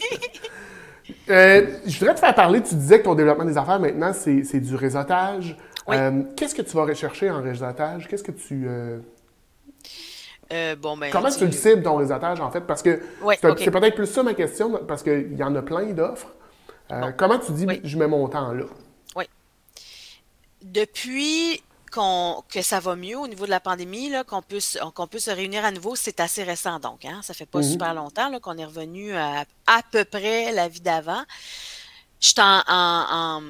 Euh, 1.30 1.78
je 1.86 1.98
voudrais 1.98 2.14
te 2.14 2.20
faire 2.20 2.34
parler, 2.34 2.62
tu 2.62 2.74
disais 2.74 2.98
que 2.98 3.04
ton 3.04 3.14
développement 3.14 3.46
des 3.46 3.56
affaires 3.56 3.80
maintenant, 3.80 4.12
c'est 4.12 4.60
du 4.60 4.74
réseautage. 4.74 5.56
Euh, 5.90 6.22
qu'est-ce 6.36 6.54
que 6.54 6.62
tu 6.62 6.76
vas 6.76 6.84
rechercher 6.84 7.30
en 7.30 7.42
réseautage? 7.42 8.08
Qu'est-ce 8.08 8.22
que 8.22 8.32
tu. 8.32 8.66
Euh, 8.68 9.00
bon, 10.76 10.96
ben, 10.96 11.10
Comment 11.10 11.30
tu 11.30 11.46
le 11.46 11.52
cibles 11.52 11.82
ton 11.82 11.96
réseautage, 11.96 12.40
en 12.40 12.50
fait? 12.50 12.62
Parce 12.62 12.82
que 12.82 13.00
c'est 13.40 13.70
peut-être 13.70 13.94
plus 13.94 14.06
ça 14.06 14.22
ma 14.22 14.34
question, 14.34 14.80
parce 14.86 15.02
qu'il 15.02 15.36
y 15.36 15.42
en 15.42 15.54
a 15.54 15.62
plein 15.62 15.92
d'offres. 15.92 16.28
Comment 17.16 17.38
tu 17.38 17.52
dis, 17.52 17.66
je 17.84 17.98
mets 17.98 18.08
mon 18.08 18.28
temps 18.28 18.52
là? 18.52 18.64
Oui. 19.16 19.24
Depuis 20.62 21.62
que 21.90 22.62
ça 22.62 22.80
va 22.80 22.96
mieux 22.96 23.18
au 23.18 23.26
niveau 23.26 23.46
de 23.46 23.50
la 23.50 23.60
pandémie, 23.60 24.12
qu'on 24.26 24.42
peut, 24.42 24.60
se 24.60 25.30
réunir 25.30 25.64
à 25.64 25.70
nouveau, 25.70 25.96
c'est 25.96 26.20
assez 26.20 26.42
récent 26.42 26.78
donc. 26.78 27.04
Hein? 27.04 27.20
Ça 27.22 27.34
fait 27.34 27.46
pas 27.46 27.60
mm-hmm. 27.60 27.72
super 27.72 27.94
longtemps 27.94 28.38
qu'on 28.40 28.58
est 28.58 28.64
revenu 28.64 29.14
à 29.14 29.44
à 29.66 29.80
peu 29.90 30.04
près 30.04 30.52
la 30.52 30.68
vie 30.68 30.80
d'avant. 30.80 31.22
Je 32.20 32.28
suis 32.28 32.40
en, 32.40 32.62
en, 32.68 33.06
en, 33.10 33.42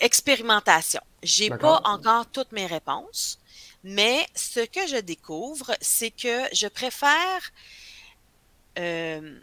expérimentation. 0.00 1.00
J'ai 1.22 1.50
pas 1.50 1.80
encore 1.84 2.26
toutes 2.26 2.52
mes 2.52 2.66
réponses, 2.66 3.38
mais 3.82 4.26
ce 4.34 4.60
que 4.60 4.86
je 4.86 4.96
découvre, 4.96 5.74
c'est 5.80 6.10
que 6.10 6.42
je 6.52 6.68
préfère 6.68 7.50
euh, 8.78 9.40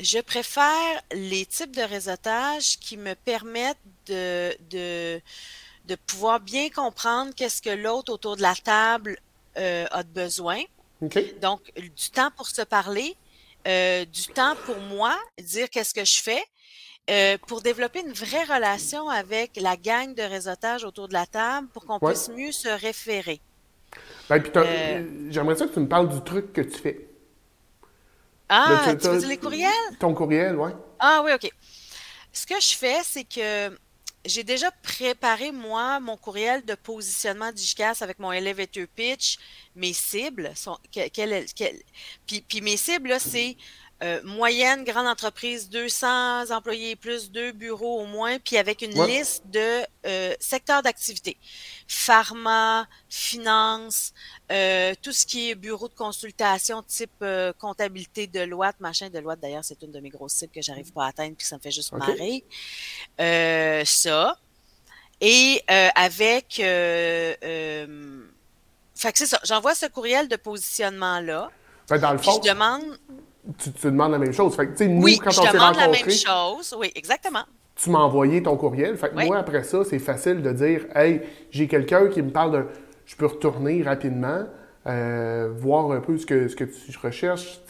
je 0.00 0.18
préfère 0.18 1.02
les 1.12 1.46
types 1.46 1.74
de 1.74 1.82
réseautage 1.82 2.78
qui 2.78 2.96
me 2.96 3.14
permettent 3.14 3.78
de, 4.06 4.56
de 4.70 5.20
de 5.86 5.96
pouvoir 5.96 6.40
bien 6.40 6.70
comprendre 6.70 7.32
qu'est-ce 7.34 7.60
que 7.60 7.70
l'autre 7.70 8.12
autour 8.12 8.36
de 8.36 8.42
la 8.42 8.54
table 8.54 9.18
euh, 9.56 9.86
a 9.90 10.02
de 10.02 10.08
besoin. 10.08 10.62
Donc, 11.40 11.60
du 11.76 12.10
temps 12.10 12.30
pour 12.36 12.46
se 12.46 12.62
parler, 12.62 13.16
euh, 13.68 14.04
du 14.06 14.22
temps 14.28 14.56
pour 14.64 14.78
moi, 14.78 15.18
dire 15.38 15.68
qu'est-ce 15.68 15.92
que 15.92 16.04
je 16.04 16.22
fais, 16.22 16.42
euh, 17.10 17.36
pour 17.46 17.60
développer 17.60 18.00
une 18.00 18.12
vraie 18.12 18.44
relation 18.44 19.08
avec 19.08 19.52
la 19.60 19.76
gang 19.76 20.14
de 20.14 20.22
réseautage 20.22 20.84
autour 20.84 21.08
de 21.08 21.12
la 21.12 21.26
table 21.26 21.68
pour 21.68 21.84
qu'on 21.84 21.98
puisse 22.00 22.30
mieux 22.30 22.52
se 22.52 22.68
référer. 22.68 23.40
Ben, 24.28 24.42
j'aimerais 25.30 25.56
ça 25.56 25.66
que 25.66 25.74
tu 25.74 25.80
me 25.80 25.88
parles 25.88 26.08
du 26.08 26.22
truc 26.22 26.52
que 26.52 26.62
tu 26.62 26.78
fais. 26.78 27.08
Ah, 28.48 28.94
tu 29.00 29.08
veux 29.08 29.18
dire 29.18 29.28
les 29.28 29.36
courriels? 29.36 29.70
Ton 29.98 30.14
courriel, 30.14 30.56
oui. 30.56 30.70
Ah 30.98 31.22
oui, 31.24 31.32
OK. 31.32 31.50
Ce 32.32 32.46
que 32.46 32.60
je 32.60 32.76
fais, 32.76 33.00
c'est 33.02 33.24
que 33.24 33.76
j'ai 34.24 34.42
déjà 34.42 34.70
préparé, 34.82 35.52
moi, 35.52 36.00
mon 36.00 36.16
courriel 36.16 36.64
de 36.64 36.74
positionnement 36.74 37.52
digicast 37.52 38.02
avec 38.02 38.18
mon 38.18 38.32
elevator 38.32 38.86
pitch. 38.94 39.38
Mes 39.76 39.92
cibles 39.92 40.50
sont. 40.54 40.78
puis, 42.26 42.40
puis, 42.48 42.60
mes 42.60 42.76
cibles, 42.76 43.10
là, 43.10 43.18
c'est 43.18 43.56
euh, 44.04 44.20
moyenne, 44.22 44.84
grande 44.84 45.06
entreprise, 45.06 45.70
200 45.70 46.50
employés 46.50 46.94
plus, 46.94 47.30
deux 47.30 47.52
bureaux 47.52 48.02
au 48.02 48.06
moins, 48.06 48.38
puis 48.38 48.58
avec 48.58 48.82
une 48.82 48.92
liste 49.06 49.44
de 49.46 49.82
euh, 50.04 50.34
secteurs 50.40 50.82
d'activité. 50.82 51.38
Pharma, 51.88 52.86
finance, 53.08 54.12
euh, 54.52 54.92
tout 55.00 55.12
ce 55.12 55.24
qui 55.24 55.48
est 55.50 55.54
bureau 55.54 55.88
de 55.88 55.94
consultation 55.94 56.82
type 56.82 57.24
comptabilité 57.58 58.26
de 58.26 58.40
loi, 58.40 58.72
machin 58.78 59.08
de 59.08 59.18
loi. 59.20 59.36
D'ailleurs, 59.36 59.64
c'est 59.64 59.80
une 59.82 59.92
de 59.92 60.00
mes 60.00 60.10
grosses 60.10 60.34
cibles 60.34 60.52
que 60.52 60.60
j'arrive 60.60 60.92
pas 60.92 61.06
à 61.06 61.08
atteindre, 61.08 61.36
puis 61.36 61.46
ça 61.46 61.56
me 61.56 61.62
fait 61.62 61.70
juste 61.70 61.92
marrer. 61.92 62.44
ça. 63.86 64.38
Et 65.22 65.62
avec... 65.94 66.56
fait 66.56 67.78
que 69.12 69.18
c'est 69.18 69.26
ça. 69.26 69.40
J'envoie 69.44 69.74
ce 69.74 69.86
courriel 69.86 70.28
de 70.28 70.36
positionnement-là. 70.36 71.50
Ben, 71.88 71.98
dans 71.98 72.12
le 72.12 72.18
fond, 72.18 72.38
je 72.42 72.50
demande 72.50 72.98
tu, 73.58 73.72
te 73.72 73.88
demandes 73.88 74.12
la 74.12 74.18
même 74.18 74.32
chose. 74.32 74.54
Fait 74.54 74.68
que, 74.68 74.84
nous, 74.84 75.02
oui, 75.02 75.18
quand 75.22 75.30
je 75.30 75.40
on 75.40 75.52
demande 75.52 75.76
la 75.76 75.88
même 75.88 76.10
chose. 76.10 76.74
Oui, 76.78 76.90
exactement. 76.94 77.44
Tu 77.76 77.90
m'as 77.90 78.00
envoyé 78.00 78.42
ton 78.42 78.56
courriel. 78.56 78.96
Fait 78.96 79.10
que 79.10 79.26
moi, 79.26 79.38
après 79.38 79.64
ça, 79.64 79.84
c'est 79.84 79.98
facile 79.98 80.42
de 80.42 80.52
dire 80.52 80.86
Hey, 80.94 81.22
j'ai 81.50 81.68
quelqu'un 81.68 82.08
qui 82.08 82.22
me 82.22 82.30
parle 82.30 82.52
de. 82.52 82.66
Je 83.06 83.16
peux 83.16 83.26
retourner 83.26 83.82
rapidement, 83.82 84.44
euh, 84.86 85.50
voir 85.54 85.90
un 85.92 86.00
peu 86.00 86.16
ce 86.16 86.24
que, 86.24 86.48
ce 86.48 86.56
que 86.56 86.64
tu 86.64 86.98
recherches. 86.98 87.60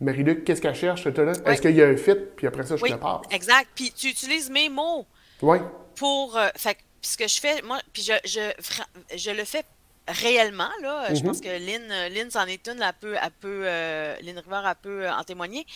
Marie-Luc, 0.00 0.44
qu'est-ce 0.44 0.60
qu'elle 0.60 0.74
cherche? 0.74 1.06
Est-ce 1.06 1.62
qu'il 1.62 1.76
y 1.76 1.82
a 1.82 1.86
un 1.86 1.96
fit? 1.96 2.16
Puis 2.36 2.46
après 2.46 2.64
ça, 2.64 2.76
je 2.76 2.82
te 2.84 2.94
passe. 2.94 3.22
Exact. 3.30 3.68
Puis 3.74 3.92
tu 3.96 4.08
utilises 4.08 4.50
mes 4.50 4.68
mots. 4.68 5.06
Oui. 5.42 5.58
Pour. 5.94 6.36
Euh, 6.36 6.48
fait 6.56 6.78
ce 7.06 7.16
que 7.16 7.28
je 7.28 7.40
fais, 7.40 7.62
moi, 7.62 7.78
puis 7.92 8.02
je, 8.02 8.12
je, 8.24 9.16
je 9.16 9.30
le 9.30 9.44
fais 9.44 9.62
réellement, 10.08 10.70
là, 10.82 11.12
je 11.14 11.22
pense 11.22 11.38
mhm. 11.38 11.44
que 11.44 11.48
Lynn, 11.48 11.90
euh, 11.90 12.08
Lynn 12.08 12.30
c'en 12.30 12.46
est 12.46 12.66
une, 12.68 12.80
elle 12.80 12.92
peut, 13.00 13.16
elle 13.20 13.30
peut 13.40 13.62
euh, 13.64 14.16
Lynn 14.20 14.38
River 14.38 14.62
a 14.64 14.74
peut 14.74 15.06
euh, 15.06 15.12
en 15.12 15.24
témoigner. 15.24 15.66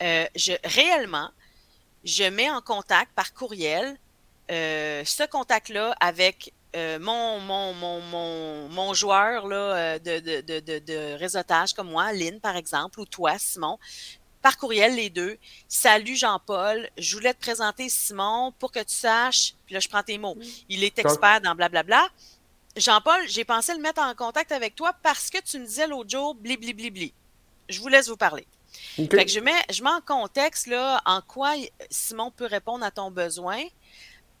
je, 0.00 0.52
réellement, 0.64 1.30
je 2.04 2.24
mets 2.24 2.50
en 2.50 2.60
contact 2.60 3.12
par 3.14 3.32
courriel 3.34 3.96
ce 4.48 5.26
contact-là 5.26 5.94
avec 6.00 6.52
mon, 6.74 7.40
mon, 7.40 7.74
mon, 7.74 8.68
mon, 8.68 8.94
joueur 8.94 9.46
là, 9.46 9.98
de, 9.98 10.20
de, 10.20 10.60
de, 10.60 10.78
de, 10.78 11.18
réseautage 11.18 11.74
comme 11.74 11.90
moi, 11.90 12.12
Lynn 12.12 12.40
par 12.40 12.56
exemple, 12.56 13.00
ou 13.00 13.04
toi, 13.04 13.38
Simon, 13.38 13.78
par 14.40 14.56
courriel 14.56 14.94
les 14.94 15.10
deux. 15.10 15.36
Salut 15.66 16.16
Jean-Paul, 16.16 16.88
je 16.96 17.16
voulais 17.16 17.34
te 17.34 17.40
présenter 17.40 17.88
Simon 17.88 18.52
pour 18.58 18.72
que 18.72 18.80
tu 18.80 18.94
saches, 18.94 19.54
puis 19.66 19.74
là 19.74 19.80
je 19.80 19.88
prends 19.88 20.02
tes 20.02 20.18
mots, 20.18 20.38
il 20.68 20.82
est 20.84 20.98
expert 20.98 21.40
dans 21.40 21.54
blablabla. 21.54 22.08
Jean-Paul, 22.78 23.28
j'ai 23.28 23.44
pensé 23.44 23.74
le 23.74 23.80
mettre 23.80 24.00
en 24.00 24.14
contact 24.14 24.52
avec 24.52 24.74
toi 24.74 24.92
parce 25.02 25.30
que 25.30 25.38
tu 25.40 25.58
me 25.58 25.66
disais 25.66 25.86
l'autre 25.86 26.10
jour, 26.10 26.34
bli, 26.34 26.56
bli, 26.56 26.72
bli, 26.72 26.90
bli. 26.90 27.14
Je 27.68 27.80
vous 27.80 27.88
laisse 27.88 28.08
vous 28.08 28.16
parler. 28.16 28.46
Fait 28.96 29.24
que 29.24 29.30
je 29.30 29.40
mets, 29.40 29.62
je 29.70 29.82
mets 29.82 29.90
en 29.90 30.00
contexte 30.00 30.66
là, 30.66 31.00
en 31.04 31.20
quoi 31.20 31.54
Simon 31.90 32.30
peut 32.30 32.46
répondre 32.46 32.84
à 32.84 32.90
ton 32.90 33.10
besoin. 33.10 33.62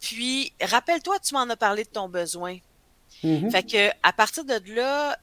Puis, 0.00 0.52
rappelle-toi, 0.62 1.18
tu 1.18 1.34
m'en 1.34 1.48
as 1.48 1.56
parlé 1.56 1.84
de 1.84 1.88
ton 1.88 2.08
besoin. 2.08 2.56
Mm-hmm. 3.24 3.50
Fait 3.50 3.62
que, 3.64 3.90
à 4.02 4.12
partir 4.12 4.44
de 4.44 4.60
là, 4.74 5.18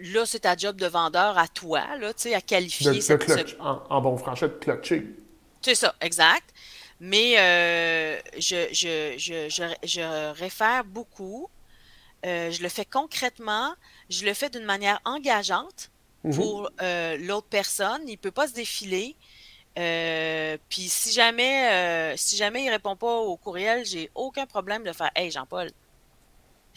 là, 0.00 0.26
c'est 0.26 0.40
ta 0.40 0.56
job 0.56 0.76
de 0.76 0.86
vendeur 0.86 1.36
à 1.38 1.48
toi, 1.48 1.96
là, 1.96 2.12
tu 2.14 2.22
sais, 2.22 2.34
à 2.34 2.40
qualifier. 2.40 2.92
De, 2.92 3.00
cette, 3.00 3.56
en, 3.60 4.00
bon 4.00 4.16
français, 4.16 4.48
de 4.48 4.54
clutcher. 4.54 5.06
C'est 5.62 5.74
ça, 5.74 5.94
exact. 6.00 6.54
Mais 7.00 7.38
euh, 7.38 8.20
je, 8.38 8.68
je, 8.72 9.14
je, 9.18 9.48
je, 9.84 10.32
réfère 10.32 10.84
beaucoup. 10.84 11.48
Euh, 12.26 12.50
je 12.50 12.62
le 12.62 12.68
fais 12.68 12.84
concrètement. 12.84 13.74
Je 14.10 14.24
le 14.24 14.34
fais 14.34 14.50
d'une 14.50 14.64
manière 14.64 15.00
engageante 15.04 15.90
mm-hmm. 16.24 16.34
pour 16.34 16.70
euh, 16.82 17.16
l'autre 17.18 17.48
personne. 17.48 18.02
Il 18.06 18.12
ne 18.12 18.16
peut 18.16 18.30
pas 18.30 18.48
se 18.48 18.54
défiler. 18.54 19.16
Puis 19.74 20.88
si 20.88 21.12
jamais, 21.12 22.16
si 22.16 22.36
jamais 22.36 22.62
il 22.62 22.66
ne 22.66 22.72
répond 22.72 22.96
pas 22.96 23.14
au 23.14 23.36
courriel, 23.36 23.84
j'ai 23.84 24.10
aucun 24.16 24.44
problème 24.44 24.82
de 24.82 24.92
faire 24.92 25.10
Hey 25.14 25.30
Jean-Paul, 25.30 25.70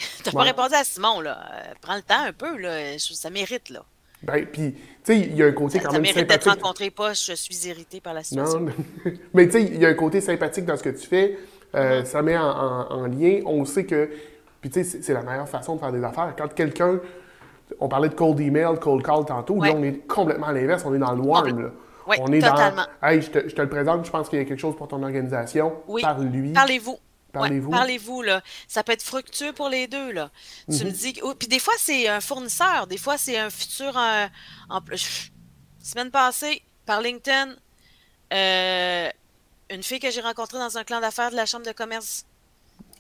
T'as 0.24 0.32
pas 0.32 0.44
répondu 0.44 0.74
à 0.74 0.84
Simon, 0.84 1.22
là. 1.22 1.38
Euh, 1.38 1.74
prends 1.82 1.96
le 1.96 2.02
temps 2.02 2.24
un 2.24 2.34
peu, 2.34 2.58
là. 2.58 2.98
Ça 2.98 3.30
mérite, 3.30 3.70
là. 3.70 3.84
Ben, 4.24 4.46
puis, 4.46 4.74
tu 4.74 4.80
sais, 5.04 5.20
il 5.20 5.36
y 5.36 5.42
a 5.42 5.48
un 5.48 5.52
côté 5.52 5.80
quand 5.80 5.92
même 5.94 6.06
sympathique. 6.06 6.14
Ça 6.14 6.26
mérite 6.26 6.30
d'être 6.30 6.50
rencontré, 6.50 6.92
pas 6.92 7.14
je 7.14 7.34
suis 7.34 7.68
irrité 7.68 8.02
par 8.02 8.14
la 8.14 8.24
situation. 8.24 8.60
Non, 8.60 8.74
mais 9.34 9.48
tu 9.48 9.54
sais, 9.54 9.64
il 9.64 9.78
y 9.78 9.86
a 9.86 9.90
un 9.90 9.96
côté 9.96 10.22
sympathique 10.22 10.66
dans 10.66 10.78
ce 10.78 10.84
que 10.84 10.90
tu 10.90 11.08
fais. 11.08 11.38
Euh. 11.74 12.04
Ça 12.04 12.22
met 12.22 12.38
en, 12.38 13.08
lien. 13.08 13.40
On 13.46 13.66
sait 13.66 13.86
que, 13.86 14.12
puis 14.62 14.70
tu 14.70 14.84
sais, 14.84 15.02
c'est 15.02 15.14
la 15.14 15.24
meilleure 15.24 15.50
façon 15.50 15.76
de 15.76 15.80
faire 15.80 15.92
des 15.92 16.04
affaires. 16.04 16.34
Quand 16.38 16.54
quelqu'un, 16.54 17.00
on 17.80 17.90
parlait 17.90 18.10
de 18.10 18.14
cold 18.14 18.40
email, 18.40 18.80
cold 18.80 19.04
call 19.04 19.26
tantôt, 19.26 19.62
là, 19.62 19.72
on 19.76 19.84
est 19.84 20.08
complètement 20.08 20.48
à 20.48 20.54
l'inverse. 20.54 20.84
On 20.86 20.94
est 20.94 21.00
dans 21.00 21.14
le 21.14 21.22
warm, 21.22 21.62
là. 21.62 21.70
Oui, 22.08 22.18
on 22.20 22.32
est 22.32 22.42
totalement. 22.42 22.86
dans, 23.02 23.08
hey, 23.08 23.22
je 23.22 23.30
te, 23.30 23.48
je 23.48 23.56
te, 23.56 23.62
le 23.62 23.70
présente, 23.70 24.06
je 24.06 24.12
pense 24.12 24.28
qu'il 24.28 24.40
y 24.40 24.42
a 24.42 24.46
quelque 24.46 24.60
chose 24.60 24.76
pour 24.76 24.88
ton 24.88 25.04
organisation. 25.04 25.82
Oui. 25.88 26.02
Parle-lui. 26.02 26.52
Parlez-vous. 26.52 26.98
Parlez-vous. 27.32 27.72
parlez-vous, 27.72 28.22
là. 28.24 28.42
Ça 28.68 28.84
peut 28.84 28.92
être 28.92 29.04
fructueux 29.04 29.54
pour 29.54 29.70
les 29.70 29.88
deux, 29.88 30.12
là. 30.12 30.32
Tu 30.70 30.84
me 30.84 30.90
mhm. 30.90 30.96
dis. 30.96 31.22
puis 31.40 31.48
des 31.48 31.60
fois, 31.60 31.74
c'est 31.78 32.08
un 32.08 32.20
fournisseur. 32.20 32.88
Des 32.88 32.98
fois, 32.98 33.18
c'est 33.18 33.38
un 33.38 33.50
futur. 33.50 33.98
Euh, 33.98 34.26
en, 34.70 34.80
semaine 35.84 36.12
passée, 36.12 36.62
par 36.86 37.02
LinkedIn, 37.02 37.56
euh, 38.34 39.10
une 39.70 39.84
fille 39.84 40.00
que 40.00 40.12
j'ai 40.12 40.22
rencontrée 40.22 40.60
dans 40.60 40.78
un 40.78 40.84
clan 40.84 41.00
d'affaires 41.00 41.32
de 41.32 41.36
la 41.36 41.46
Chambre 41.46 41.66
de 41.66 41.72
commerce. 41.72 42.26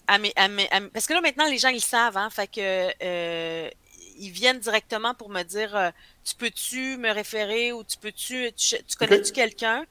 Parce 0.08 1.06
que 1.08 1.14
là, 1.14 1.22
maintenant, 1.22 1.48
les 1.48 1.58
gens, 1.58 1.70
ils 1.70 1.82
savent, 1.82 2.18
hein. 2.18 2.30
Fait 2.30 2.48
que. 2.48 2.92
Euh, 3.04 3.70
ils 4.18 4.30
viennent 4.30 4.60
directement 4.60 5.16
pour 5.16 5.30
me 5.30 5.42
dire 5.42 5.92
Tu 6.24 6.36
peux-tu 6.36 6.98
me 6.98 7.12
référer 7.12 7.72
ou 7.72 7.84
tu 7.84 7.98
peux-tu. 7.98 8.52
Tu, 8.54 8.78
connais-tu 9.00 9.32
quelqu'un? 9.32 9.84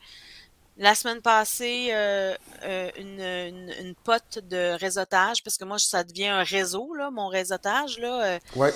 La 0.81 0.95
semaine 0.95 1.21
passée, 1.21 1.89
euh, 1.91 2.35
euh, 2.63 2.91
une, 2.97 3.21
une, 3.87 3.95
pote 3.95 4.39
de 4.49 4.79
réseautage, 4.79 5.45
parce 5.45 5.59
que 5.59 5.65
moi, 5.67 5.79
ça 5.79 6.05
devient 6.05 6.29
un 6.29 6.43
réseau, 6.43 6.95
là, 6.95 7.11
mon 7.11 7.29
réseautage. 7.29 7.99
Là, 7.99 8.23
euh, 8.25 8.39
ouais. 8.57 8.73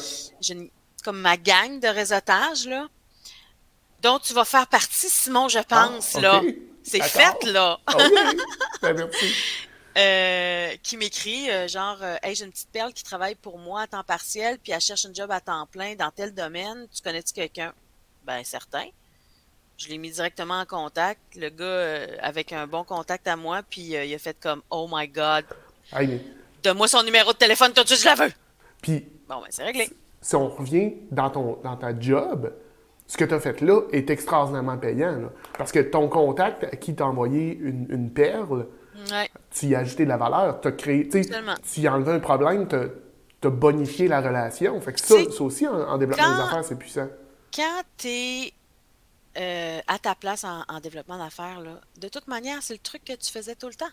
comme 1.03 1.19
ma 1.19 1.39
gang 1.39 1.81
de 1.81 1.89
réseautage, 1.89 2.67
là, 2.67 2.89
dont 4.03 4.19
tu 4.19 4.35
vas 4.35 4.45
faire 4.45 4.67
partie, 4.67 5.09
Simon, 5.09 5.49
je 5.49 5.61
ah, 5.61 5.65
pense. 5.65 6.13
là. 6.21 6.43
C'est 6.83 7.03
fait, 7.03 7.43
là. 7.45 7.81
Ben, 9.95 10.77
qui 10.83 10.97
m'écrit 10.97 11.47
genre 11.69 11.99
Hey, 12.23 12.35
j'ai 12.35 12.45
une 12.45 12.51
petite 12.51 12.71
perle 12.71 12.93
qui 12.93 13.05
travaille 13.05 13.35
pour 13.37 13.59
moi 13.59 13.83
à 13.83 13.87
temps 13.87 14.05
partiel, 14.05 14.59
puis 14.59 14.73
elle 14.73 14.81
cherche 14.81 15.07
un 15.07 15.15
job 15.15 15.31
à 15.31 15.41
temps 15.41 15.67
plein 15.67 15.95
dans 15.95 16.11
tel 16.11 16.35
domaine. 16.35 16.87
Tu 16.93 17.03
connais-tu 17.03 17.33
quelqu'un? 17.33 17.73
Ben 18.27 18.43
certain. 18.45 18.87
Je 19.77 19.89
l'ai 19.89 19.99
mis 19.99 20.11
directement 20.11 20.61
en 20.61 20.67
contact. 20.67 21.21
Le 21.37 21.49
gars, 21.51 21.65
euh, 21.65 22.07
avec 22.21 22.53
un 22.53 22.67
bon 22.67 22.85
contact 22.85 23.27
à 23.27 23.37
moi, 23.37 23.63
puis 23.69 23.97
euh, 23.97 24.05
il 24.05 24.15
a 24.15 24.19
fait 24.19 24.37
comme 24.41 24.63
Oh 24.71 24.89
my 24.91 25.09
God. 25.09 25.45
Donne-moi 26.63 26.89
son 26.89 27.03
numéro 27.03 27.33
de 27.33 27.39
téléphone 27.39 27.73
tout 27.73 27.83
de 27.83 27.89
suite, 27.89 28.01
je 28.01 28.07
la 28.07 28.15
veux. 28.15 28.33
Puis. 28.81 29.05
Bon, 29.29 29.41
ben, 29.41 29.49
c'est 29.51 29.65
réglé. 29.65 29.89
Si 30.21 30.37
on 30.37 30.49
revient 30.49 30.95
dans, 31.11 31.31
ton, 31.31 31.59
dans 31.63 31.77
ta 31.77 31.99
job, 31.99 32.53
ce 33.07 33.17
que 33.17 33.25
tu 33.25 33.35
as 33.35 33.41
fait 33.41 33.61
là 33.61 33.83
est 33.93 34.09
extraordinairement 34.11 34.79
payant. 34.79 35.31
parce 35.59 35.73
que 35.73 35.81
ton 35.81 36.09
contact 36.09 36.65
à 36.65 36.77
qui 36.77 36.95
t'a 36.95 37.07
envoyé 37.07 37.59
une, 37.61 37.87
une 37.91 38.11
perle, 38.11 38.67
tu 39.51 39.67
y 39.67 39.75
as 39.75 39.81
ajouté 39.81 40.05
de 40.05 40.09
la 40.09 40.17
valeur, 40.17 40.61
tu 40.61 40.69
as 40.69 40.73
créé. 40.73 41.09
Tu 41.09 41.81
y 41.81 41.89
enlevé 41.89 42.13
un 42.13 42.21
problème, 42.21 42.69
tu 42.69 42.77
as, 42.77 43.51
bonifié 43.51 44.09
la 44.09 44.21
relation. 44.21 44.81
Fait 44.81 44.93
que 44.93 45.01
ça, 45.01 45.17
ça 45.31 45.43
aussi, 45.43 45.67
en, 45.67 45.99
développement 45.99 46.35
des 46.35 46.43
affaires, 46.43 46.65
c'est 46.65 46.79
puissant. 46.79 47.09
Quand 47.55 47.83
tu 47.99 48.09
es 48.09 48.53
euh, 49.37 49.81
à 49.87 49.99
ta 49.99 50.15
place 50.15 50.45
en, 50.45 50.81
développement 50.81 51.19
d'affaires, 51.19 51.61
de 52.01 52.09
toute 52.09 52.29
manière, 52.29 52.63
c'est 52.63 52.75
le 52.75 52.79
truc 52.79 53.05
que 53.05 53.13
tu 53.13 53.31
faisais 53.31 53.55
tout 53.55 53.69
le 53.69 53.75
temps. 53.75 53.91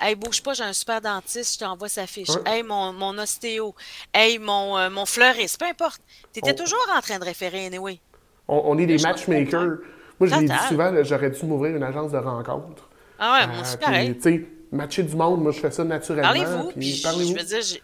Hey, 0.00 0.14
bouge 0.14 0.42
pas, 0.42 0.54
j'ai 0.54 0.64
un 0.64 0.72
super 0.72 1.02
dentiste, 1.02 1.54
je 1.54 1.58
t'envoie 1.58 1.90
sa 1.90 2.06
fiche. 2.06 2.30
Hey, 2.46 2.62
mon, 2.62 2.94
mon 2.94 3.18
ostéo. 3.18 3.74
Hey, 4.14 4.38
mon, 4.38 4.78
euh, 4.78 4.88
mon 4.88 5.04
fleuriste, 5.04 5.60
peu 5.60 5.66
importe. 5.66 6.00
Tu 6.32 6.38
étais 6.38 6.54
toujours 6.54 6.86
en 6.96 7.00
train 7.02 7.18
de 7.18 7.24
référer, 7.24 7.66
anyway. 7.66 8.00
On, 8.48 8.78
est 8.78 8.86
des 8.86 8.96
matchmakers. 8.96 9.78
Moi, 10.18 10.28
je 10.28 10.34
l'ai 10.36 10.48
dit 10.48 10.68
souvent, 10.68 10.92
j'aurais 11.02 11.30
dû 11.30 11.44
m'ouvrir 11.44 11.76
une 11.76 11.82
agence 11.82 12.12
de 12.12 12.18
rencontres. 12.18 12.89
Ah 13.20 13.40
ouais, 13.40 13.46
moi 13.46 13.62
aussi, 13.62 13.74
euh, 13.74 13.78
pareil. 13.78 14.16
Tu 14.16 14.22
sais, 14.22 14.46
matcher 14.72 15.02
du 15.04 15.14
monde, 15.14 15.42
moi, 15.42 15.52
je 15.52 15.60
fais 15.60 15.70
ça 15.70 15.84
naturellement. 15.84 16.32
Parlez-vous. 16.32 16.72
Puis, 16.72 17.00
parlez-vous. 17.02 17.34
Je 17.36 17.38
veux 17.38 17.44
dire, 17.44 17.80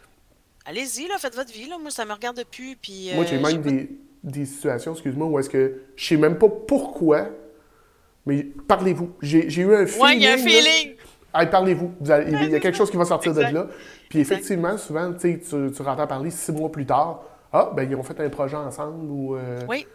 allez-y, 0.64 1.06
là, 1.06 1.18
faites 1.18 1.36
votre 1.36 1.52
vie. 1.52 1.68
Là. 1.68 1.78
Moi, 1.78 1.90
ça 1.90 2.04
me 2.04 2.12
regarde 2.12 2.42
plus. 2.50 2.76
Puis, 2.76 3.10
moi, 3.14 3.24
j'ai 3.24 3.38
même 3.38 3.60
des 3.60 3.90
des 4.26 4.44
situations, 4.44 4.92
excuse-moi, 4.92 5.28
où 5.28 5.38
est-ce 5.38 5.48
que 5.48 5.82
je 5.94 6.04
sais 6.04 6.16
même 6.16 6.36
pas 6.36 6.48
pourquoi, 6.48 7.28
mais 8.26 8.42
parlez-vous. 8.42 9.12
J'ai 9.22 9.60
eu 9.60 9.74
un 9.74 9.86
feeling. 9.86 10.02
Oui, 10.02 10.16
il 10.16 10.22
y 10.22 10.26
a 10.26 10.32
un 10.32 10.38
feeling. 10.38 10.96
parlez-vous. 11.32 11.92
Il 12.00 12.50
y 12.50 12.54
a 12.54 12.60
quelque 12.60 12.76
chose 12.76 12.90
qui 12.90 12.96
va 12.96 13.04
sortir 13.04 13.32
de 13.32 13.40
là. 13.40 13.68
Puis 14.08 14.18
effectivement, 14.18 14.76
souvent, 14.76 15.12
tu, 15.12 15.40
tu 15.40 15.82
entends 15.82 16.06
parler 16.06 16.30
six 16.30 16.52
mois 16.52 16.70
plus 16.70 16.84
tard. 16.84 17.22
Ah, 17.52 17.70
ben 17.74 17.88
ils 17.88 17.94
ont 17.94 18.02
fait 18.02 18.18
un 18.20 18.28
projet 18.28 18.56
ensemble 18.56 19.08
ou. 19.08 19.36
Euh, 19.36 19.60
oui. 19.68 19.86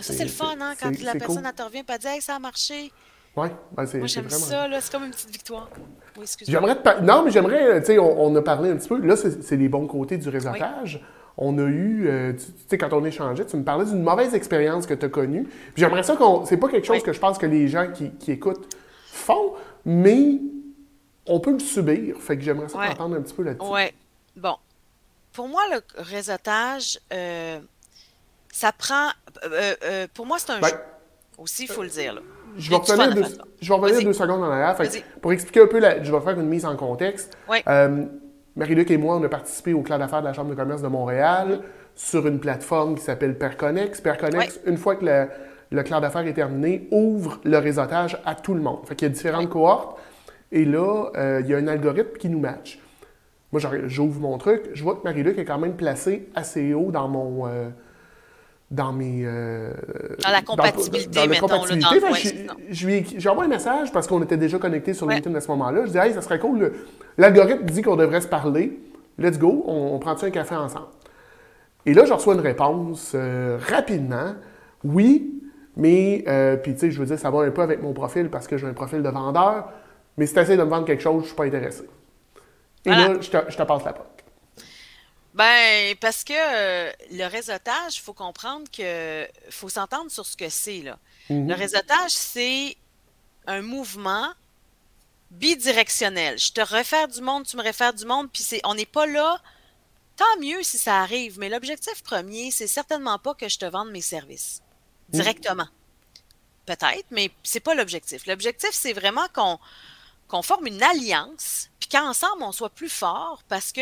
Ça, 0.00 0.12
c'est 0.12 0.24
le 0.24 0.30
fun, 0.30 0.56
hein, 0.60 0.74
quand 0.80 0.90
la 1.02 1.14
personne 1.14 1.42
cool. 1.42 1.52
te 1.52 1.62
revient 1.62 1.78
et 1.88 1.98
dit 1.98 2.06
Hey, 2.06 2.20
ça 2.20 2.36
a 2.36 2.38
marché. 2.38 2.92
Oui, 3.36 3.48
ben 3.72 3.86
c'est 3.86 3.98
Moi, 3.98 4.06
j'aime 4.06 4.28
ça, 4.28 4.66
c'est 4.80 4.92
comme 4.92 5.04
une 5.04 5.10
petite 5.10 5.30
victoire. 5.30 5.70
Oui, 6.18 6.26
J'aimerais 6.42 6.76
Non, 7.02 7.22
mais 7.24 7.30
j'aimerais, 7.30 7.80
tu 7.80 7.86
sais, 7.86 7.98
on, 7.98 8.34
a 8.34 8.42
parlé 8.42 8.70
un 8.70 8.76
petit 8.76 8.88
peu. 8.88 9.00
Là, 9.00 9.16
c'est 9.16 9.56
les 9.56 9.68
bons 9.68 9.86
côtés 9.86 10.18
du 10.18 10.28
réseautage 10.28 11.00
on 11.36 11.58
a 11.58 11.62
eu, 11.62 12.06
euh, 12.06 12.32
tu, 12.34 12.44
sais, 12.68 12.78
quand 12.78 12.92
on 12.92 13.04
échangeait, 13.04 13.46
tu 13.46 13.56
me 13.56 13.64
parlais 13.64 13.86
d'une 13.86 14.02
mauvaise 14.02 14.34
expérience 14.34 14.86
que 14.86 14.94
tu 14.94 15.06
as 15.06 15.08
connue. 15.08 15.48
j'aimerais 15.74 16.02
ça 16.02 16.14
qu'on. 16.14 16.44
C'est 16.44 16.58
pas 16.58 16.68
quelque 16.68 16.86
chose 16.86 17.02
que 17.02 17.12
je 17.12 17.18
pense 17.18 17.38
que 17.38 17.46
les 17.46 17.66
gens 17.66 17.90
qui, 17.92 18.30
écoutent 18.30 18.68
font, 19.06 19.54
mais 19.84 20.38
on 21.26 21.40
peut 21.40 21.52
le 21.52 21.58
subir. 21.58 22.16
Fait 22.20 22.36
que 22.36 22.42
j'aimerais 22.42 22.68
ça 22.68 22.78
t'entendre 22.88 23.16
un 23.16 23.22
petit 23.22 23.34
peu 23.34 23.42
là-dessus. 23.42 23.70
Oui. 23.70 23.82
Bon. 24.36 24.56
Pour 25.32 25.48
moi, 25.48 25.62
le 25.72 25.80
réseautage, 26.02 26.98
euh, 27.12 27.58
ça 28.52 28.72
prend. 28.72 29.08
Euh, 29.44 30.06
pour 30.12 30.26
moi, 30.26 30.38
c'est 30.38 30.50
un 30.50 30.60
ben, 30.60 30.68
jeu. 30.68 30.76
Aussi, 31.38 31.62
il 31.62 31.68
faut 31.68 31.82
le 31.82 31.88
dire. 31.88 32.14
Là. 32.14 32.20
Je 32.56 32.70
vais, 32.70 32.76
revenir 32.76 33.14
deux, 33.14 33.24
je 33.60 33.68
vais 33.68 33.74
revenir 33.74 34.04
deux 34.04 34.12
secondes 34.12 34.42
en 34.42 34.50
arrière. 34.50 34.76
pour 35.20 35.32
expliquer 35.32 35.62
un 35.62 35.66
peu, 35.66 35.80
je 36.02 36.12
vais 36.12 36.20
faire 36.20 36.38
une 36.38 36.48
mise 36.48 36.64
en 36.64 36.76
contexte. 36.76 37.36
Oui. 37.48 37.58
Marie-Luc 38.56 38.90
et 38.90 38.98
moi, 38.98 39.16
on 39.16 39.22
a 39.22 39.28
participé 39.28 39.72
au 39.72 39.82
clan 39.82 39.98
d'affaires 39.98 40.20
de 40.20 40.26
la 40.26 40.32
Chambre 40.32 40.50
de 40.50 40.54
commerce 40.54 40.82
de 40.82 40.88
Montréal 40.88 41.60
sur 41.94 42.26
une 42.26 42.40
plateforme 42.40 42.96
qui 42.96 43.02
s'appelle 43.02 43.38
Perconex. 43.38 44.00
Perconex, 44.00 44.60
une 44.66 44.76
fois 44.76 44.96
que 44.96 45.04
le, 45.04 45.28
le 45.70 45.82
clan 45.82 46.00
d'affaires 46.00 46.26
est 46.26 46.34
terminé, 46.34 46.88
ouvre 46.90 47.40
le 47.44 47.58
réseautage 47.58 48.18
à 48.24 48.34
tout 48.34 48.54
le 48.54 48.60
monde. 48.60 48.80
Fait 48.84 48.96
qu'il 48.96 49.08
y 49.08 49.10
a 49.10 49.14
différentes 49.14 49.48
cohortes. 49.48 49.98
Et 50.52 50.64
là, 50.64 51.10
euh, 51.16 51.40
il 51.42 51.50
y 51.50 51.54
a 51.54 51.58
un 51.58 51.68
algorithme 51.68 52.16
qui 52.18 52.28
nous 52.28 52.40
match. 52.40 52.80
Moi, 53.52 53.60
j'ouvre 53.86 54.20
mon 54.20 54.38
truc, 54.38 54.70
je 54.74 54.82
vois 54.82 54.94
que 54.94 55.02
Marie-Luc 55.04 55.38
est 55.38 55.44
quand 55.44 55.58
même 55.58 55.74
placée 55.74 56.28
assez 56.34 56.72
haut 56.72 56.92
dans 56.92 57.08
mon, 57.08 57.48
euh, 57.48 57.68
dans 58.70 58.92
mes. 58.92 59.22
Euh, 59.24 59.72
dans 60.22 60.30
la 60.30 60.42
compatibilité, 60.42 61.26
dans, 61.26 61.46
dans 61.46 61.64
je, 62.70 62.86
lui 62.86 62.94
ai 62.94 63.28
envoyé 63.28 63.50
un 63.50 63.54
message 63.54 63.92
parce 63.92 64.06
qu'on 64.06 64.22
était 64.22 64.36
déjà 64.36 64.58
connectés 64.58 64.94
sur 64.94 65.08
LinkedIn 65.08 65.34
à 65.34 65.40
ce 65.40 65.48
moment-là. 65.48 65.86
Je 65.86 65.90
dis, 65.90 65.98
hey, 65.98 66.12
ça 66.12 66.22
serait 66.22 66.38
cool. 66.38 66.72
L'algorithme 67.18 67.64
dit 67.64 67.82
qu'on 67.82 67.96
devrait 67.96 68.20
se 68.20 68.28
parler. 68.28 68.78
Let's 69.18 69.38
go, 69.38 69.64
on, 69.66 69.98
prend-tu 69.98 70.26
un 70.26 70.30
café 70.30 70.54
ensemble? 70.54 70.86
Et 71.84 71.94
là, 71.94 72.04
je 72.04 72.12
reçois 72.12 72.34
une 72.34 72.40
réponse 72.40 73.12
euh, 73.14 73.58
rapidement. 73.68 74.34
Oui, 74.84 75.42
mais, 75.76 76.24
euh, 76.28 76.56
puis 76.56 76.74
tu 76.74 76.80
sais, 76.80 76.90
je 76.90 76.98
veux 77.00 77.06
dire, 77.06 77.18
ça 77.18 77.30
va 77.30 77.40
un 77.40 77.50
peu 77.50 77.62
avec 77.62 77.82
mon 77.82 77.92
profil 77.92 78.30
parce 78.30 78.46
que 78.46 78.56
j'ai 78.56 78.66
un 78.66 78.72
profil 78.72 79.02
de 79.02 79.08
vendeur. 79.08 79.70
Mais 80.16 80.26
si 80.26 80.34
tu 80.34 80.40
essaies 80.40 80.56
de 80.56 80.62
me 80.62 80.68
vendre 80.68 80.84
quelque 80.86 81.02
chose, 81.02 81.16
je 81.16 81.20
ne 81.20 81.26
suis 81.26 81.36
pas 81.36 81.44
intéressé. 81.44 81.84
Et 82.86 82.90
là, 82.90 83.14
je 83.20 83.30
te, 83.30 83.36
je 83.48 83.56
te 83.56 83.62
passe 83.62 83.84
la 83.84 83.92
porte. 83.92 84.09
Ben, 85.34 85.94
parce 86.00 86.24
que 86.24 86.32
euh, 86.36 86.92
le 87.12 87.24
réseautage, 87.26 87.96
il 87.96 88.00
faut 88.00 88.12
comprendre 88.12 88.68
que 88.70 89.28
faut 89.50 89.68
s'entendre 89.68 90.10
sur 90.10 90.26
ce 90.26 90.36
que 90.36 90.48
c'est. 90.48 90.82
là. 90.82 90.98
Le 91.28 91.36
Mhm. 91.36 91.52
réseautage, 91.52 92.10
c'est 92.10 92.76
un 93.46 93.62
mouvement 93.62 94.32
bidirectionnel. 95.30 96.38
Je 96.38 96.52
te 96.52 96.60
réfère 96.60 97.06
du 97.06 97.20
monde, 97.20 97.46
tu 97.46 97.56
me 97.56 97.62
réfères 97.62 97.94
du 97.94 98.04
monde, 98.04 98.28
puis 98.32 98.42
c'est, 98.42 98.60
on 98.64 98.74
n'est 98.74 98.86
pas 98.86 99.06
là. 99.06 99.40
Tant 100.16 100.40
mieux 100.40 100.62
si 100.64 100.76
ça 100.78 100.98
arrive, 101.00 101.38
mais 101.38 101.48
l'objectif 101.48 102.02
premier, 102.02 102.50
c'est 102.50 102.66
certainement 102.66 103.18
pas 103.18 103.34
que 103.34 103.48
je 103.48 103.58
te 103.58 103.64
vende 103.64 103.90
mes 103.90 104.02
services 104.02 104.60
Mhm. 105.12 105.20
directement. 105.20 105.68
Peut-être, 106.66 107.06
mais 107.10 107.30
c'est 107.44 107.60
pas 107.60 107.74
l'objectif. 107.74 108.26
L'objectif, 108.26 108.70
c'est 108.72 108.92
vraiment 108.92 109.26
qu'on 109.32 109.58
qu'on 110.28 110.42
forme 110.42 110.68
une 110.68 110.80
alliance, 110.80 111.70
puis 111.80 111.88
qu'ensemble, 111.88 112.44
on 112.44 112.52
soit 112.52 112.70
plus 112.70 112.88
fort 112.88 113.42
parce 113.48 113.72
que 113.72 113.80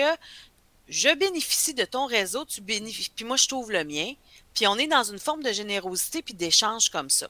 je 0.89 1.15
bénéficie 1.15 1.75
de 1.75 1.85
ton 1.85 2.07
réseau, 2.07 2.45
tu 2.45 2.61
bénéficies, 2.61 3.11
puis 3.15 3.25
moi, 3.25 3.37
je 3.37 3.47
trouve 3.49 3.71
le 3.71 3.85
mien, 3.85 4.13
puis 4.55 4.67
on 4.67 4.77
est 4.77 4.87
dans 4.87 5.05
une 5.05 5.19
forme 5.19 5.43
de 5.43 5.53
générosité 5.53 6.23
puis 6.23 6.35
d'échange 6.35 6.91
comme 6.91 7.11
ça. 7.11 7.29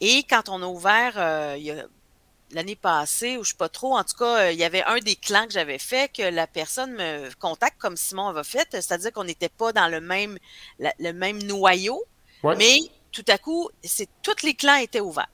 Et 0.00 0.22
quand 0.24 0.48
on 0.48 0.62
a 0.62 0.66
ouvert 0.66 1.12
euh, 1.16 1.82
l'année 2.52 2.76
passée, 2.76 3.36
ou 3.36 3.44
je 3.44 3.50
sais 3.50 3.56
pas 3.56 3.68
trop, 3.68 3.96
en 3.96 4.02
tout 4.04 4.16
cas, 4.16 4.46
euh, 4.46 4.52
il 4.52 4.58
y 4.58 4.64
avait 4.64 4.82
un 4.84 4.98
des 4.98 5.14
clans 5.16 5.46
que 5.46 5.52
j'avais 5.52 5.78
fait 5.78 6.10
que 6.12 6.22
la 6.22 6.46
personne 6.46 6.92
me 6.92 7.30
contacte 7.38 7.78
comme 7.78 7.96
Simon 7.96 8.28
avait 8.28 8.42
fait, 8.44 8.68
c'est-à-dire 8.72 9.12
qu'on 9.12 9.24
n'était 9.24 9.48
pas 9.50 9.72
dans 9.72 9.88
le 9.88 10.00
même, 10.00 10.38
la- 10.78 10.94
le 10.98 11.12
même 11.12 11.42
noyau, 11.42 12.02
Ouais. 12.42 12.56
mais 12.56 12.78
tout 13.12 13.24
à 13.28 13.38
coup, 13.38 13.68
c'est 13.82 14.08
tous 14.22 14.42
les 14.44 14.54
clans 14.54 14.76
étaient 14.76 15.00
ouverts. 15.00 15.30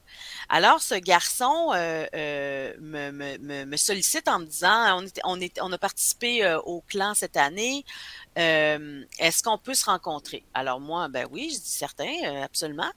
Alors, 0.49 0.81
ce 0.81 0.95
garçon 0.95 1.71
euh, 1.75 2.05
euh, 2.15 2.73
me, 2.79 3.65
me- 3.65 3.77
sollicite 3.77 4.27
en 4.27 4.39
me 4.39 4.45
disant, 4.45 5.01
on, 5.23 5.71
a 5.71 5.77
participé 5.77 6.43
euh, 6.43 6.59
au 6.61 6.81
clan 6.81 7.13
cette 7.13 7.37
année, 7.37 7.85
est-ce 8.35 9.43
qu'on 9.43 9.57
peut 9.57 9.73
se 9.73 9.85
rencontrer? 9.85 10.43
Alors 10.53 10.79
moi, 10.79 11.07
ben 11.07 11.27
oui, 11.31 11.51
je 11.53 11.59
dis 11.59 11.71
certain, 11.71 12.41
absolument. 12.43 12.91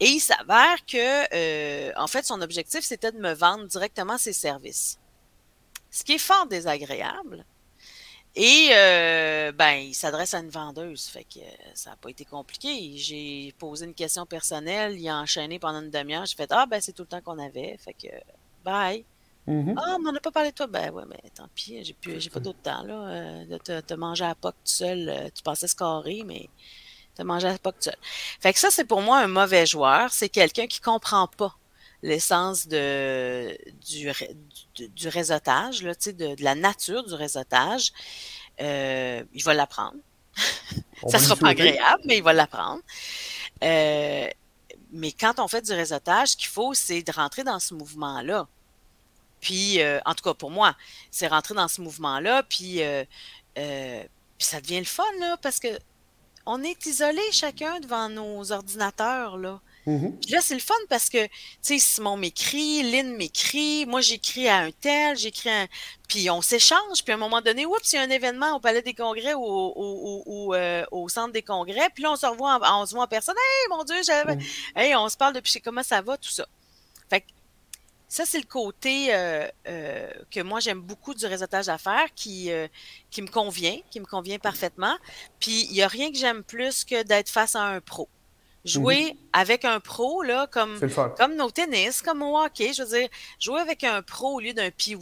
Et 0.00 0.06
il 0.06 0.20
s'avère 0.20 0.84
que, 0.86 1.98
en 1.98 2.06
fait, 2.06 2.24
son 2.24 2.40
objectif, 2.40 2.84
c'était 2.84 3.12
de 3.12 3.18
me 3.18 3.34
vendre 3.34 3.66
directement 3.66 4.18
ses 4.18 4.32
services. 4.32 4.98
Ce 5.90 6.04
qui 6.04 6.12
est 6.14 6.18
fort 6.18 6.46
désagréable. 6.46 7.44
Et, 8.40 8.68
euh, 8.72 9.50
ben, 9.52 9.72
il 9.78 9.94
s'adresse 9.94 10.32
à 10.34 10.38
une 10.38 10.48
vendeuse. 10.50 11.06
Fait 11.08 11.24
que 11.24 11.40
euh, 11.40 11.42
ça 11.74 11.90
n'a 11.90 11.96
pas 11.96 12.10
été 12.10 12.24
compliqué. 12.24 12.96
J'ai 12.96 13.52
posé 13.58 13.84
une 13.86 13.94
question 13.94 14.26
personnelle. 14.26 14.98
Il 14.98 15.08
a 15.08 15.16
enchaîné 15.18 15.58
pendant 15.58 15.80
une 15.82 15.90
demi-heure. 15.90 16.24
J'ai 16.24 16.36
fait 16.36 16.48
Ah, 16.52 16.66
ben, 16.66 16.80
c'est 16.80 16.92
tout 16.92 17.02
le 17.02 17.08
temps 17.08 17.20
qu'on 17.20 17.38
avait. 17.40 17.76
Fait 17.78 17.94
que, 17.94 18.06
bye. 18.64 19.04
Mhm. 19.46 19.74
Ah, 19.76 19.96
mais 20.00 20.10
on 20.10 20.12
n'a 20.12 20.20
pas 20.20 20.30
parlé 20.30 20.50
de 20.50 20.54
toi. 20.56 20.68
Ben, 20.68 20.90
ouais, 20.92 21.04
mais 21.08 21.20
tant 21.34 21.48
pis. 21.54 21.82
J'ai 21.84 21.94
plus, 21.94 22.20
j'ai 22.20 22.30
pas 22.30 22.40
d'autre 22.40 22.60
temps, 22.62 22.84
là. 22.84 23.08
euh, 23.08 23.44
de 23.46 23.58
te, 23.58 23.80
te 23.80 23.94
manger 23.94 24.24
à 24.24 24.28
la 24.28 24.34
poque 24.36 24.56
tout 24.64 24.72
seul. 24.72 25.08
euh, 25.08 25.28
tu 25.34 25.42
pensais 25.42 25.66
scorer, 25.68 26.22
mais 26.24 26.48
te 27.16 27.22
manger 27.22 27.48
à 27.48 27.52
la 27.52 27.58
poque 27.58 27.76
tout 27.78 27.84
seul. 27.84 27.96
Fait 28.40 28.52
que 28.52 28.58
ça, 28.60 28.70
c'est 28.70 28.84
pour 28.84 29.02
moi 29.02 29.18
un 29.20 29.28
mauvais 29.28 29.66
joueur. 29.66 30.12
C'est 30.12 30.28
quelqu'un 30.28 30.66
qui 30.68 30.80
comprend 30.80 31.26
pas 31.28 31.56
l'essence 32.02 32.68
de, 32.68 33.56
du, 33.86 34.10
du, 34.74 34.88
du 34.88 35.08
réseautage, 35.08 35.82
là, 35.82 35.94
de, 35.94 36.34
de 36.34 36.44
la 36.44 36.54
nature 36.54 37.04
du 37.04 37.14
réseautage. 37.14 37.92
Euh, 38.60 39.24
il 39.32 39.42
va 39.44 39.54
l'apprendre. 39.54 39.98
Ça 41.08 41.18
sera 41.18 41.36
pas 41.36 41.48
agréable, 41.48 42.02
mais 42.04 42.18
il 42.18 42.22
va 42.22 42.32
l'apprendre. 42.32 42.82
Euh, 43.62 44.28
mais 44.90 45.12
quand 45.12 45.38
on 45.38 45.48
fait 45.48 45.62
du 45.62 45.72
réseautage, 45.72 46.28
ce 46.28 46.36
qu'il 46.36 46.48
faut, 46.48 46.74
c'est 46.74 47.02
de 47.02 47.12
rentrer 47.12 47.44
dans 47.44 47.58
ce 47.58 47.74
mouvement-là. 47.74 48.46
Puis, 49.40 49.80
euh, 49.80 50.00
en 50.04 50.14
tout 50.14 50.24
cas, 50.24 50.34
pour 50.34 50.50
moi, 50.50 50.76
c'est 51.10 51.28
rentrer 51.28 51.54
dans 51.54 51.68
ce 51.68 51.80
mouvement-là, 51.80 52.42
puis, 52.44 52.80
puis 53.54 54.46
ça 54.46 54.60
devient 54.60 54.78
le 54.78 54.84
fun, 54.84 55.04
là, 55.20 55.36
parce 55.36 55.60
que 55.60 55.68
on 56.46 56.62
est 56.62 56.86
isolés 56.86 57.30
chacun 57.30 57.78
devant 57.78 58.08
nos 58.08 58.52
ordinateurs, 58.52 59.36
là. 59.36 59.60
Mhm. 59.88 60.20
Puis 60.20 60.32
là, 60.32 60.40
c'est 60.42 60.52
le 60.52 60.60
fun 60.60 60.74
parce 60.90 61.08
que, 61.08 61.24
tu 61.24 61.30
sais, 61.62 61.78
Simon 61.78 62.18
m'écrit, 62.18 62.82
Lynn 62.82 63.16
m'écrit, 63.16 63.86
moi 63.86 64.02
j'écris 64.02 64.46
à 64.46 64.58
un 64.58 64.70
tel, 64.70 65.16
j'écris 65.16 65.48
à 65.48 65.62
un... 65.62 65.66
Puis 66.06 66.28
on 66.28 66.42
s'échange, 66.42 67.02
puis 67.02 67.12
à 67.12 67.14
un 67.14 67.18
moment 67.18 67.40
donné, 67.40 67.64
oups, 67.64 67.92
il 67.94 67.96
y 67.96 67.98
a 67.98 68.02
un 68.02 68.10
événement 68.10 68.54
au 68.54 68.60
Palais 68.60 68.82
des 68.82 68.92
Congrès 68.92 69.32
ou 69.32 69.42
au, 69.42 69.72
au, 69.74 70.22
au, 70.26 70.54
euh, 70.54 70.84
au 70.90 71.08
Centre 71.08 71.32
des 71.32 71.40
Congrès, 71.40 71.88
puis 71.94 72.02
là, 72.02 72.12
on 72.12 72.16
se 72.16 72.26
revoit, 72.26 72.58
en, 72.62 72.82
on 72.82 72.86
se 72.86 72.92
voit 72.94 73.04
en 73.04 73.06
personne, 73.06 73.34
«Hey, 73.38 73.68
mon 73.70 73.82
Dieu, 73.84 73.96
j'avais... 74.04 74.36
Mhm. 74.36 74.42
Hey, 74.76 74.94
on 74.94 75.08
se 75.08 75.16
parle 75.16 75.32
depuis 75.32 75.58
comment 75.62 75.82
ça 75.82 76.02
va, 76.02 76.18
tout 76.18 76.30
ça.» 76.30 76.46
Fait 77.08 77.22
que 77.22 77.26
ça, 78.08 78.26
c'est 78.26 78.40
le 78.40 78.46
côté 78.46 79.14
euh, 79.14 79.48
euh, 79.68 80.10
que 80.30 80.40
moi, 80.40 80.60
j'aime 80.60 80.82
beaucoup 80.82 81.14
du 81.14 81.24
réseautage 81.24 81.66
d'affaires 81.66 82.08
qui, 82.14 82.50
euh, 82.50 82.68
qui 83.10 83.22
me 83.22 83.28
convient, 83.28 83.78
qui 83.90 84.00
me 84.00 84.06
convient 84.06 84.38
parfaitement. 84.38 84.96
Puis, 85.40 85.66
il 85.70 85.72
n'y 85.72 85.82
a 85.82 85.88
rien 85.88 86.12
que 86.12 86.18
j'aime 86.18 86.42
plus 86.42 86.84
que 86.84 87.02
d'être 87.02 87.30
face 87.30 87.54
à 87.56 87.62
un 87.62 87.80
pro. 87.80 88.08
Jouer 88.68 89.16
avec 89.32 89.64
un 89.64 89.80
pro, 89.80 90.22
là, 90.22 90.46
comme, 90.50 90.78
comme 91.16 91.40
au 91.40 91.50
tennis, 91.50 92.02
comme 92.02 92.22
au 92.22 92.36
hockey, 92.38 92.72
je 92.72 92.82
veux 92.82 92.88
dire, 92.98 93.08
jouer 93.40 93.60
avec 93.60 93.84
un 93.84 94.02
pro 94.02 94.34
au 94.36 94.40
lieu 94.40 94.52
d'un 94.52 94.70
pee 94.70 94.96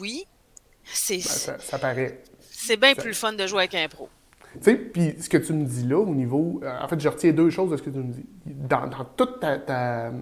c'est 0.84 1.16
Ben, 1.16 1.22
ça, 1.22 1.58
ça 1.58 1.78
paraît. 1.78 2.22
c'est 2.50 2.76
bien 2.76 2.94
ça- 2.94 3.00
plus 3.02 3.08
le 3.10 3.14
fun 3.14 3.32
de 3.32 3.46
jouer 3.46 3.60
avec 3.60 3.74
un 3.74 3.88
pro. 3.88 4.08
Tu 4.54 4.62
sais, 4.62 4.76
puis 4.76 5.14
ce 5.20 5.28
que 5.28 5.36
tu 5.36 5.52
me 5.52 5.64
dis 5.64 5.82
là, 5.86 5.98
au 5.98 6.14
niveau. 6.14 6.60
euh, 6.62 6.78
en 6.80 6.88
fait, 6.88 6.98
je 7.00 7.08
retiens 7.08 7.32
deux 7.32 7.50
choses 7.50 7.70
de 7.72 7.76
ce 7.76 7.82
que 7.82 7.90
tu 7.90 7.98
me 7.98 8.12
dis. 8.12 8.24
Dans, 8.46 8.86
dans 8.86 9.04
toute 9.04 9.40
ta, 9.40 9.58
ta- 9.58 10.12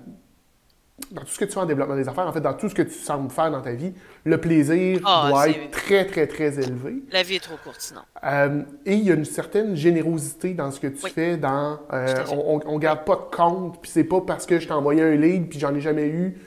Dans 1.11 1.22
tout 1.22 1.28
ce 1.28 1.40
que 1.40 1.45
tu 1.45 1.51
fais 1.53 1.59
en 1.59 1.66
développement 1.66 1.97
des 1.97 2.09
affaires, 2.09 2.26
en 2.28 2.32
fait, 2.32 2.40
dans 2.40 2.55
tout 2.55 2.68
ce 2.68 2.74
que 2.74 2.82
tu 2.82 2.92
sembles 2.92 3.28
faire 3.28 3.51
dans 3.51 3.61
ta 3.61 3.72
vie, 3.72 3.92
le 4.24 4.38
plaisir 4.38 5.01
Ah, 5.05 5.26
doit 5.28 5.49
être 5.49 5.72
très, 5.72 6.07
très, 6.07 6.28
très 6.28 6.61
élevé. 6.61 7.03
La 7.11 7.24
vie 7.24 7.34
est 7.34 7.40
trop 7.42 7.57
courte, 7.64 7.80
sinon. 7.80 8.03
Euh, 8.22 8.62
et 8.86 8.95
il 8.95 9.03
y 9.03 9.11
a 9.11 9.14
une 9.14 9.24
certaine 9.24 9.74
générosité 9.74 10.55
dans 10.55 10.70
ce 10.70 10.78
que 10.78 10.86
tu 10.86 11.05
Oui. 11.05 11.11
fais, 11.11 11.36
dans 11.36 11.80
euh, 11.92 12.14
on, 12.30 12.61
on, 12.64 12.74
on 12.74 12.78
garde 12.78 13.05
pas 13.05 13.16
de 13.16 13.36
compte, 13.36 13.82
puis 13.82 13.90
c'est 13.90 14.05
pas 14.05 14.20
parce 14.20 14.47
que 14.47 14.61
je 14.61 14.68
t'ai 14.68 14.72
envoyé 14.72 15.03
un 15.03 15.16
lead 15.16 15.49
puis 15.49 15.59
j'en 15.59 15.74
ai 15.74 15.80
jamais 15.80 16.07
eu 16.07 16.38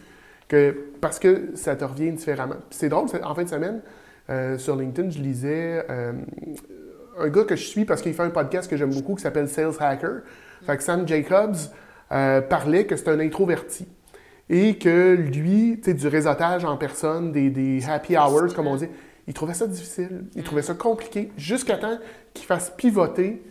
que 0.47 0.91
parce 1.01 1.19
que 1.19 1.51
ça 1.55 1.75
te 1.75 1.83
revient 1.83 2.11
différemment. 2.13 2.55
C'est 2.69 2.87
drôle, 2.87 3.07
en 3.21 3.35
fin 3.35 3.43
de 3.43 3.49
semaine 3.49 3.81
euh, 4.29 4.57
sur 4.57 4.77
LinkedIn, 4.77 5.09
je 5.09 5.19
lisais 5.19 5.85
un 7.19 7.27
gars 7.27 7.43
que 7.43 7.57
je 7.57 7.63
suis 7.65 7.83
parce 7.83 8.01
qu'il 8.01 8.13
fait 8.13 8.23
un 8.23 8.29
podcast 8.29 8.69
que 8.69 8.77
j'aime 8.77 8.93
beaucoup 8.93 9.15
qui 9.15 9.23
s'appelle 9.23 9.49
Sales 9.49 9.73
Hacker. 9.77 10.21
Fait 10.65 10.77
que 10.77 10.83
Sam 10.83 11.05
Jacobs 11.05 11.57
parlait 12.09 12.85
que 12.85 12.95
c'est 12.95 13.09
un 13.09 13.19
introverti 13.19 13.87
et 14.49 14.77
que 14.77 15.15
lui, 15.15 15.77
tu 15.77 15.91
sais, 15.91 15.93
du 15.93 16.07
réseautage 16.07 16.63
en 16.65 16.77
personne, 16.77 17.31
des, 17.31 17.49
des 17.49 17.87
happy 17.89 18.15
hours, 18.17 18.53
comme 18.55 18.67
on 18.67 18.75
dit, 18.75 18.87
il 19.27 19.33
trouvait 19.33 19.53
ça 19.53 19.67
difficile, 19.67 20.25
il 20.35 20.43
trouvait 20.43 20.61
ça 20.61 20.73
compliqué, 20.73 21.31
jusqu'à 21.37 21.77
temps 21.77 21.97
qu'il 22.33 22.45
fasse 22.45 22.69
pivoter, 22.77 23.43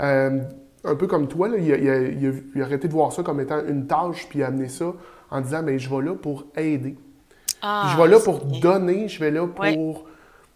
euh, 0.00 0.40
un 0.84 0.94
peu 0.96 1.06
comme 1.06 1.28
toi, 1.28 1.48
là, 1.48 1.56
il, 1.58 1.72
a, 1.72 1.76
il 1.76 1.88
a- 1.90 2.00
il 2.08 2.26
a- 2.26 2.32
il 2.56 2.62
a 2.62 2.64
arrêté 2.64 2.88
de 2.88 2.92
voir 2.92 3.12
ça 3.12 3.22
comme 3.22 3.40
étant 3.40 3.64
une 3.66 3.86
tâche, 3.86 4.26
puis 4.28 4.40
il 4.40 4.42
a 4.42 4.46
amené 4.48 4.68
ça 4.68 4.92
en 5.30 5.40
disant, 5.40 5.62
ben, 5.62 5.78
je 5.78 5.88
vais 5.88 6.02
là 6.02 6.14
pour 6.14 6.46
aider. 6.56 6.96
Ah, 7.62 7.90
je 7.92 8.02
vais 8.02 8.08
là 8.08 8.18
pour 8.18 8.44
bien. 8.44 8.60
donner, 8.60 9.06
je 9.08 9.20
vais 9.20 9.30
là 9.30 9.46
pour, 9.46 9.60
Ouais. 9.64 9.94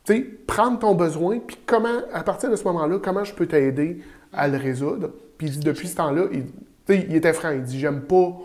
tu 0.05 0.15
sais, 0.17 0.21
prendre 0.47 0.79
ton 0.79 0.95
besoin, 0.95 1.39
puis 1.39 1.59
comment, 1.67 2.01
à 2.13 2.23
partir 2.25 2.51
de 2.51 2.57
ce 2.57 2.65
moment-là, 2.65 2.99
comment 3.01 3.23
je 3.23 3.35
peux 3.35 3.47
t'aider 3.47 4.01
à 4.33 4.49
le 4.49 4.57
résoudre. 4.57 5.11
Puis 5.39 5.51
depuis 5.59 5.87
ce 5.89 5.97
temps-là, 5.97 6.25
il, 6.33 6.47
il 6.89 7.15
était 7.15 7.33
franc, 7.35 7.51
il 7.51 7.63
dit, 7.63 7.79
j'aime 7.79 8.01
pas 8.01 8.37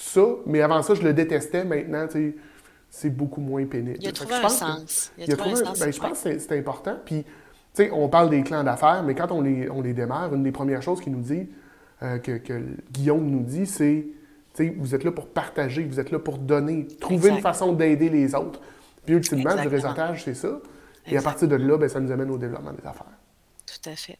ça, 0.00 0.24
mais 0.46 0.60
avant 0.62 0.80
ça, 0.82 0.94
je 0.94 1.02
le 1.02 1.12
détestais, 1.12 1.64
maintenant, 1.64 2.06
tu 2.06 2.12
sais, 2.12 2.36
c'est 2.88 3.10
beaucoup 3.10 3.40
moins 3.40 3.66
pénible. 3.66 3.98
Il 4.00 4.08
a 4.08 4.12
trouvé 4.12 4.34
je 4.34 4.38
un 4.38 4.42
pense 4.42 4.52
que- 4.60 4.66
sens. 4.66 5.12
Il 5.18 5.32
a 5.32 5.36
trouvé 5.36 5.52
un 5.60 5.64
sens. 5.64 5.78
ben, 5.80 5.92
je 5.92 6.00
pense 6.00 6.22
que 6.22 6.38
c'est- 6.38 6.58
important. 6.58 6.96
Puis, 7.04 7.24
tu 7.24 7.28
sais, 7.74 7.90
on 7.92 8.08
parle 8.08 8.30
des 8.30 8.42
clans 8.42 8.62
d'affaires, 8.62 9.02
mais 9.02 9.14
quand 9.16 9.32
on 9.32 9.40
les, 9.40 9.68
on 9.68 9.82
les 9.82 9.92
démarre, 9.94 10.32
une 10.34 10.44
des 10.44 10.52
premières 10.52 10.82
choses 10.82 11.00
qu'il 11.00 11.12
nous 11.12 11.20
dit, 11.20 11.48
euh, 12.02 12.18
que, 12.18 12.38
que 12.38 12.62
Guillaume 12.92 13.28
nous 13.28 13.42
dit, 13.42 13.66
c'est, 13.66 14.06
vous 14.76 14.94
êtes 14.94 15.02
là 15.04 15.10
pour 15.12 15.28
partager, 15.28 15.84
vous 15.84 15.98
êtes 16.00 16.10
là 16.12 16.18
pour 16.20 16.38
donner, 16.38 16.86
trouver 17.00 17.30
une 17.30 17.40
façon 17.40 17.72
d'aider 17.72 18.08
les 18.08 18.34
autres. 18.36 18.60
Puis, 19.04 19.14
ultimement, 19.16 19.54
du 19.60 19.66
réseautage, 19.68 20.24
c'est 20.24 20.34
ça. 20.34 20.60
Et 21.08 21.16
à 21.16 21.22
partir 21.22 21.48
de 21.48 21.56
là, 21.56 21.76
ben, 21.76 21.88
ça 21.88 21.98
nous 22.00 22.12
amène 22.12 22.30
au 22.30 22.38
développement 22.38 22.72
des 22.72 22.86
affaires. 22.86 23.06
Tout 23.66 23.90
à 23.90 23.96
fait. 23.96 24.18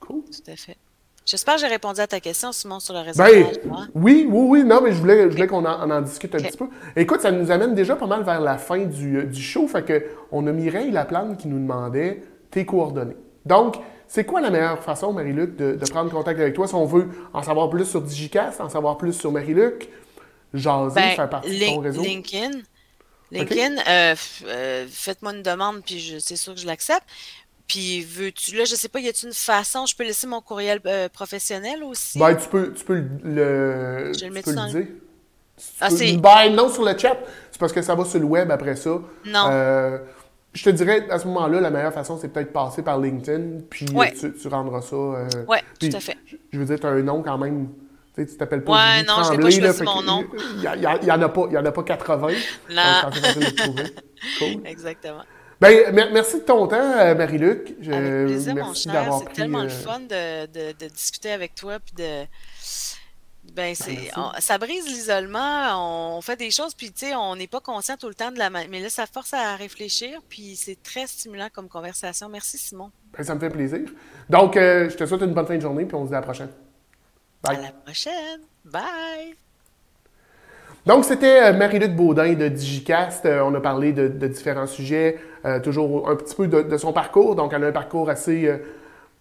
Cool. 0.00 0.22
Tout 0.24 0.50
à 0.50 0.56
fait. 0.56 0.76
J'espère 1.24 1.54
que 1.54 1.60
j'ai 1.60 1.66
répondu 1.68 2.00
à 2.00 2.06
ta 2.06 2.18
question, 2.20 2.50
Simon, 2.52 2.80
sur 2.80 2.94
le 2.94 3.00
Ben, 3.14 3.24
réseautage. 3.26 3.64
moi. 3.64 3.86
oui, 3.94 4.26
oui, 4.28 4.46
oui, 4.48 4.64
non, 4.64 4.80
mais 4.82 4.92
je 4.92 4.98
voulais, 4.98 5.24
je 5.24 5.34
voulais 5.34 5.46
qu'on 5.46 5.64
en, 5.64 5.90
en 5.90 6.00
discute 6.00 6.34
un 6.34 6.38
petit 6.38 6.56
peu. 6.56 6.66
Écoute, 6.96 7.20
ça 7.20 7.30
nous 7.30 7.50
amène 7.50 7.74
déjà 7.74 7.94
pas 7.96 8.06
mal 8.06 8.24
vers 8.24 8.40
la 8.40 8.58
fin 8.58 8.78
du, 8.78 9.18
euh, 9.18 9.24
du 9.24 9.40
show, 9.40 9.68
fait 9.68 9.84
que 9.84 10.04
on 10.32 10.46
a 10.48 10.52
Mireille 10.52 10.90
Laplante 10.90 11.38
qui 11.38 11.46
nous 11.48 11.58
demandait 11.60 12.22
tes 12.50 12.66
coordonnées. 12.66 13.16
Donc, 13.46 13.76
c'est 14.08 14.24
quoi 14.24 14.40
la 14.40 14.50
meilleure 14.50 14.82
façon, 14.82 15.12
Marie-Luc, 15.12 15.56
de, 15.56 15.74
de 15.76 15.86
prendre 15.86 16.10
contact 16.10 16.38
avec 16.40 16.54
toi 16.54 16.66
si 16.66 16.74
on 16.74 16.84
veut 16.86 17.08
en 17.32 17.42
savoir 17.42 17.70
plus 17.70 17.84
sur 17.84 18.02
Digicast, 18.02 18.60
en 18.60 18.68
savoir 18.68 18.98
plus 18.98 19.12
sur 19.12 19.30
Marie-Luc, 19.32 19.88
jaser, 20.52 20.94
Ben, 20.96 21.10
faire 21.16 21.30
partie 21.30 21.58
de 21.58 21.64
ton 21.66 21.78
réseau? 21.78 22.02
LinkedIn. 22.02 22.50
LinkedIn, 23.30 23.76
euh, 23.88 24.14
euh, 24.46 24.86
faites-moi 24.90 25.32
une 25.32 25.42
demande, 25.42 25.82
puis 25.86 26.16
c'est 26.20 26.36
sûr 26.36 26.54
que 26.54 26.60
je 26.60 26.66
l'accepte. 26.66 27.04
Puis, 27.72 28.02
veux-tu, 28.04 28.54
là, 28.56 28.64
je 28.64 28.74
sais 28.74 28.88
pas, 28.88 29.00
y 29.00 29.08
a-t-il 29.08 29.28
une 29.28 29.32
façon, 29.34 29.86
je 29.86 29.96
peux 29.96 30.04
laisser 30.04 30.26
mon 30.26 30.42
courriel 30.42 30.78
euh, 30.84 31.08
professionnel 31.08 31.82
aussi? 31.84 32.18
Ben, 32.18 32.34
tu 32.34 32.46
peux, 32.48 32.70
tu 32.74 32.84
peux 32.84 32.94
le, 32.94 33.08
le- 33.24 34.12
Je 34.12 34.24
le 34.24 34.26
tu 34.26 34.30
mets 34.30 34.42
peux 34.42 34.52
dans 34.54 34.66
le 34.66 34.72
dire. 34.72 34.86
Tu 35.56 35.64
Ah, 35.80 35.88
peux- 35.88 35.96
c'est- 35.96 36.16
Ben, 36.18 36.50
non, 36.54 36.68
sur 36.68 36.84
le 36.84 36.96
chat. 36.98 37.16
C'est 37.50 37.58
parce 37.58 37.72
que 37.72 37.80
ça 37.80 37.94
va 37.94 38.04
sur 38.04 38.18
le 38.20 38.26
web 38.26 38.50
après 38.50 38.76
ça. 38.76 38.90
Non. 39.24 39.46
Euh, 39.50 39.98
je 40.52 40.64
te 40.64 40.68
dirais, 40.70 41.06
à 41.08 41.18
ce 41.18 41.26
moment-là, 41.28 41.60
la 41.62 41.70
meilleure 41.70 41.94
façon, 41.94 42.18
c'est 42.20 42.28
peut-être 42.28 42.52
passer 42.52 42.82
par 42.82 43.00
LinkedIn, 43.00 43.60
puis 43.70 43.86
tu, 43.86 44.48
rendras 44.48 44.82
ça. 44.82 44.96
oui, 45.48 45.56
tout 45.80 45.96
à 45.96 46.00
fait. 46.00 46.18
Je, 46.52 46.58
veux 46.58 46.66
dire, 46.66 46.78
tu 46.78 46.86
as 46.86 46.90
un 46.90 47.00
nom 47.02 47.22
quand 47.22 47.38
même. 47.38 47.68
Tu 48.14 48.28
sais, 48.28 48.36
t'appelles 48.36 48.62
pas 48.64 48.72
Ouais, 48.72 49.02
non, 49.04 49.22
je 49.24 49.30
n'ai 49.30 49.38
pas 49.38 49.50
choisi 49.50 49.82
mon 49.84 50.02
nom. 50.02 50.24
Il 50.56 50.60
n'y 50.60 51.10
en, 51.10 51.22
a 51.22 51.28
pas, 51.30 51.46
y 51.50 51.56
en 51.56 51.64
a 51.64 51.72
pas 51.72 51.82
80. 51.82 52.28
Non. 52.70 52.82
Cool. 54.38 54.62
Exactement. 54.66 55.22
Ben, 55.62 56.10
merci 56.12 56.40
de 56.40 56.44
ton 56.44 56.66
temps, 56.66 56.76
euh, 56.76 57.14
Marie-Luc. 57.14 57.76
Avec 57.86 58.26
plaisir, 58.26 58.56
mon 58.56 58.74
cher. 58.74 59.20
C'est 59.20 59.32
tellement 59.32 59.62
le 59.62 59.68
fun 59.68 60.00
de, 60.00 60.46
de, 60.46 60.72
de, 60.76 60.88
discuter 60.88 61.30
avec 61.30 61.54
toi, 61.54 61.78
puis 61.78 61.94
de 61.94 62.26
ben, 63.54 63.72
c'est, 63.74 64.10
ça 64.40 64.58
brise 64.58 64.86
l'isolement. 64.86 66.16
On 66.16 66.20
fait 66.20 66.34
des 66.34 66.50
choses, 66.50 66.74
puis 66.74 66.90
tu 66.90 67.06
sais, 67.06 67.14
on 67.14 67.36
n'est 67.36 67.46
pas 67.46 67.60
conscient 67.60 67.96
tout 67.96 68.08
le 68.08 68.14
temps 68.14 68.32
de 68.32 68.38
la. 68.38 68.50
Mais 68.50 68.80
là, 68.80 68.90
ça 68.90 69.06
force 69.06 69.34
à 69.34 69.54
réfléchir, 69.54 70.20
puis 70.28 70.56
c'est 70.56 70.82
très 70.82 71.06
stimulant 71.06 71.48
comme 71.52 71.68
conversation. 71.68 72.28
Merci, 72.28 72.58
Simon. 72.58 72.90
Ben, 73.16 73.22
ça 73.22 73.36
me 73.36 73.40
fait 73.40 73.50
plaisir. 73.50 73.82
Donc, 74.28 74.56
euh, 74.56 74.90
je 74.90 74.96
te 74.96 75.06
souhaite 75.06 75.22
une 75.22 75.32
bonne 75.32 75.46
fin 75.46 75.56
de 75.56 75.62
journée, 75.62 75.84
puis 75.84 75.94
on 75.94 76.04
se 76.04 76.08
dit 76.08 76.14
à 76.14 76.20
la 76.20 76.22
prochaine. 76.22 76.50
Bye. 77.40 77.56
À 77.56 77.60
la 77.60 77.72
prochaine. 77.72 78.40
Bye. 78.64 79.36
Donc, 80.86 81.04
c'était 81.04 81.42
euh, 81.42 81.52
Marie-Luc 81.52 81.94
Baudin 81.94 82.34
de 82.34 82.48
Digicast. 82.48 83.24
Euh, 83.26 83.42
on 83.42 83.54
a 83.54 83.60
parlé 83.60 83.92
de, 83.92 84.08
différents 84.26 84.66
sujets, 84.66 85.18
toujours 85.62 86.08
un 86.08 86.16
petit 86.16 86.34
peu 86.34 86.46
de, 86.48 86.76
son 86.76 86.92
parcours. 86.92 87.34
Donc, 87.34 87.52
elle 87.52 87.64
a 87.64 87.68
un 87.68 87.72
parcours 87.72 88.08
assez, 88.10 88.50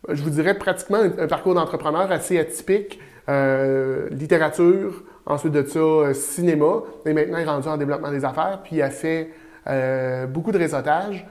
je 0.07 0.21
vous 0.23 0.29
dirais 0.29 0.55
pratiquement 0.55 0.99
un 0.99 1.27
parcours 1.27 1.55
d'entrepreneur 1.55 2.11
assez 2.11 2.39
atypique. 2.39 2.99
Euh, 3.29 4.09
littérature, 4.09 5.03
ensuite 5.25 5.53
de 5.53 5.63
ça, 5.63 5.79
euh, 5.79 6.13
cinéma, 6.13 6.81
et 7.05 7.13
maintenant 7.13 7.37
il 7.37 7.43
est 7.43 7.49
rendu 7.49 7.67
en 7.67 7.77
développement 7.77 8.11
des 8.11 8.25
affaires, 8.25 8.61
puis 8.63 8.77
il 8.77 8.81
a 8.81 8.89
fait 8.89 9.29
euh, 9.67 10.25
beaucoup 10.25 10.51
de 10.51 10.57
réseautage. 10.57 11.27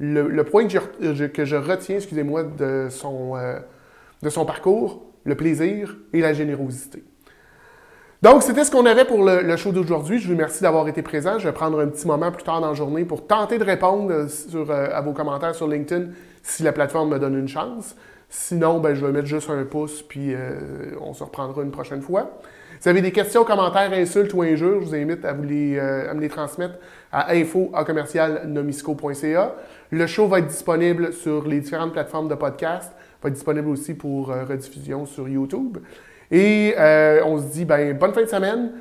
Le, 0.00 0.42
point 0.42 0.66
que 0.66 0.78
je, 0.78 1.24
que 1.26 1.44
je 1.44 1.56
retiens, 1.56 1.96
excusez-moi, 1.96 2.44
de, 2.44 2.86
son, 2.88 3.34
de 4.22 4.30
son 4.30 4.44
parcours, 4.44 5.04
le 5.24 5.34
plaisir 5.34 5.96
et 6.12 6.20
la 6.20 6.32
générosité. 6.34 7.02
Donc, 8.20 8.42
c'était 8.42 8.64
ce 8.64 8.70
qu'on 8.70 8.84
avait 8.84 9.04
pour 9.04 9.22
le, 9.22 9.56
show 9.56 9.70
d'aujourd'hui. 9.70 10.18
Je 10.18 10.26
vous 10.26 10.34
remercie 10.34 10.62
d'avoir 10.62 10.88
été 10.88 11.02
présent. 11.02 11.38
Je 11.38 11.46
vais 11.46 11.52
prendre 11.52 11.80
un 11.80 11.86
petit 11.86 12.06
moment 12.06 12.32
plus 12.32 12.42
tard 12.42 12.60
dans 12.60 12.68
la 12.68 12.74
journée 12.74 13.04
pour 13.04 13.26
tenter 13.26 13.58
de 13.58 13.64
répondre 13.64 14.28
sur, 14.28 14.70
à 14.72 15.00
vos 15.00 15.12
commentaires 15.12 15.54
sur 15.54 15.68
LinkedIn 15.68 16.06
si 16.42 16.64
la 16.64 16.72
plateforme 16.72 17.10
me 17.10 17.18
donne 17.18 17.38
une 17.38 17.46
chance. 17.46 17.94
Sinon, 18.30 18.80
ben, 18.80 18.94
je 18.94 19.06
vais 19.06 19.12
mettre 19.12 19.26
juste 19.26 19.48
un 19.48 19.64
pouce, 19.64 20.02
puis 20.02 20.34
euh, 20.34 20.90
on 21.00 21.14
se 21.14 21.24
reprendra 21.24 21.62
une 21.62 21.70
prochaine 21.70 22.02
fois. 22.02 22.38
Si 22.78 22.84
vous 22.84 22.90
avez 22.90 23.00
des 23.00 23.12
questions, 23.12 23.42
commentaires, 23.44 23.90
insultes 23.92 24.34
ou 24.34 24.42
injures, 24.42 24.82
je 24.82 24.86
vous 24.86 24.94
invite 24.94 25.24
à, 25.24 25.32
vous 25.32 25.44
les, 25.44 25.78
euh, 25.78 26.12
me 26.12 26.20
les 26.20 26.28
transmettre 26.28 26.74
à 27.10 27.32
info.commercialnomisco.ca. 27.32 29.54
Le 29.90 30.06
show 30.06 30.28
va 30.28 30.40
être 30.40 30.48
disponible 30.48 31.14
sur 31.14 31.48
les 31.48 31.60
différentes 31.60 31.92
plateformes 31.92 32.28
de 32.28 32.34
podcast, 32.34 32.92
va 33.22 33.28
être 33.28 33.34
disponible 33.34 33.68
aussi 33.68 33.94
pour 33.94 34.30
euh, 34.30 34.44
rediffusion 34.44 35.06
sur 35.06 35.26
YouTube. 35.26 35.78
Et 36.30 36.74
on 37.24 37.38
se 37.38 37.52
dit 37.52 37.64
ben, 37.64 37.96
bonne 37.96 38.12
fin 38.12 38.22
de 38.22 38.26
semaine, 38.26 38.72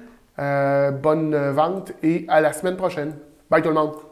bonne 1.01 1.51
vente 1.51 1.93
et 2.03 2.25
à 2.27 2.41
la 2.41 2.53
semaine 2.53 2.75
prochaine. 2.77 3.13
Bye 3.49 3.61
tout 3.61 3.69
le 3.69 3.75
monde! 3.75 4.06